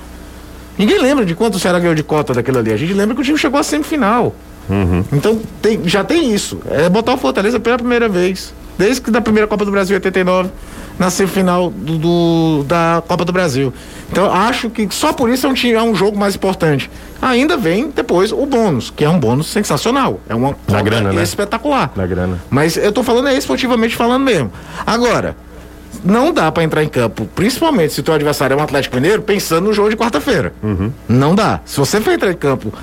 Ninguém 0.77 0.99
lembra 0.99 1.25
de 1.25 1.35
quanto 1.35 1.55
o 1.55 1.59
Ceará 1.59 1.79
ganhou 1.79 1.95
de 1.95 2.03
cota 2.03 2.33
daquilo 2.33 2.59
ali. 2.59 2.71
A 2.71 2.77
gente 2.77 2.93
lembra 2.93 3.15
que 3.15 3.21
o 3.21 3.23
time 3.23 3.37
chegou 3.37 3.59
à 3.59 3.63
semifinal. 3.63 4.35
Uhum. 4.69 5.03
Então 5.11 5.39
tem, 5.61 5.81
já 5.87 6.03
tem 6.03 6.33
isso. 6.33 6.59
É 6.69 6.89
botar 6.89 7.13
o 7.13 7.17
Fortaleza 7.17 7.59
pela 7.59 7.77
primeira 7.77 8.07
vez. 8.07 8.53
Desde 8.77 9.01
que 9.01 9.11
da 9.11 9.21
primeira 9.21 9.47
Copa 9.47 9.65
do 9.65 9.71
Brasil 9.71 9.95
89 9.95 10.49
na 10.97 11.09
semifinal 11.09 11.69
do, 11.69 11.97
do, 11.97 12.63
da 12.67 13.03
Copa 13.07 13.25
do 13.25 13.31
Brasil. 13.31 13.73
Então 14.11 14.31
acho 14.31 14.69
que 14.69 14.87
só 14.91 15.13
por 15.13 15.29
isso 15.29 15.47
é 15.47 15.49
um, 15.49 15.53
time, 15.53 15.73
é 15.73 15.81
um 15.81 15.95
jogo 15.95 16.17
mais 16.17 16.35
importante. 16.35 16.89
Ainda 17.21 17.57
vem 17.57 17.89
depois 17.89 18.31
o 18.31 18.45
bônus, 18.45 18.91
que 18.95 19.03
é 19.03 19.09
um 19.09 19.19
bônus 19.19 19.47
sensacional. 19.47 20.19
É 20.27 20.35
uma 20.35 20.55
Na 20.67 20.81
grana, 20.81 21.11
né? 21.11 21.23
espetacular. 21.23 21.91
Na 21.95 22.05
grana. 22.05 22.39
Mas 22.49 22.77
eu 22.77 22.91
tô 22.91 23.03
falando 23.03 23.27
é 23.29 23.35
esportivamente 23.35 23.95
falando 23.95 24.23
mesmo. 24.23 24.51
Agora, 24.85 25.35
não 26.03 26.33
dá 26.33 26.51
para 26.51 26.63
entrar 26.63 26.83
em 26.83 26.89
campo, 26.89 27.27
principalmente 27.35 27.93
se 27.93 27.99
o 27.99 28.03
teu 28.03 28.13
adversário 28.13 28.53
é 28.53 28.57
um 28.57 28.63
Atlético 28.63 28.95
Mineiro, 28.95 29.21
pensando 29.21 29.65
no 29.65 29.73
jogo 29.73 29.89
de 29.89 29.95
quarta-feira. 29.95 30.53
Uhum. 30.63 30.91
Não 31.07 31.35
dá. 31.35 31.61
Se 31.65 31.77
você 31.77 32.01
for 32.01 32.11
entrar 32.11 32.31
em 32.31 32.35
campo, 32.35 32.73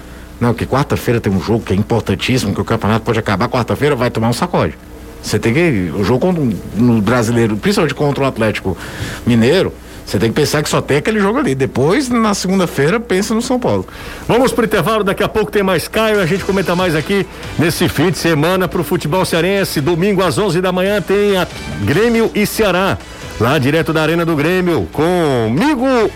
não, 0.40 0.54
que 0.54 0.64
quarta-feira 0.64 1.20
tem 1.20 1.32
um 1.32 1.40
jogo 1.40 1.64
que 1.64 1.72
é 1.72 1.76
importantíssimo, 1.76 2.54
que 2.54 2.60
o 2.60 2.64
campeonato 2.64 3.04
pode 3.04 3.18
acabar 3.18 3.48
quarta-feira, 3.48 3.96
vai 3.96 4.10
tomar 4.10 4.28
um 4.28 4.32
sacode. 4.32 4.78
Você 5.22 5.38
tem 5.38 5.52
que. 5.52 5.92
O 5.94 6.04
jogo 6.04 6.20
contra, 6.20 6.42
no 6.76 7.02
brasileiro, 7.02 7.56
principalmente 7.56 7.94
contra 7.94 8.22
o 8.22 8.26
Atlético 8.26 8.78
Mineiro, 9.26 9.72
você 10.09 10.18
tem 10.18 10.30
que 10.30 10.36
pensar 10.36 10.62
que 10.62 10.70
só 10.70 10.80
tem 10.80 10.96
aquele 10.96 11.20
jogo 11.20 11.38
ali. 11.38 11.54
Depois, 11.54 12.09
na 12.09 12.32
segunda-feira, 12.32 12.98
pensa 12.98 13.34
no 13.34 13.42
São 13.42 13.61
Paulo. 13.61 13.86
Vamos 14.26 14.52
pro 14.52 14.64
intervalo, 14.64 15.04
daqui 15.04 15.22
a 15.22 15.28
pouco 15.28 15.52
tem 15.52 15.62
mais 15.62 15.86
Caio. 15.86 16.18
A 16.18 16.24
gente 16.24 16.44
comenta 16.44 16.74
mais 16.74 16.96
aqui 16.96 17.26
nesse 17.59 17.90
fim 17.90 18.11
de 18.11 18.16
semana 18.16 18.66
pro 18.66 18.82
futebol 18.82 19.22
cearense. 19.26 19.82
Domingo 19.82 20.22
às 20.22 20.38
11 20.38 20.62
da 20.62 20.72
manhã 20.72 21.02
tem 21.02 21.36
a 21.36 21.46
Grêmio 21.82 22.30
e 22.34 22.46
Ceará. 22.46 22.96
Lá 23.38 23.59
direto 23.59 23.92
da 23.92 24.00
Arena 24.00 24.24
do 24.24 24.34
Grêmio. 24.34 24.88
Comigo 24.90 26.11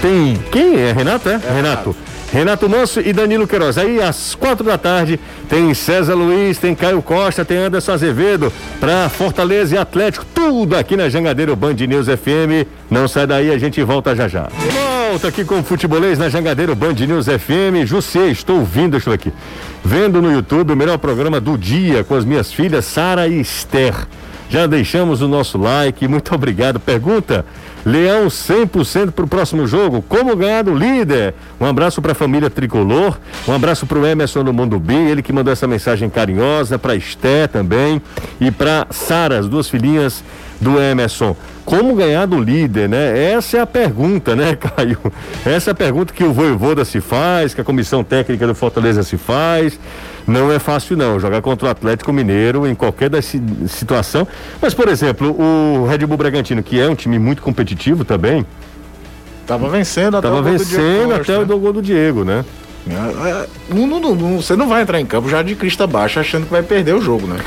tem. 0.00 0.42
Quem 0.50 0.80
é? 0.80 0.92
Renato? 0.92 1.28
É? 1.28 1.34
é 1.34 1.36
Renato. 1.36 1.54
Renato. 1.54 1.96
Renato 2.36 2.68
Manso 2.68 3.00
e 3.00 3.14
Danilo 3.14 3.46
Queiroz. 3.46 3.78
Aí 3.78 3.98
às 3.98 4.34
quatro 4.34 4.62
da 4.62 4.76
tarde 4.76 5.18
tem 5.48 5.72
César 5.72 6.14
Luiz, 6.14 6.58
tem 6.58 6.74
Caio 6.74 7.00
Costa, 7.00 7.46
tem 7.46 7.56
Anderson 7.56 7.92
Azevedo 7.92 8.52
para 8.78 9.08
Fortaleza 9.08 9.74
e 9.74 9.78
Atlético. 9.78 10.26
Tudo 10.34 10.76
aqui 10.76 10.98
na 10.98 11.08
Jangadeiro 11.08 11.56
Band 11.56 11.72
News 11.72 12.08
FM. 12.08 12.68
Não 12.90 13.08
sai 13.08 13.26
daí, 13.26 13.50
a 13.50 13.56
gente 13.56 13.82
volta 13.82 14.14
já 14.14 14.28
já. 14.28 14.50
Volta 15.08 15.28
aqui 15.28 15.46
com 15.46 15.60
o 15.60 15.62
Futebolês 15.62 16.18
na 16.18 16.28
Jangadeiro 16.28 16.76
Band 16.76 16.92
News 16.92 17.24
FM. 17.24 17.86
Jussê, 17.86 18.26
estou 18.26 18.58
ouvindo, 18.58 18.98
estou 18.98 19.14
aqui. 19.14 19.32
Vendo 19.82 20.20
no 20.20 20.30
YouTube 20.30 20.74
o 20.74 20.76
melhor 20.76 20.98
programa 20.98 21.40
do 21.40 21.56
dia 21.56 22.04
com 22.04 22.14
as 22.14 22.26
minhas 22.26 22.52
filhas 22.52 22.84
Sara 22.84 23.26
e 23.26 23.40
Esther. 23.40 23.94
Já 24.48 24.66
deixamos 24.66 25.22
o 25.22 25.28
nosso 25.28 25.58
like, 25.58 26.06
muito 26.06 26.34
obrigado. 26.34 26.78
Pergunta: 26.78 27.44
Leão 27.84 28.26
100% 28.26 29.12
para 29.12 29.24
o 29.24 29.28
próximo 29.28 29.66
jogo. 29.66 30.02
Como 30.02 30.34
ganhar 30.34 30.62
do 30.62 30.74
líder? 30.74 31.34
Um 31.60 31.66
abraço 31.66 32.02
para 32.02 32.12
a 32.12 32.14
família 32.16 32.50
tricolor. 32.50 33.16
Um 33.46 33.52
abraço 33.52 33.86
para 33.86 33.98
o 33.98 34.04
Emerson 34.04 34.42
do 34.42 34.52
Mundo 34.52 34.78
B, 34.80 34.92
ele 34.92 35.22
que 35.22 35.32
mandou 35.32 35.52
essa 35.52 35.68
mensagem 35.68 36.10
carinhosa. 36.10 36.78
Para 36.78 36.96
Esté 36.96 37.46
também. 37.46 38.02
E 38.40 38.50
para 38.50 38.88
Sara, 38.90 39.38
as 39.38 39.48
duas 39.48 39.68
filhinhas 39.68 40.24
do 40.60 40.80
Emerson. 40.80 41.36
Como 41.64 41.94
ganhar 41.94 42.26
do 42.26 42.40
líder, 42.40 42.88
né? 42.88 43.32
Essa 43.32 43.58
é 43.58 43.60
a 43.60 43.66
pergunta, 43.66 44.34
né, 44.34 44.54
Caio? 44.58 44.98
Essa 45.44 45.70
é 45.70 45.72
a 45.72 45.74
pergunta 45.74 46.12
que 46.12 46.24
o 46.24 46.32
Voivoda 46.32 46.84
se 46.84 47.00
faz, 47.00 47.54
que 47.54 47.60
a 47.60 47.64
comissão 47.64 48.02
técnica 48.02 48.46
do 48.46 48.54
Fortaleza 48.54 49.02
se 49.02 49.16
faz. 49.16 49.78
Não 50.26 50.50
é 50.52 50.58
fácil 50.58 50.96
não, 50.96 51.20
jogar 51.20 51.40
contra 51.40 51.68
o 51.68 51.70
Atlético 51.70 52.12
Mineiro 52.12 52.66
em 52.66 52.74
qualquer 52.74 53.10
situação. 53.22 54.26
Mas, 54.60 54.74
por 54.74 54.88
exemplo, 54.88 55.36
o 55.40 55.86
Red 55.86 55.98
Bull 55.98 56.16
Bragantino, 56.16 56.62
que 56.62 56.80
é 56.80 56.88
um 56.88 56.94
time 56.96 57.18
muito 57.18 57.40
competitivo 57.40 58.04
também. 58.04 58.44
Tava 59.46 59.68
vencendo 59.68 60.16
até 60.16 60.26
Tava 60.26 60.40
o 60.40 60.42
gol 60.42 60.52
vencendo 60.52 61.08
do 61.08 61.14
até 61.14 61.38
o 61.38 61.58
gol 61.58 61.72
do 61.72 61.80
Diego, 61.80 62.24
né? 62.24 62.44
É, 62.88 63.28
é, 63.30 63.46
não, 63.72 63.86
não, 63.86 64.14
não, 64.14 64.36
você 64.40 64.56
não 64.56 64.68
vai 64.68 64.82
entrar 64.82 65.00
em 65.00 65.06
campo 65.06 65.28
já 65.28 65.42
de 65.42 65.54
crista 65.54 65.86
baixa 65.86 66.20
achando 66.20 66.44
que 66.44 66.52
vai 66.52 66.62
perder 66.62 66.94
o 66.94 67.00
jogo, 67.00 67.26
né? 67.26 67.38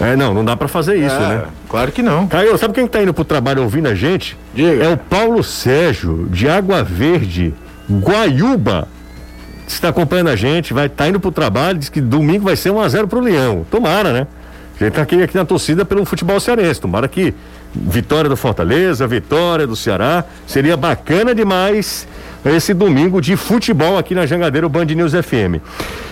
É, 0.00 0.14
não, 0.14 0.34
não 0.34 0.44
dá 0.44 0.56
para 0.56 0.68
fazer 0.68 0.96
isso, 0.96 1.14
é, 1.14 1.28
né? 1.28 1.44
Claro 1.68 1.90
que 1.90 2.02
não. 2.02 2.26
Caio, 2.26 2.56
sabe 2.58 2.74
quem 2.74 2.86
tá 2.86 3.02
indo 3.02 3.14
pro 3.14 3.24
trabalho 3.24 3.62
ouvindo 3.62 3.88
a 3.88 3.94
gente? 3.94 4.36
Diga. 4.54 4.84
É 4.84 4.88
o 4.88 4.96
Paulo 4.96 5.42
Sérgio, 5.42 6.26
de 6.30 6.48
Água 6.48 6.82
Verde, 6.82 7.54
Guaiúba. 7.90 8.88
Está 9.66 9.88
acompanhando 9.88 10.28
a 10.28 10.36
gente, 10.36 10.72
vai 10.72 10.88
tá 10.88 11.08
indo 11.08 11.18
pro 11.18 11.32
trabalho, 11.32 11.78
diz 11.78 11.88
que 11.88 12.00
domingo 12.00 12.44
vai 12.44 12.56
ser 12.56 12.70
1 12.70 12.80
a 12.80 12.88
0 12.88 13.08
pro 13.08 13.20
Leão. 13.20 13.66
Tomara, 13.70 14.12
né? 14.12 14.26
A 14.78 14.84
gente 14.84 14.92
tá 14.94 15.02
aqui, 15.02 15.22
aqui 15.22 15.34
na 15.34 15.44
torcida 15.44 15.84
pelo 15.84 16.04
futebol 16.04 16.38
cearense. 16.38 16.80
Tomara 16.80 17.08
que 17.08 17.34
vitória 17.74 18.28
do 18.28 18.36
Fortaleza, 18.36 19.06
vitória 19.06 19.66
do 19.66 19.74
Ceará. 19.74 20.24
Seria 20.46 20.76
bacana 20.76 21.34
demais 21.34 22.06
esse 22.44 22.72
domingo 22.72 23.20
de 23.20 23.36
futebol 23.36 23.98
aqui 23.98 24.14
na 24.14 24.26
Jangadeiro 24.26 24.68
Band 24.68 24.84
News 24.84 25.12
FM. 25.12 25.60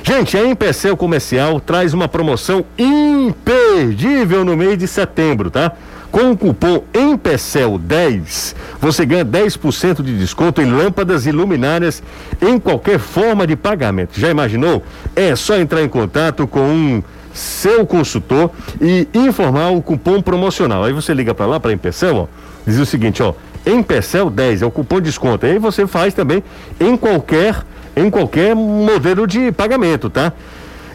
Gente, 0.02 0.36
a 0.36 0.44
Empecel 0.44 0.96
Comercial 0.96 1.60
traz 1.60 1.94
uma 1.94 2.08
promoção 2.08 2.64
imperdível 2.76 4.44
no 4.44 4.56
mês 4.56 4.76
de 4.78 4.88
setembro, 4.88 5.50
tá? 5.50 5.72
Com 6.14 6.30
o 6.30 6.36
cupom 6.36 6.84
EMPECEL10, 6.92 8.54
você 8.80 9.04
ganha 9.04 9.24
10% 9.24 10.00
de 10.00 10.16
desconto 10.16 10.62
em 10.62 10.70
lâmpadas 10.70 11.26
e 11.26 11.32
luminárias 11.32 12.00
em 12.40 12.56
qualquer 12.56 13.00
forma 13.00 13.44
de 13.44 13.56
pagamento. 13.56 14.20
Já 14.20 14.30
imaginou? 14.30 14.80
É 15.16 15.34
só 15.34 15.58
entrar 15.58 15.82
em 15.82 15.88
contato 15.88 16.46
com 16.46 16.60
um 16.60 17.02
seu 17.32 17.84
consultor 17.84 18.52
e 18.80 19.08
informar 19.12 19.72
o 19.72 19.82
cupom 19.82 20.22
promocional. 20.22 20.84
Aí 20.84 20.92
você 20.92 21.12
liga 21.12 21.34
para 21.34 21.46
lá, 21.46 21.58
para 21.58 21.72
a 21.72 21.74
Empecel, 21.74 22.14
ó, 22.14 22.26
diz 22.64 22.78
o 22.78 22.86
seguinte, 22.86 23.20
ó, 23.20 23.34
Empecel 23.66 24.30
10 24.30 24.62
é 24.62 24.66
o 24.66 24.70
cupom 24.70 25.00
de 25.00 25.06
desconto. 25.06 25.44
Aí 25.46 25.58
você 25.58 25.84
faz 25.84 26.14
também 26.14 26.44
em 26.78 26.96
qualquer 26.96 27.56
em 27.96 28.08
qualquer 28.08 28.54
modelo 28.54 29.26
de 29.26 29.50
pagamento, 29.50 30.08
tá? 30.08 30.32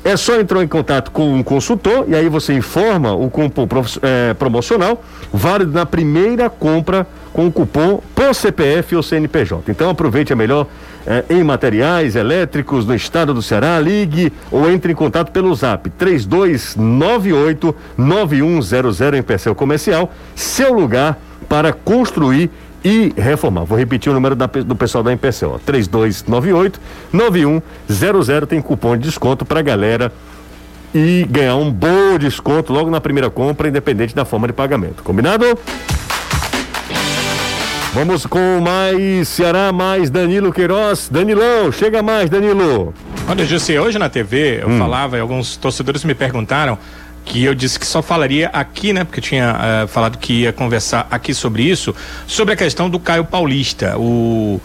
É 0.03 0.15
só 0.15 0.39
entrar 0.39 0.63
em 0.63 0.67
contato 0.67 1.11
com 1.11 1.33
um 1.33 1.43
consultor 1.43 2.05
e 2.07 2.15
aí 2.15 2.29
você 2.29 2.53
informa 2.53 3.13
o 3.13 3.29
cupom 3.29 3.67
é, 4.01 4.33
promocional, 4.33 5.03
válido 5.31 5.71
na 5.71 5.85
primeira 5.85 6.49
compra 6.49 7.05
com 7.33 7.47
o 7.47 7.51
cupom 7.51 8.01
por 8.15 8.33
CPF 8.33 8.95
ou 8.95 9.03
CNPJ. 9.03 9.71
Então 9.71 9.89
aproveite 9.89 10.31
a 10.31 10.35
melhor 10.35 10.67
é, 11.05 11.25
em 11.29 11.43
materiais 11.43 12.15
elétricos 12.15 12.85
no 12.85 12.95
estado 12.95 13.33
do 13.33 13.41
Ceará, 13.41 13.79
ligue 13.79 14.31
ou 14.51 14.69
entre 14.69 14.91
em 14.91 14.95
contato 14.95 15.31
pelo 15.31 15.53
zap 15.53 15.89
3298 15.89 17.75
9100 17.97 19.19
em 19.19 19.21
Percel 19.21 19.55
Comercial, 19.55 20.11
seu 20.35 20.73
lugar 20.73 21.17
para 21.47 21.73
construir 21.73 22.49
e 22.83 23.13
reformar. 23.17 23.63
Vou 23.63 23.77
repetir 23.77 24.11
o 24.11 24.13
número 24.13 24.35
da, 24.35 24.45
do 24.45 24.75
pessoal 24.75 25.03
da 25.03 25.11
MPC, 25.11 25.45
3298 25.65 26.79
9100 27.11 28.45
tem 28.47 28.61
cupom 28.61 28.95
de 28.95 29.03
desconto 29.03 29.45
para 29.45 29.61
galera 29.61 30.11
e 30.93 31.25
ganhar 31.29 31.55
um 31.55 31.71
bom 31.71 32.17
desconto 32.17 32.73
logo 32.73 32.89
na 32.89 32.99
primeira 32.99 33.29
compra, 33.29 33.67
independente 33.67 34.15
da 34.15 34.25
forma 34.25 34.47
de 34.47 34.53
pagamento. 34.53 35.03
Combinado? 35.03 35.45
Vamos 37.93 38.25
com 38.25 38.59
mais 38.61 39.27
Ceará, 39.27 39.71
mais 39.71 40.09
Danilo 40.09 40.53
Queiroz. 40.53 41.09
Danilão, 41.09 41.71
chega 41.71 42.03
mais, 42.03 42.29
Danilo. 42.29 42.93
Olha, 43.27 43.45
José, 43.45 43.79
hoje 43.79 43.97
na 43.97 44.09
TV 44.09 44.61
eu 44.61 44.69
hum. 44.69 44.77
falava 44.77 45.17
e 45.17 45.19
alguns 45.19 45.57
torcedores 45.57 46.03
me 46.03 46.13
perguntaram 46.13 46.77
que 47.29 47.43
eu 47.43 47.53
disse 47.53 47.79
que 47.79 47.85
só 47.85 48.01
falaria 48.01 48.49
aqui, 48.51 48.91
né? 48.91 49.03
Porque 49.03 49.19
eu 49.19 49.23
tinha 49.23 49.55
uh, 49.55 49.87
falado 49.87 50.17
que 50.17 50.41
ia 50.41 50.51
conversar 50.51 51.07
aqui 51.11 51.31
sobre 51.31 51.61
isso, 51.63 51.95
sobre 52.25 52.55
a 52.55 52.57
questão 52.57 52.89
do 52.89 52.99
Caio 52.99 53.23
Paulista. 53.23 53.95
O, 53.99 54.59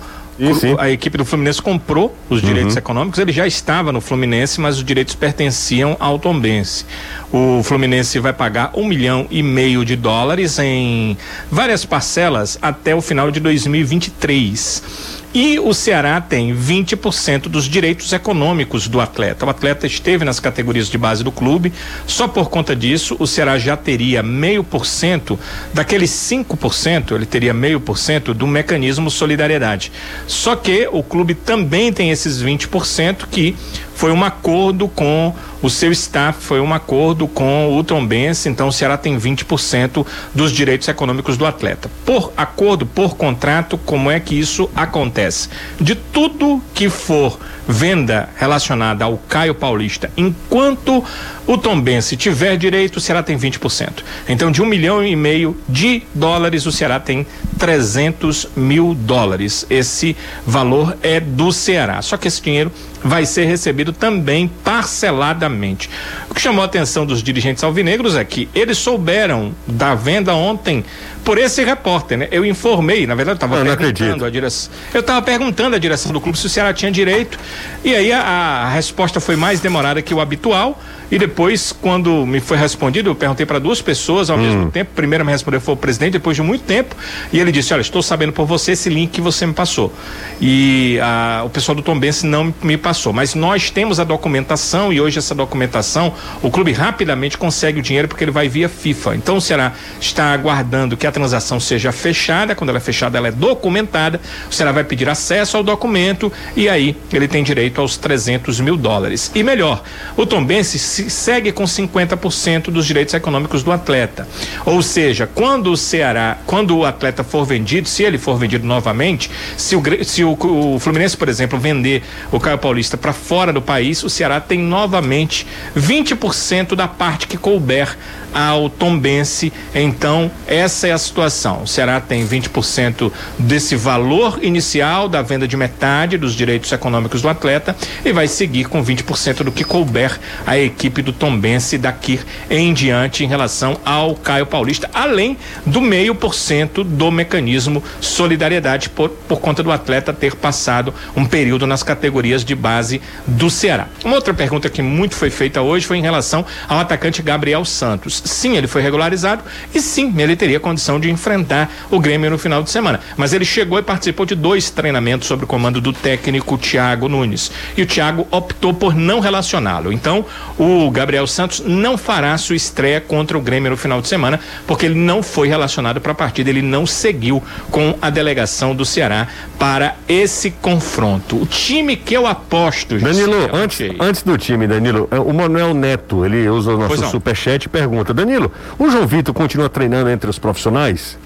a 0.78 0.90
equipe 0.90 1.18
do 1.18 1.26
Fluminense 1.26 1.60
comprou 1.60 2.16
os 2.28 2.40
direitos 2.40 2.72
uhum. 2.72 2.78
econômicos, 2.78 3.20
ele 3.20 3.32
já 3.32 3.46
estava 3.46 3.92
no 3.92 4.00
Fluminense, 4.00 4.60
mas 4.60 4.78
os 4.78 4.84
direitos 4.84 5.14
pertenciam 5.14 5.94
ao 6.00 6.18
Tombense. 6.18 6.86
O 7.30 7.62
Fluminense 7.62 8.18
vai 8.18 8.32
pagar 8.32 8.70
um 8.74 8.86
milhão 8.86 9.26
e 9.30 9.42
meio 9.42 9.84
de 9.84 9.94
dólares 9.94 10.58
em 10.58 11.16
várias 11.50 11.84
parcelas 11.84 12.58
até 12.62 12.94
o 12.94 13.02
final 13.02 13.30
de 13.30 13.40
2023. 13.40 15.22
E 15.34 15.58
o 15.58 15.74
Ceará 15.74 16.20
tem 16.20 16.54
20% 16.54 17.48
dos 17.48 17.64
direitos 17.64 18.12
econômicos 18.12 18.86
do 18.86 19.00
atleta. 19.00 19.44
O 19.44 19.50
atleta 19.50 19.84
esteve 19.84 20.24
nas 20.24 20.38
categorias 20.38 20.88
de 20.88 20.96
base 20.96 21.24
do 21.24 21.32
clube. 21.32 21.72
Só 22.06 22.28
por 22.28 22.48
conta 22.48 22.76
disso, 22.76 23.16
o 23.18 23.26
Ceará 23.26 23.58
já 23.58 23.76
teria 23.76 24.22
meio 24.22 24.62
por 24.62 24.86
cento 24.86 25.36
daqueles 25.72 26.10
5%, 26.12 27.16
ele 27.16 27.26
teria 27.26 27.52
meio 27.52 27.80
por 27.80 27.98
cento 27.98 28.32
do 28.32 28.46
mecanismo 28.46 29.10
solidariedade. 29.10 29.90
Só 30.28 30.54
que 30.54 30.88
o 30.92 31.02
clube 31.02 31.34
também 31.34 31.92
tem 31.92 32.12
esses 32.12 32.40
20% 32.40 33.26
que 33.28 33.56
foi 33.94 34.12
um 34.12 34.24
acordo 34.24 34.88
com 34.88 35.34
o 35.62 35.70
seu 35.70 35.90
staff, 35.92 36.42
foi 36.42 36.60
um 36.60 36.74
acordo 36.74 37.26
com 37.26 37.76
o 37.76 37.82
Tombense, 37.82 38.48
então 38.48 38.68
o 38.68 38.72
Ceará 38.72 38.96
tem 38.96 39.18
20% 39.18 40.06
dos 40.34 40.52
direitos 40.52 40.88
econômicos 40.88 41.36
do 41.36 41.46
atleta. 41.46 41.90
Por 42.04 42.32
acordo, 42.36 42.84
por 42.84 43.16
contrato, 43.16 43.78
como 43.78 44.10
é 44.10 44.20
que 44.20 44.38
isso 44.38 44.68
acontece? 44.74 45.48
De 45.80 45.94
tudo 45.94 46.62
que 46.74 46.90
for 46.90 47.38
venda 47.66 48.28
relacionada 48.36 49.04
ao 49.04 49.16
Caio 49.16 49.54
Paulista, 49.54 50.10
enquanto 50.16 51.04
o 51.46 51.58
Tombense 51.58 52.16
tiver 52.16 52.56
direito, 52.56 52.96
o 52.96 53.00
Ceará 53.00 53.22
tem 53.22 53.36
20%. 53.36 54.02
Então, 54.28 54.50
de 54.50 54.62
um 54.62 54.66
milhão 54.66 55.04
e 55.04 55.14
meio 55.14 55.56
de 55.68 56.02
dólares, 56.14 56.64
o 56.66 56.72
Ceará 56.72 56.98
tem 56.98 57.26
300 57.58 58.48
mil 58.56 58.94
dólares. 58.94 59.66
Esse 59.68 60.16
valor 60.46 60.96
é 61.02 61.20
do 61.20 61.52
Ceará. 61.52 62.00
Só 62.00 62.16
que 62.16 62.28
esse 62.28 62.40
dinheiro 62.40 62.72
vai 63.02 63.26
ser 63.26 63.44
recebido 63.44 63.92
também 63.92 64.50
parceladamente. 64.64 65.90
O 66.30 66.34
que 66.34 66.40
chamou 66.40 66.62
a 66.62 66.64
atenção 66.64 67.04
dos 67.04 67.22
dirigentes 67.22 67.62
alvinegros 67.62 68.16
é 68.16 68.24
que 68.24 68.48
eles 68.54 68.78
souberam 68.78 69.54
da 69.66 69.94
venda 69.94 70.34
ontem 70.34 70.82
por 71.24 71.38
esse 71.38 71.64
repórter, 71.64 72.18
né? 72.18 72.28
Eu 72.30 72.44
informei, 72.44 73.06
na 73.06 73.14
verdade, 73.14 73.40
eu 73.40 73.46
estava 73.46 73.76
perguntando 73.76 74.24
a 74.24 74.30
direção. 74.30 74.72
Eu 74.92 75.00
estava 75.00 75.22
perguntando 75.22 75.76
à 75.76 75.78
direção 75.78 76.12
do 76.12 76.20
clube 76.20 76.38
se 76.38 76.46
o 76.46 76.50
Ceará 76.50 76.72
tinha 76.72 76.90
direito. 76.92 77.38
E 77.82 77.94
aí 77.94 78.12
a, 78.12 78.20
a 78.20 78.68
resposta 78.68 79.20
foi 79.20 79.34
mais 79.34 79.60
demorada 79.60 80.02
que 80.02 80.12
o 80.12 80.20
habitual. 80.20 80.80
E 81.10 81.18
depois, 81.18 81.72
quando 81.72 82.26
me 82.26 82.40
foi 82.40 82.56
respondido, 82.56 83.10
eu 83.10 83.14
perguntei 83.14 83.46
para 83.46 83.58
duas 83.58 83.80
pessoas 83.80 84.30
ao 84.30 84.38
hum. 84.38 84.42
mesmo 84.42 84.70
tempo. 84.70 84.90
Primeiro 84.94 85.24
me 85.24 85.32
respondeu 85.32 85.60
foi 85.60 85.74
o 85.74 85.76
presidente, 85.76 86.12
depois 86.12 86.36
de 86.36 86.42
muito 86.42 86.64
tempo. 86.64 86.94
E 87.32 87.38
ele 87.38 87.52
disse: 87.52 87.72
Olha, 87.72 87.80
estou 87.80 88.02
sabendo 88.02 88.32
por 88.32 88.46
você 88.46 88.72
esse 88.72 88.88
link 88.88 89.10
que 89.10 89.20
você 89.20 89.46
me 89.46 89.52
passou. 89.52 89.92
E 90.40 90.98
a, 91.02 91.42
o 91.44 91.50
pessoal 91.50 91.74
do 91.74 91.82
Tombense 91.82 92.26
não 92.26 92.52
me 92.62 92.76
passou. 92.76 93.12
Mas 93.12 93.34
nós 93.34 93.70
temos 93.70 94.00
a 94.00 94.04
documentação 94.04 94.92
e 94.92 95.00
hoje 95.00 95.18
essa 95.18 95.34
documentação, 95.34 96.12
o 96.42 96.50
clube 96.50 96.72
rapidamente 96.72 97.38
consegue 97.38 97.80
o 97.80 97.82
dinheiro 97.82 98.08
porque 98.08 98.24
ele 98.24 98.30
vai 98.30 98.48
via 98.48 98.68
FIFA. 98.68 99.16
Então 99.16 99.36
o 99.36 99.40
Ceará 99.40 99.72
está 100.00 100.32
aguardando 100.32 100.96
que 100.96 101.06
a 101.06 101.12
transação 101.12 101.60
seja 101.60 101.92
fechada. 101.92 102.54
Quando 102.54 102.70
ela 102.70 102.78
é 102.78 102.80
fechada, 102.80 103.18
ela 103.18 103.28
é 103.28 103.32
documentada. 103.32 104.20
O 104.50 104.54
Ceará 104.54 104.72
vai 104.72 104.84
pedir 104.84 105.08
acesso 105.08 105.56
ao 105.56 105.62
documento 105.62 106.32
e 106.56 106.68
aí 106.68 106.96
ele 107.12 107.28
tem 107.28 107.42
direito 107.42 107.80
aos 107.80 107.96
300 107.96 108.60
mil 108.60 108.76
dólares. 108.76 109.30
E 109.34 109.42
melhor, 109.42 109.82
o 110.16 110.26
Tombense 110.26 110.78
segue 111.10 111.52
com 111.52 111.64
50% 111.64 112.70
dos 112.70 112.86
direitos 112.86 113.14
econômicos 113.14 113.62
do 113.62 113.72
atleta. 113.72 114.26
Ou 114.64 114.82
seja, 114.82 115.26
quando 115.26 115.72
o 115.72 115.76
Ceará, 115.76 116.38
quando 116.46 116.76
o 116.76 116.84
atleta 116.84 117.24
for 117.24 117.44
vendido, 117.44 117.88
se 117.88 118.02
ele 118.02 118.18
for 118.18 118.36
vendido 118.36 118.66
novamente, 118.66 119.30
se 119.56 119.76
o, 119.76 119.82
se 120.04 120.24
o, 120.24 120.36
o 120.40 120.78
Fluminense, 120.78 121.16
por 121.16 121.28
exemplo, 121.28 121.58
vender 121.58 122.02
o 122.30 122.40
Caio 122.40 122.58
Paulista 122.58 122.96
para 122.96 123.12
fora 123.12 123.52
do 123.52 123.62
país, 123.62 124.02
o 124.02 124.10
Ceará 124.10 124.40
tem 124.40 124.58
novamente 124.58 125.46
20% 125.76 126.74
da 126.74 126.88
parte 126.88 127.26
que 127.26 127.36
couber 127.36 127.96
ao 128.34 128.68
Tombense. 128.68 129.52
Então, 129.72 130.30
essa 130.46 130.88
é 130.88 130.92
a 130.92 130.98
situação. 130.98 131.62
O 131.62 131.66
Ceará 131.66 132.00
tem 132.00 132.26
20% 132.26 133.12
desse 133.38 133.76
valor 133.76 134.40
inicial 134.42 135.08
da 135.08 135.22
venda 135.22 135.46
de 135.46 135.56
metade 135.56 136.18
dos 136.18 136.34
direitos 136.34 136.72
econômicos 136.72 137.22
do 137.22 137.28
atleta 137.28 137.76
e 138.04 138.12
vai 138.12 138.26
seguir 138.26 138.64
com 138.64 138.84
20% 138.84 139.44
do 139.44 139.52
que 139.52 139.62
couber 139.62 140.18
a 140.44 140.58
equipe 140.58 140.83
do 140.90 141.12
Tombense 141.12 141.78
daqui 141.78 142.20
em 142.50 142.72
diante 142.72 143.24
em 143.24 143.26
relação 143.26 143.78
ao 143.84 144.14
Caio 144.14 144.46
Paulista, 144.46 144.90
além 144.92 145.36
do 145.64 145.80
meio 145.80 146.14
por 146.14 146.34
cento 146.34 146.84
do 146.84 147.10
mecanismo 147.10 147.82
solidariedade 148.00 148.88
por, 148.88 149.08
por 149.10 149.40
conta 149.40 149.62
do 149.62 149.72
atleta 149.72 150.12
ter 150.12 150.34
passado 150.34 150.92
um 151.16 151.24
período 151.24 151.66
nas 151.66 151.82
categorias 151.82 152.44
de 152.44 152.54
base 152.54 153.00
do 153.26 153.48
Ceará. 153.48 153.88
Uma 154.04 154.16
outra 154.16 154.34
pergunta 154.34 154.68
que 154.68 154.82
muito 154.82 155.14
foi 155.14 155.30
feita 155.30 155.62
hoje 155.62 155.86
foi 155.86 155.98
em 155.98 156.02
relação 156.02 156.44
ao 156.68 156.78
atacante 156.78 157.22
Gabriel 157.22 157.64
Santos 157.64 158.22
sim, 158.24 158.56
ele 158.56 158.66
foi 158.66 158.82
regularizado 158.82 159.42
e 159.74 159.80
sim, 159.80 160.12
ele 160.18 160.36
teria 160.36 160.58
condição 160.58 160.98
de 160.98 161.10
enfrentar 161.10 161.70
o 161.90 162.00
Grêmio 162.00 162.30
no 162.30 162.38
final 162.38 162.62
de 162.62 162.70
semana. 162.70 163.00
Mas 163.16 163.32
ele 163.32 163.44
chegou 163.44 163.78
e 163.78 163.82
participou 163.82 164.26
de 164.26 164.34
dois 164.34 164.70
treinamentos 164.70 165.28
sob 165.28 165.44
o 165.44 165.46
comando 165.46 165.80
do 165.80 165.92
técnico 165.92 166.58
Thiago 166.58 167.08
Nunes. 167.08 167.50
E 167.76 167.82
o 167.82 167.86
Thiago 167.86 168.26
optou 168.30 168.72
por 168.72 168.94
não 168.94 169.20
relacioná-lo. 169.20 169.92
Então, 169.92 170.24
o 170.58 170.73
Gabriel 170.90 171.26
Santos 171.26 171.60
não 171.60 171.96
fará 171.96 172.36
sua 172.38 172.56
estreia 172.56 173.00
contra 173.00 173.36
o 173.36 173.40
Grêmio 173.40 173.70
no 173.70 173.76
final 173.76 174.00
de 174.00 174.08
semana, 174.08 174.40
porque 174.66 174.86
ele 174.86 174.94
não 174.94 175.22
foi 175.22 175.48
relacionado 175.48 176.00
para 176.00 176.12
a 176.12 176.14
partida, 176.14 176.50
ele 176.50 176.62
não 176.62 176.86
seguiu 176.86 177.42
com 177.70 177.96
a 178.00 178.10
delegação 178.10 178.74
do 178.74 178.84
Ceará 178.84 179.28
para 179.58 179.96
esse 180.08 180.50
confronto. 180.50 181.40
O 181.40 181.46
time 181.46 181.96
que 181.96 182.14
eu 182.14 182.26
aposto. 182.26 182.98
Danilo, 182.98 183.34
antes, 183.52 183.80
antes 184.00 184.22
do 184.22 184.36
time, 184.36 184.66
Danilo, 184.66 185.08
é, 185.10 185.18
o 185.18 185.32
Manuel 185.32 185.74
Neto, 185.74 186.24
ele 186.24 186.48
usa 186.48 186.74
o 186.74 186.78
nosso 186.78 187.08
superchat 187.08 187.66
e 187.66 187.68
pergunta: 187.68 188.12
Danilo, 188.12 188.52
o 188.78 188.90
João 188.90 189.06
Vitor 189.06 189.34
continua 189.34 189.68
treinando 189.68 190.10
entre 190.10 190.28
os 190.28 190.38
profissionais? 190.38 191.18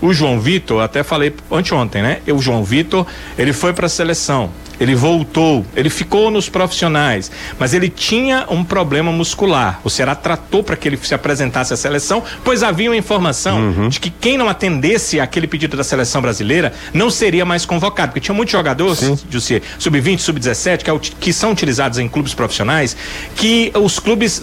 O 0.00 0.12
João 0.12 0.40
Vitor, 0.40 0.82
até 0.82 1.04
falei 1.04 1.32
anteontem, 1.50 2.02
né? 2.02 2.18
O 2.26 2.42
João 2.42 2.64
Vitor, 2.64 3.06
ele 3.38 3.52
foi 3.52 3.72
para 3.72 3.86
a 3.86 3.88
seleção 3.88 4.50
ele 4.82 4.96
voltou, 4.96 5.64
ele 5.76 5.88
ficou 5.88 6.28
nos 6.28 6.48
profissionais, 6.48 7.30
mas 7.56 7.72
ele 7.72 7.88
tinha 7.88 8.46
um 8.50 8.64
problema 8.64 9.12
muscular. 9.12 9.80
O 9.84 9.88
Ceará 9.88 10.16
tratou 10.16 10.64
para 10.64 10.74
que 10.74 10.88
ele 10.88 10.98
se 11.00 11.14
apresentasse 11.14 11.72
à 11.72 11.76
seleção, 11.76 12.20
pois 12.42 12.64
havia 12.64 12.90
uma 12.90 12.96
informação 12.96 13.60
uhum. 13.60 13.88
de 13.88 14.00
que 14.00 14.10
quem 14.10 14.36
não 14.36 14.48
atendesse 14.48 15.20
aquele 15.20 15.46
pedido 15.46 15.76
da 15.76 15.84
seleção 15.84 16.20
brasileira 16.20 16.72
não 16.92 17.10
seria 17.10 17.44
mais 17.44 17.64
convocado, 17.64 18.10
porque 18.10 18.24
tinha 18.24 18.34
muitos 18.34 18.50
jogadores, 18.50 18.98
sub-20, 19.78 20.18
sub-17, 20.18 20.78
que, 20.82 20.90
é, 20.90 20.98
que, 20.98 21.32
são 21.32 21.52
utilizados 21.52 22.00
em 22.00 22.08
clubes 22.08 22.34
profissionais, 22.34 22.96
que 23.36 23.70
os 23.76 24.00
clubes 24.00 24.42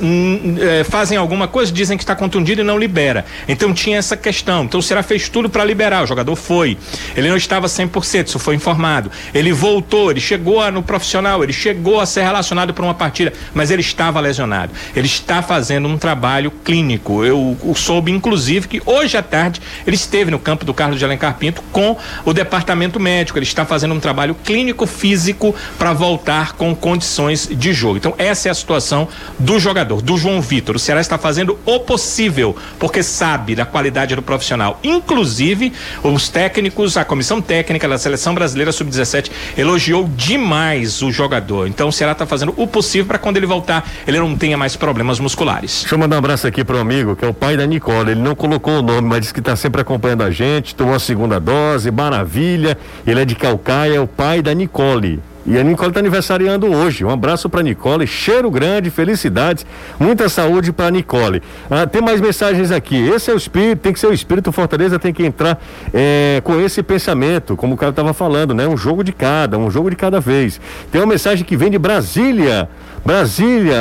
é, 0.61 0.85
fazem 0.85 1.17
alguma 1.17 1.49
coisa, 1.49 1.69
dizem 1.69 1.97
que 1.97 2.03
está 2.03 2.15
contundido 2.15 2.61
e 2.61 2.63
não 2.63 2.79
libera. 2.79 3.25
Então 3.45 3.73
tinha 3.73 3.97
essa 3.97 4.15
questão. 4.15 4.63
Então 4.63 4.79
o 4.79 4.83
Ceará 4.83 5.03
fez 5.03 5.27
tudo 5.27 5.49
para 5.49 5.65
liberar, 5.65 6.01
o 6.01 6.07
jogador 6.07 6.37
foi. 6.37 6.77
Ele 7.13 7.27
não 7.27 7.35
estava 7.35 7.67
100%, 7.67 8.27
isso 8.27 8.39
foi 8.39 8.55
informado. 8.55 9.11
Ele 9.33 9.51
voltou, 9.51 10.09
ele 10.09 10.28
chegou 10.29 10.71
no 10.71 10.83
profissional, 10.83 11.43
ele 11.43 11.53
chegou 11.53 11.99
a 11.99 12.05
ser 12.05 12.21
relacionado 12.21 12.73
para 12.73 12.83
uma 12.83 12.93
partida, 12.93 13.33
mas 13.53 13.71
ele 13.71 13.81
estava 13.81 14.19
lesionado. 14.19 14.71
Ele 14.95 15.07
está 15.07 15.41
fazendo 15.41 15.87
um 15.87 15.97
trabalho 15.97 16.51
clínico. 16.51 17.25
Eu, 17.25 17.57
soube, 17.75 18.11
inclusive, 18.11 18.67
que 18.67 18.81
hoje 18.85 19.17
à 19.17 19.23
tarde 19.23 19.59
ele 19.87 19.95
esteve 19.95 20.29
no 20.29 20.37
campo 20.37 20.65
do 20.65 20.73
Carlos 20.73 20.99
de 20.99 21.05
Alencar 21.05 21.35
Pinto 21.35 21.63
com 21.71 21.97
o 22.25 22.33
departamento 22.33 22.99
médico. 22.99 23.39
Ele 23.39 23.45
está 23.45 23.65
fazendo 23.65 23.93
um 23.93 23.99
trabalho 23.99 24.35
clínico 24.35 24.85
físico 24.85 25.55
para 25.77 25.93
voltar 25.93 26.53
com 26.53 26.75
condições 26.75 27.49
de 27.51 27.73
jogo. 27.73 27.97
Então, 27.97 28.13
essa 28.17 28.49
é 28.49 28.51
a 28.51 28.55
situação 28.55 29.07
do 29.39 29.59
jogador, 29.59 30.01
do 30.01 30.17
João 30.17 30.41
Vitor. 30.41 30.75
O 30.75 30.79
Ceará 30.79 31.01
está 31.01 31.17
fazendo 31.17 31.57
o 31.65 31.79
possível, 31.79 32.55
porque 32.77 33.01
sabe 33.01 33.55
da 33.55 33.65
qualidade 33.65 34.15
do 34.15 34.21
profissional. 34.21 34.79
Inclusive, 34.83 35.73
os 36.03 36.29
técnicos, 36.29 36.97
a 36.97 37.05
comissão 37.05 37.41
técnica 37.41 37.87
da 37.87 37.97
seleção 37.97 38.35
brasileira 38.35 38.71
sub-17 38.71 39.31
elogiou 39.57 40.07
demais 40.19 41.01
o 41.01 41.11
jogador. 41.11 41.67
Então 41.67 41.87
o 41.87 41.91
Ceará 41.91 42.11
está 42.11 42.25
fazendo 42.25 42.53
o 42.57 42.67
possível 42.67 43.07
para 43.07 43.17
quando 43.17 43.37
ele 43.37 43.45
voltar, 43.45 43.89
ele 44.05 44.19
não 44.19 44.35
tenha 44.35 44.57
mais 44.57 44.75
problemas 44.75 45.17
musculares. 45.19 45.79
Deixa 45.81 45.95
eu 45.95 45.99
mandar 45.99 46.17
um 46.17 46.19
abraço 46.19 46.45
aqui 46.45 46.63
pro 46.63 46.77
amigo, 46.77 47.15
que 47.15 47.23
é 47.23 47.27
o 47.27 47.33
pai 47.33 47.55
da 47.55 47.65
Nicole. 47.65 48.11
Ele 48.11 48.21
não 48.21 48.35
colocou 48.35 48.79
o 48.79 48.81
nome, 48.81 49.07
mas 49.07 49.21
disse 49.21 49.33
que 49.33 49.39
está 49.39 49.55
sempre 49.55 49.81
acompanhando 49.81 50.23
a 50.23 50.29
gente, 50.29 50.75
tomou 50.75 50.93
a 50.93 50.99
segunda 50.99 51.39
dose, 51.39 51.89
maravilha. 51.89 52.77
Ele 53.07 53.21
é 53.21 53.25
de 53.25 53.35
Calcaia, 53.35 53.95
é 53.95 53.99
o 53.99 54.07
pai 54.07 54.41
da 54.41 54.53
Nicole. 54.53 55.21
E 55.45 55.57
a 55.57 55.63
Nicole 55.63 55.89
está 55.89 55.99
aniversariando 55.99 56.67
hoje. 56.67 57.03
Um 57.03 57.09
abraço 57.09 57.49
para 57.49 57.63
Nicole, 57.63 58.05
cheiro 58.05 58.51
grande, 58.51 58.89
felicidades, 58.89 59.65
muita 59.99 60.27
saúde 60.29 60.71
para 60.71 60.91
Nicole. 60.91 61.41
Ah, 61.69 61.87
tem 61.87 62.01
mais 62.01 62.19
mensagens 62.19 62.71
aqui. 62.71 62.97
Esse 63.09 63.31
é 63.31 63.33
o 63.33 63.37
espírito, 63.37 63.79
tem 63.79 63.93
que 63.93 63.99
ser 63.99 64.07
o 64.07 64.13
espírito 64.13 64.51
Fortaleza, 64.51 64.99
tem 64.99 65.13
que 65.13 65.25
entrar 65.25 65.59
é, 65.93 66.41
com 66.43 66.59
esse 66.59 66.83
pensamento, 66.83 67.55
como 67.55 67.75
o 67.75 67.77
cara 67.77 67.91
estava 67.91 68.13
falando, 68.13 68.53
né? 68.53 68.67
Um 68.67 68.77
jogo 68.77 69.03
de 69.03 69.11
cada, 69.11 69.57
um 69.57 69.71
jogo 69.71 69.89
de 69.89 69.95
cada 69.95 70.19
vez. 70.19 70.59
Tem 70.91 71.01
uma 71.01 71.07
mensagem 71.07 71.45
que 71.45 71.55
vem 71.55 71.71
de 71.71 71.77
Brasília. 71.77 72.69
Brasília, 73.05 73.77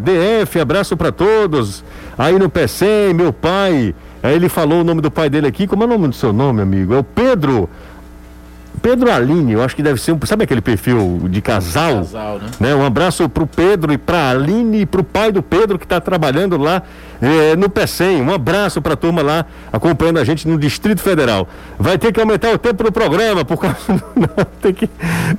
DF, 0.00 0.60
abraço 0.60 0.96
para 0.96 1.10
todos. 1.10 1.84
Aí 2.16 2.38
no 2.38 2.48
PC, 2.48 3.12
meu 3.14 3.32
pai. 3.32 3.94
Aí 4.22 4.34
ele 4.34 4.48
falou 4.48 4.80
o 4.80 4.84
nome 4.84 5.00
do 5.00 5.10
pai 5.10 5.28
dele 5.28 5.46
aqui. 5.46 5.66
Como 5.66 5.82
é 5.82 5.86
o 5.86 5.88
nome 5.88 6.08
do 6.08 6.14
seu 6.14 6.32
nome, 6.32 6.62
amigo? 6.62 6.94
É 6.94 6.98
o 6.98 7.04
Pedro. 7.04 7.68
Pedro 8.82 9.10
Aline, 9.10 9.52
eu 9.52 9.62
acho 9.62 9.74
que 9.74 9.82
deve 9.82 10.00
ser 10.00 10.12
um. 10.12 10.18
Sabe 10.26 10.44
aquele 10.44 10.60
perfil 10.60 11.22
de 11.30 11.40
casal? 11.40 11.98
Casal, 11.98 12.38
né? 12.38 12.50
né? 12.60 12.74
Um 12.74 12.84
abraço 12.84 13.28
pro 13.28 13.46
Pedro 13.46 13.92
e 13.92 13.98
pra 13.98 14.30
Aline 14.30 14.82
e 14.82 14.86
pro 14.86 15.02
pai 15.02 15.32
do 15.32 15.42
Pedro 15.42 15.78
que 15.78 15.84
está 15.84 16.00
trabalhando 16.00 16.56
lá 16.56 16.82
eh, 17.22 17.56
no 17.56 17.68
PECEM. 17.68 18.20
Um 18.20 18.32
abraço 18.32 18.82
pra 18.82 18.96
turma 18.96 19.22
lá 19.22 19.46
acompanhando 19.72 20.18
a 20.18 20.24
gente 20.24 20.46
no 20.46 20.58
Distrito 20.58 21.00
Federal. 21.00 21.48
Vai 21.78 21.96
ter 21.98 22.12
que 22.12 22.20
aumentar 22.20 22.52
o 22.52 22.58
tempo 22.58 22.84
do 22.84 22.92
programa, 22.92 23.44
por 23.44 23.58
causa. 23.58 23.76
Não, 24.14 24.44
tem 24.60 24.74
que. 24.74 24.88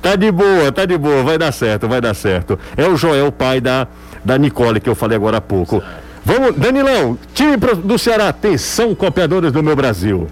Tá 0.02 0.16
de 0.16 0.30
boa, 0.30 0.72
tá 0.72 0.84
de 0.84 0.96
boa, 0.98 1.22
vai 1.22 1.38
dar 1.38 1.52
certo, 1.52 1.86
vai 1.86 2.00
dar 2.00 2.14
certo. 2.14 2.58
É 2.76 2.86
o 2.86 2.96
Joel, 2.96 3.30
pai 3.30 3.60
da, 3.60 3.86
da 4.24 4.36
Nicole, 4.38 4.80
que 4.80 4.88
eu 4.88 4.94
falei 4.94 5.16
agora 5.16 5.36
há 5.36 5.40
pouco. 5.40 5.82
Vamos, 6.24 6.56
Danilão, 6.56 7.16
time 7.32 7.56
do 7.56 7.96
Ceará, 7.96 8.28
atenção, 8.28 8.92
copiadores 8.96 9.52
do 9.52 9.62
meu 9.62 9.76
Brasil. 9.76 10.26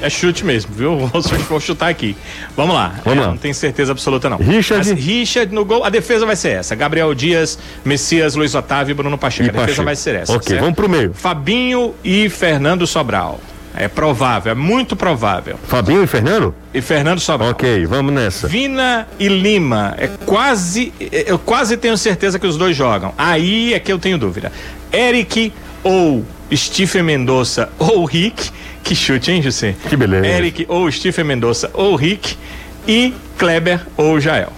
É 0.00 0.10
chute 0.10 0.44
mesmo, 0.44 0.72
viu? 0.74 0.98
Vou, 1.48 1.60
chutar 1.60 1.88
aqui. 1.88 2.16
Vamos 2.56 2.74
lá. 2.74 2.94
Vamos 3.04 3.18
É, 3.18 3.26
lá. 3.26 3.28
Não 3.32 3.36
tenho 3.38 3.54
certeza 3.54 3.92
absoluta, 3.92 4.28
não. 4.28 4.36
Richard. 4.38 4.88
Mas 4.90 4.98
Richard 5.04 5.54
no 5.54 5.64
gol. 5.64 5.84
A 5.84 5.88
defesa 5.90 6.26
vai 6.26 6.36
ser 6.36 6.50
essa. 6.50 6.74
Gabriel 6.74 7.14
Dias, 7.14 7.58
Messias, 7.84 8.34
Luiz 8.34 8.54
Otávio 8.54 8.92
e 8.92 8.94
Bruno 8.94 9.16
Pacheco. 9.16 9.46
E 9.46 9.50
a 9.50 9.52
defesa 9.52 9.66
Pacheco. 9.66 9.84
vai 9.84 9.96
ser 9.96 10.14
essa. 10.16 10.32
Ok, 10.32 10.48
certo? 10.48 10.60
vamos 10.60 10.74
pro 10.76 10.88
meio. 10.88 11.12
Fabinho 11.14 11.94
e 12.04 12.28
Fernando 12.28 12.86
Sobral. 12.86 13.40
É 13.76 13.88
provável, 13.88 14.52
é 14.52 14.54
muito 14.54 14.94
provável. 14.94 15.58
Fabinho 15.66 16.04
e 16.04 16.06
Fernando? 16.06 16.54
E 16.72 16.80
Fernando 16.80 17.18
Sobral. 17.18 17.50
Ok, 17.50 17.84
vamos 17.86 18.12
nessa. 18.14 18.46
Vina 18.46 19.08
e 19.18 19.26
Lima, 19.26 19.94
é 19.98 20.06
quase, 20.24 20.92
é- 21.00 21.24
eu 21.26 21.40
quase 21.40 21.76
tenho 21.76 21.96
certeza 21.98 22.38
que 22.38 22.46
os 22.46 22.56
dois 22.56 22.76
jogam. 22.76 23.12
Aí 23.18 23.74
é 23.74 23.80
que 23.80 23.92
eu 23.92 23.98
tenho 23.98 24.16
dúvida. 24.16 24.52
Eric 24.92 25.52
ou 25.84 26.24
Stephen 26.52 27.02
Mendonça 27.02 27.68
ou 27.78 28.04
Rick, 28.04 28.50
que 28.82 28.94
chute, 28.94 29.30
hein, 29.30 29.40
José? 29.42 29.74
Que 29.88 29.96
beleza. 29.96 30.26
Eric 30.26 30.64
ou 30.68 30.90
Stephen 30.90 31.24
Mendonça 31.24 31.70
ou 31.72 31.94
Rick 31.94 32.36
e 32.88 33.14
Kleber 33.38 33.80
ou 33.96 34.18
Jael. 34.20 34.52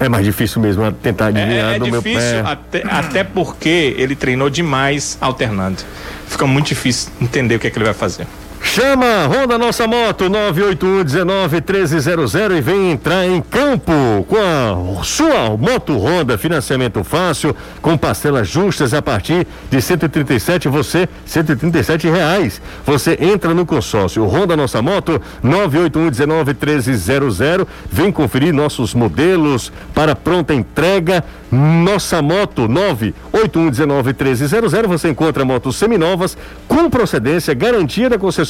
É 0.00 0.08
mais 0.08 0.24
difícil 0.24 0.62
mesmo 0.62 0.84
é 0.84 0.92
tentar 0.92 1.26
adivinhar 1.26 1.72
É, 1.72 1.76
é 1.76 1.78
do 1.78 1.86
meu 1.88 2.00
difícil, 2.00 2.20
pé. 2.20 2.42
até, 2.44 2.82
até 2.88 3.24
porque 3.24 3.96
ele 3.98 4.14
treinou 4.14 4.48
demais 4.48 5.18
alternando. 5.20 5.82
Fica 6.28 6.46
muito 6.46 6.68
difícil 6.68 7.10
entender 7.20 7.56
o 7.56 7.58
que, 7.58 7.66
é 7.66 7.70
que 7.70 7.78
ele 7.78 7.84
vai 7.84 7.94
fazer. 7.94 8.26
Chama, 8.60 9.26
Honda 9.26 9.56
Nossa 9.56 9.86
Moto 9.86 10.24
981191300 10.26 12.56
e 12.56 12.60
vem 12.60 12.90
entrar 12.90 13.24
em 13.26 13.40
campo 13.40 13.92
com 14.28 14.36
a 14.36 14.76
sua 15.04 15.56
moto 15.56 15.96
Honda, 15.96 16.36
financiamento 16.36 17.04
fácil, 17.04 17.54
com 17.80 17.96
parcelas 17.96 18.48
justas 18.48 18.92
a 18.92 19.00
partir 19.00 19.46
de 19.70 19.80
137 19.80 20.66
você 20.68 21.08
137 21.24 22.08
reais. 22.08 22.60
Você 22.84 23.16
entra 23.20 23.54
no 23.54 23.64
consórcio 23.64 24.26
Honda 24.26 24.56
Nossa 24.56 24.82
Moto 24.82 25.22
981191300. 25.44 27.64
Vem 27.90 28.10
conferir 28.12 28.52
nossos 28.52 28.92
modelos 28.92 29.70
para 29.94 30.16
pronta 30.16 30.52
entrega. 30.52 31.24
Nossa 31.50 32.20
Moto 32.20 32.68
981191300. 32.68 34.86
Você 34.86 35.08
encontra 35.08 35.42
motos 35.44 35.76
seminovas 35.76 36.36
com 36.66 36.90
procedência, 36.90 37.54
garantia 37.54 38.10
da 38.10 38.18
concessionária 38.18 38.47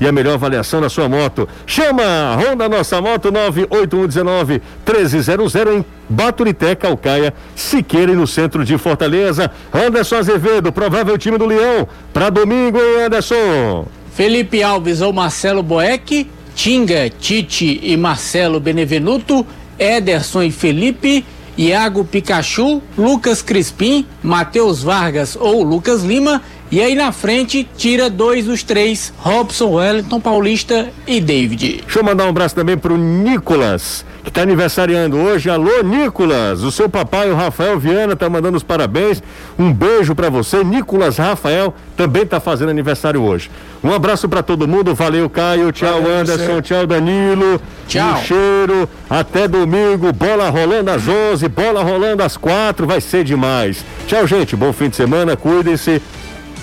e 0.00 0.06
a 0.06 0.12
melhor 0.12 0.34
avaliação 0.34 0.80
da 0.80 0.88
sua 0.88 1.08
moto. 1.08 1.48
Chama 1.66 2.36
Honda 2.36 2.68
Nossa 2.68 3.00
Moto 3.00 3.32
981191300 3.32 5.78
em 5.78 5.84
Baturité, 6.08 6.74
Calcaia, 6.74 7.32
Siqueira 7.54 8.12
e 8.12 8.16
no 8.16 8.26
centro 8.26 8.64
de 8.64 8.76
Fortaleza. 8.76 9.50
Anderson 9.72 10.16
Azevedo, 10.16 10.72
provável 10.72 11.16
time 11.16 11.38
do 11.38 11.46
Leão. 11.46 11.86
Para 12.12 12.30
domingo, 12.30 12.78
Anderson? 13.04 13.86
Felipe 14.14 14.62
Alves 14.62 15.00
ou 15.00 15.12
Marcelo 15.12 15.62
Boeck, 15.62 16.28
Tinga, 16.54 17.08
Tite 17.08 17.80
e 17.82 17.96
Marcelo 17.96 18.60
Benevenuto, 18.60 19.46
Ederson 19.78 20.42
e 20.42 20.50
Felipe, 20.50 21.24
Iago 21.56 22.04
Pikachu, 22.04 22.82
Lucas 22.96 23.42
Crispim, 23.42 24.06
Matheus 24.22 24.82
Vargas 24.82 25.36
ou 25.36 25.62
Lucas 25.62 26.02
Lima, 26.02 26.40
e 26.72 26.80
aí 26.80 26.94
na 26.94 27.12
frente 27.12 27.68
tira 27.76 28.08
dois 28.08 28.46
dos 28.46 28.62
três, 28.62 29.12
Robson 29.18 29.72
Wellington 29.74 30.18
Paulista 30.18 30.88
e 31.06 31.20
David. 31.20 31.82
Deixa 31.82 31.98
eu 31.98 32.02
mandar 32.02 32.24
um 32.24 32.30
abraço 32.30 32.54
também 32.54 32.78
pro 32.78 32.96
Nicolas, 32.96 34.06
que 34.22 34.30
está 34.30 34.40
aniversariando 34.40 35.18
hoje. 35.18 35.50
Alô, 35.50 35.82
Nicolas! 35.82 36.62
O 36.62 36.72
seu 36.72 36.88
papai, 36.88 37.30
o 37.30 37.34
Rafael 37.34 37.78
Viana, 37.78 38.16
tá 38.16 38.30
mandando 38.30 38.56
os 38.56 38.62
parabéns. 38.62 39.22
Um 39.58 39.70
beijo 39.70 40.14
para 40.14 40.30
você. 40.30 40.64
Nicolas 40.64 41.18
Rafael 41.18 41.74
também 41.94 42.24
tá 42.24 42.40
fazendo 42.40 42.70
aniversário 42.70 43.22
hoje. 43.22 43.50
Um 43.84 43.92
abraço 43.92 44.26
para 44.26 44.42
todo 44.42 44.66
mundo. 44.66 44.94
Valeu, 44.94 45.28
Caio. 45.28 45.72
Tchau, 45.72 46.00
Valeu, 46.00 46.20
Anderson. 46.20 46.54
você. 46.54 46.62
Tchau, 46.62 46.86
Danilo. 46.86 47.60
Tchau. 47.86 48.14
Um 48.14 48.22
cheiro. 48.24 48.88
Até 49.10 49.46
domingo. 49.46 50.10
Bola 50.10 50.48
rolando 50.48 50.90
às 50.90 51.06
11, 51.06 51.46
bola 51.48 51.82
rolando 51.82 52.22
às 52.22 52.38
4. 52.38 52.86
Vai 52.86 53.02
ser 53.02 53.24
demais. 53.24 53.84
Tchau, 54.06 54.26
gente. 54.26 54.56
Bom 54.56 54.72
fim 54.72 54.88
de 54.88 54.96
semana. 54.96 55.36
Cuidem-se. 55.36 56.00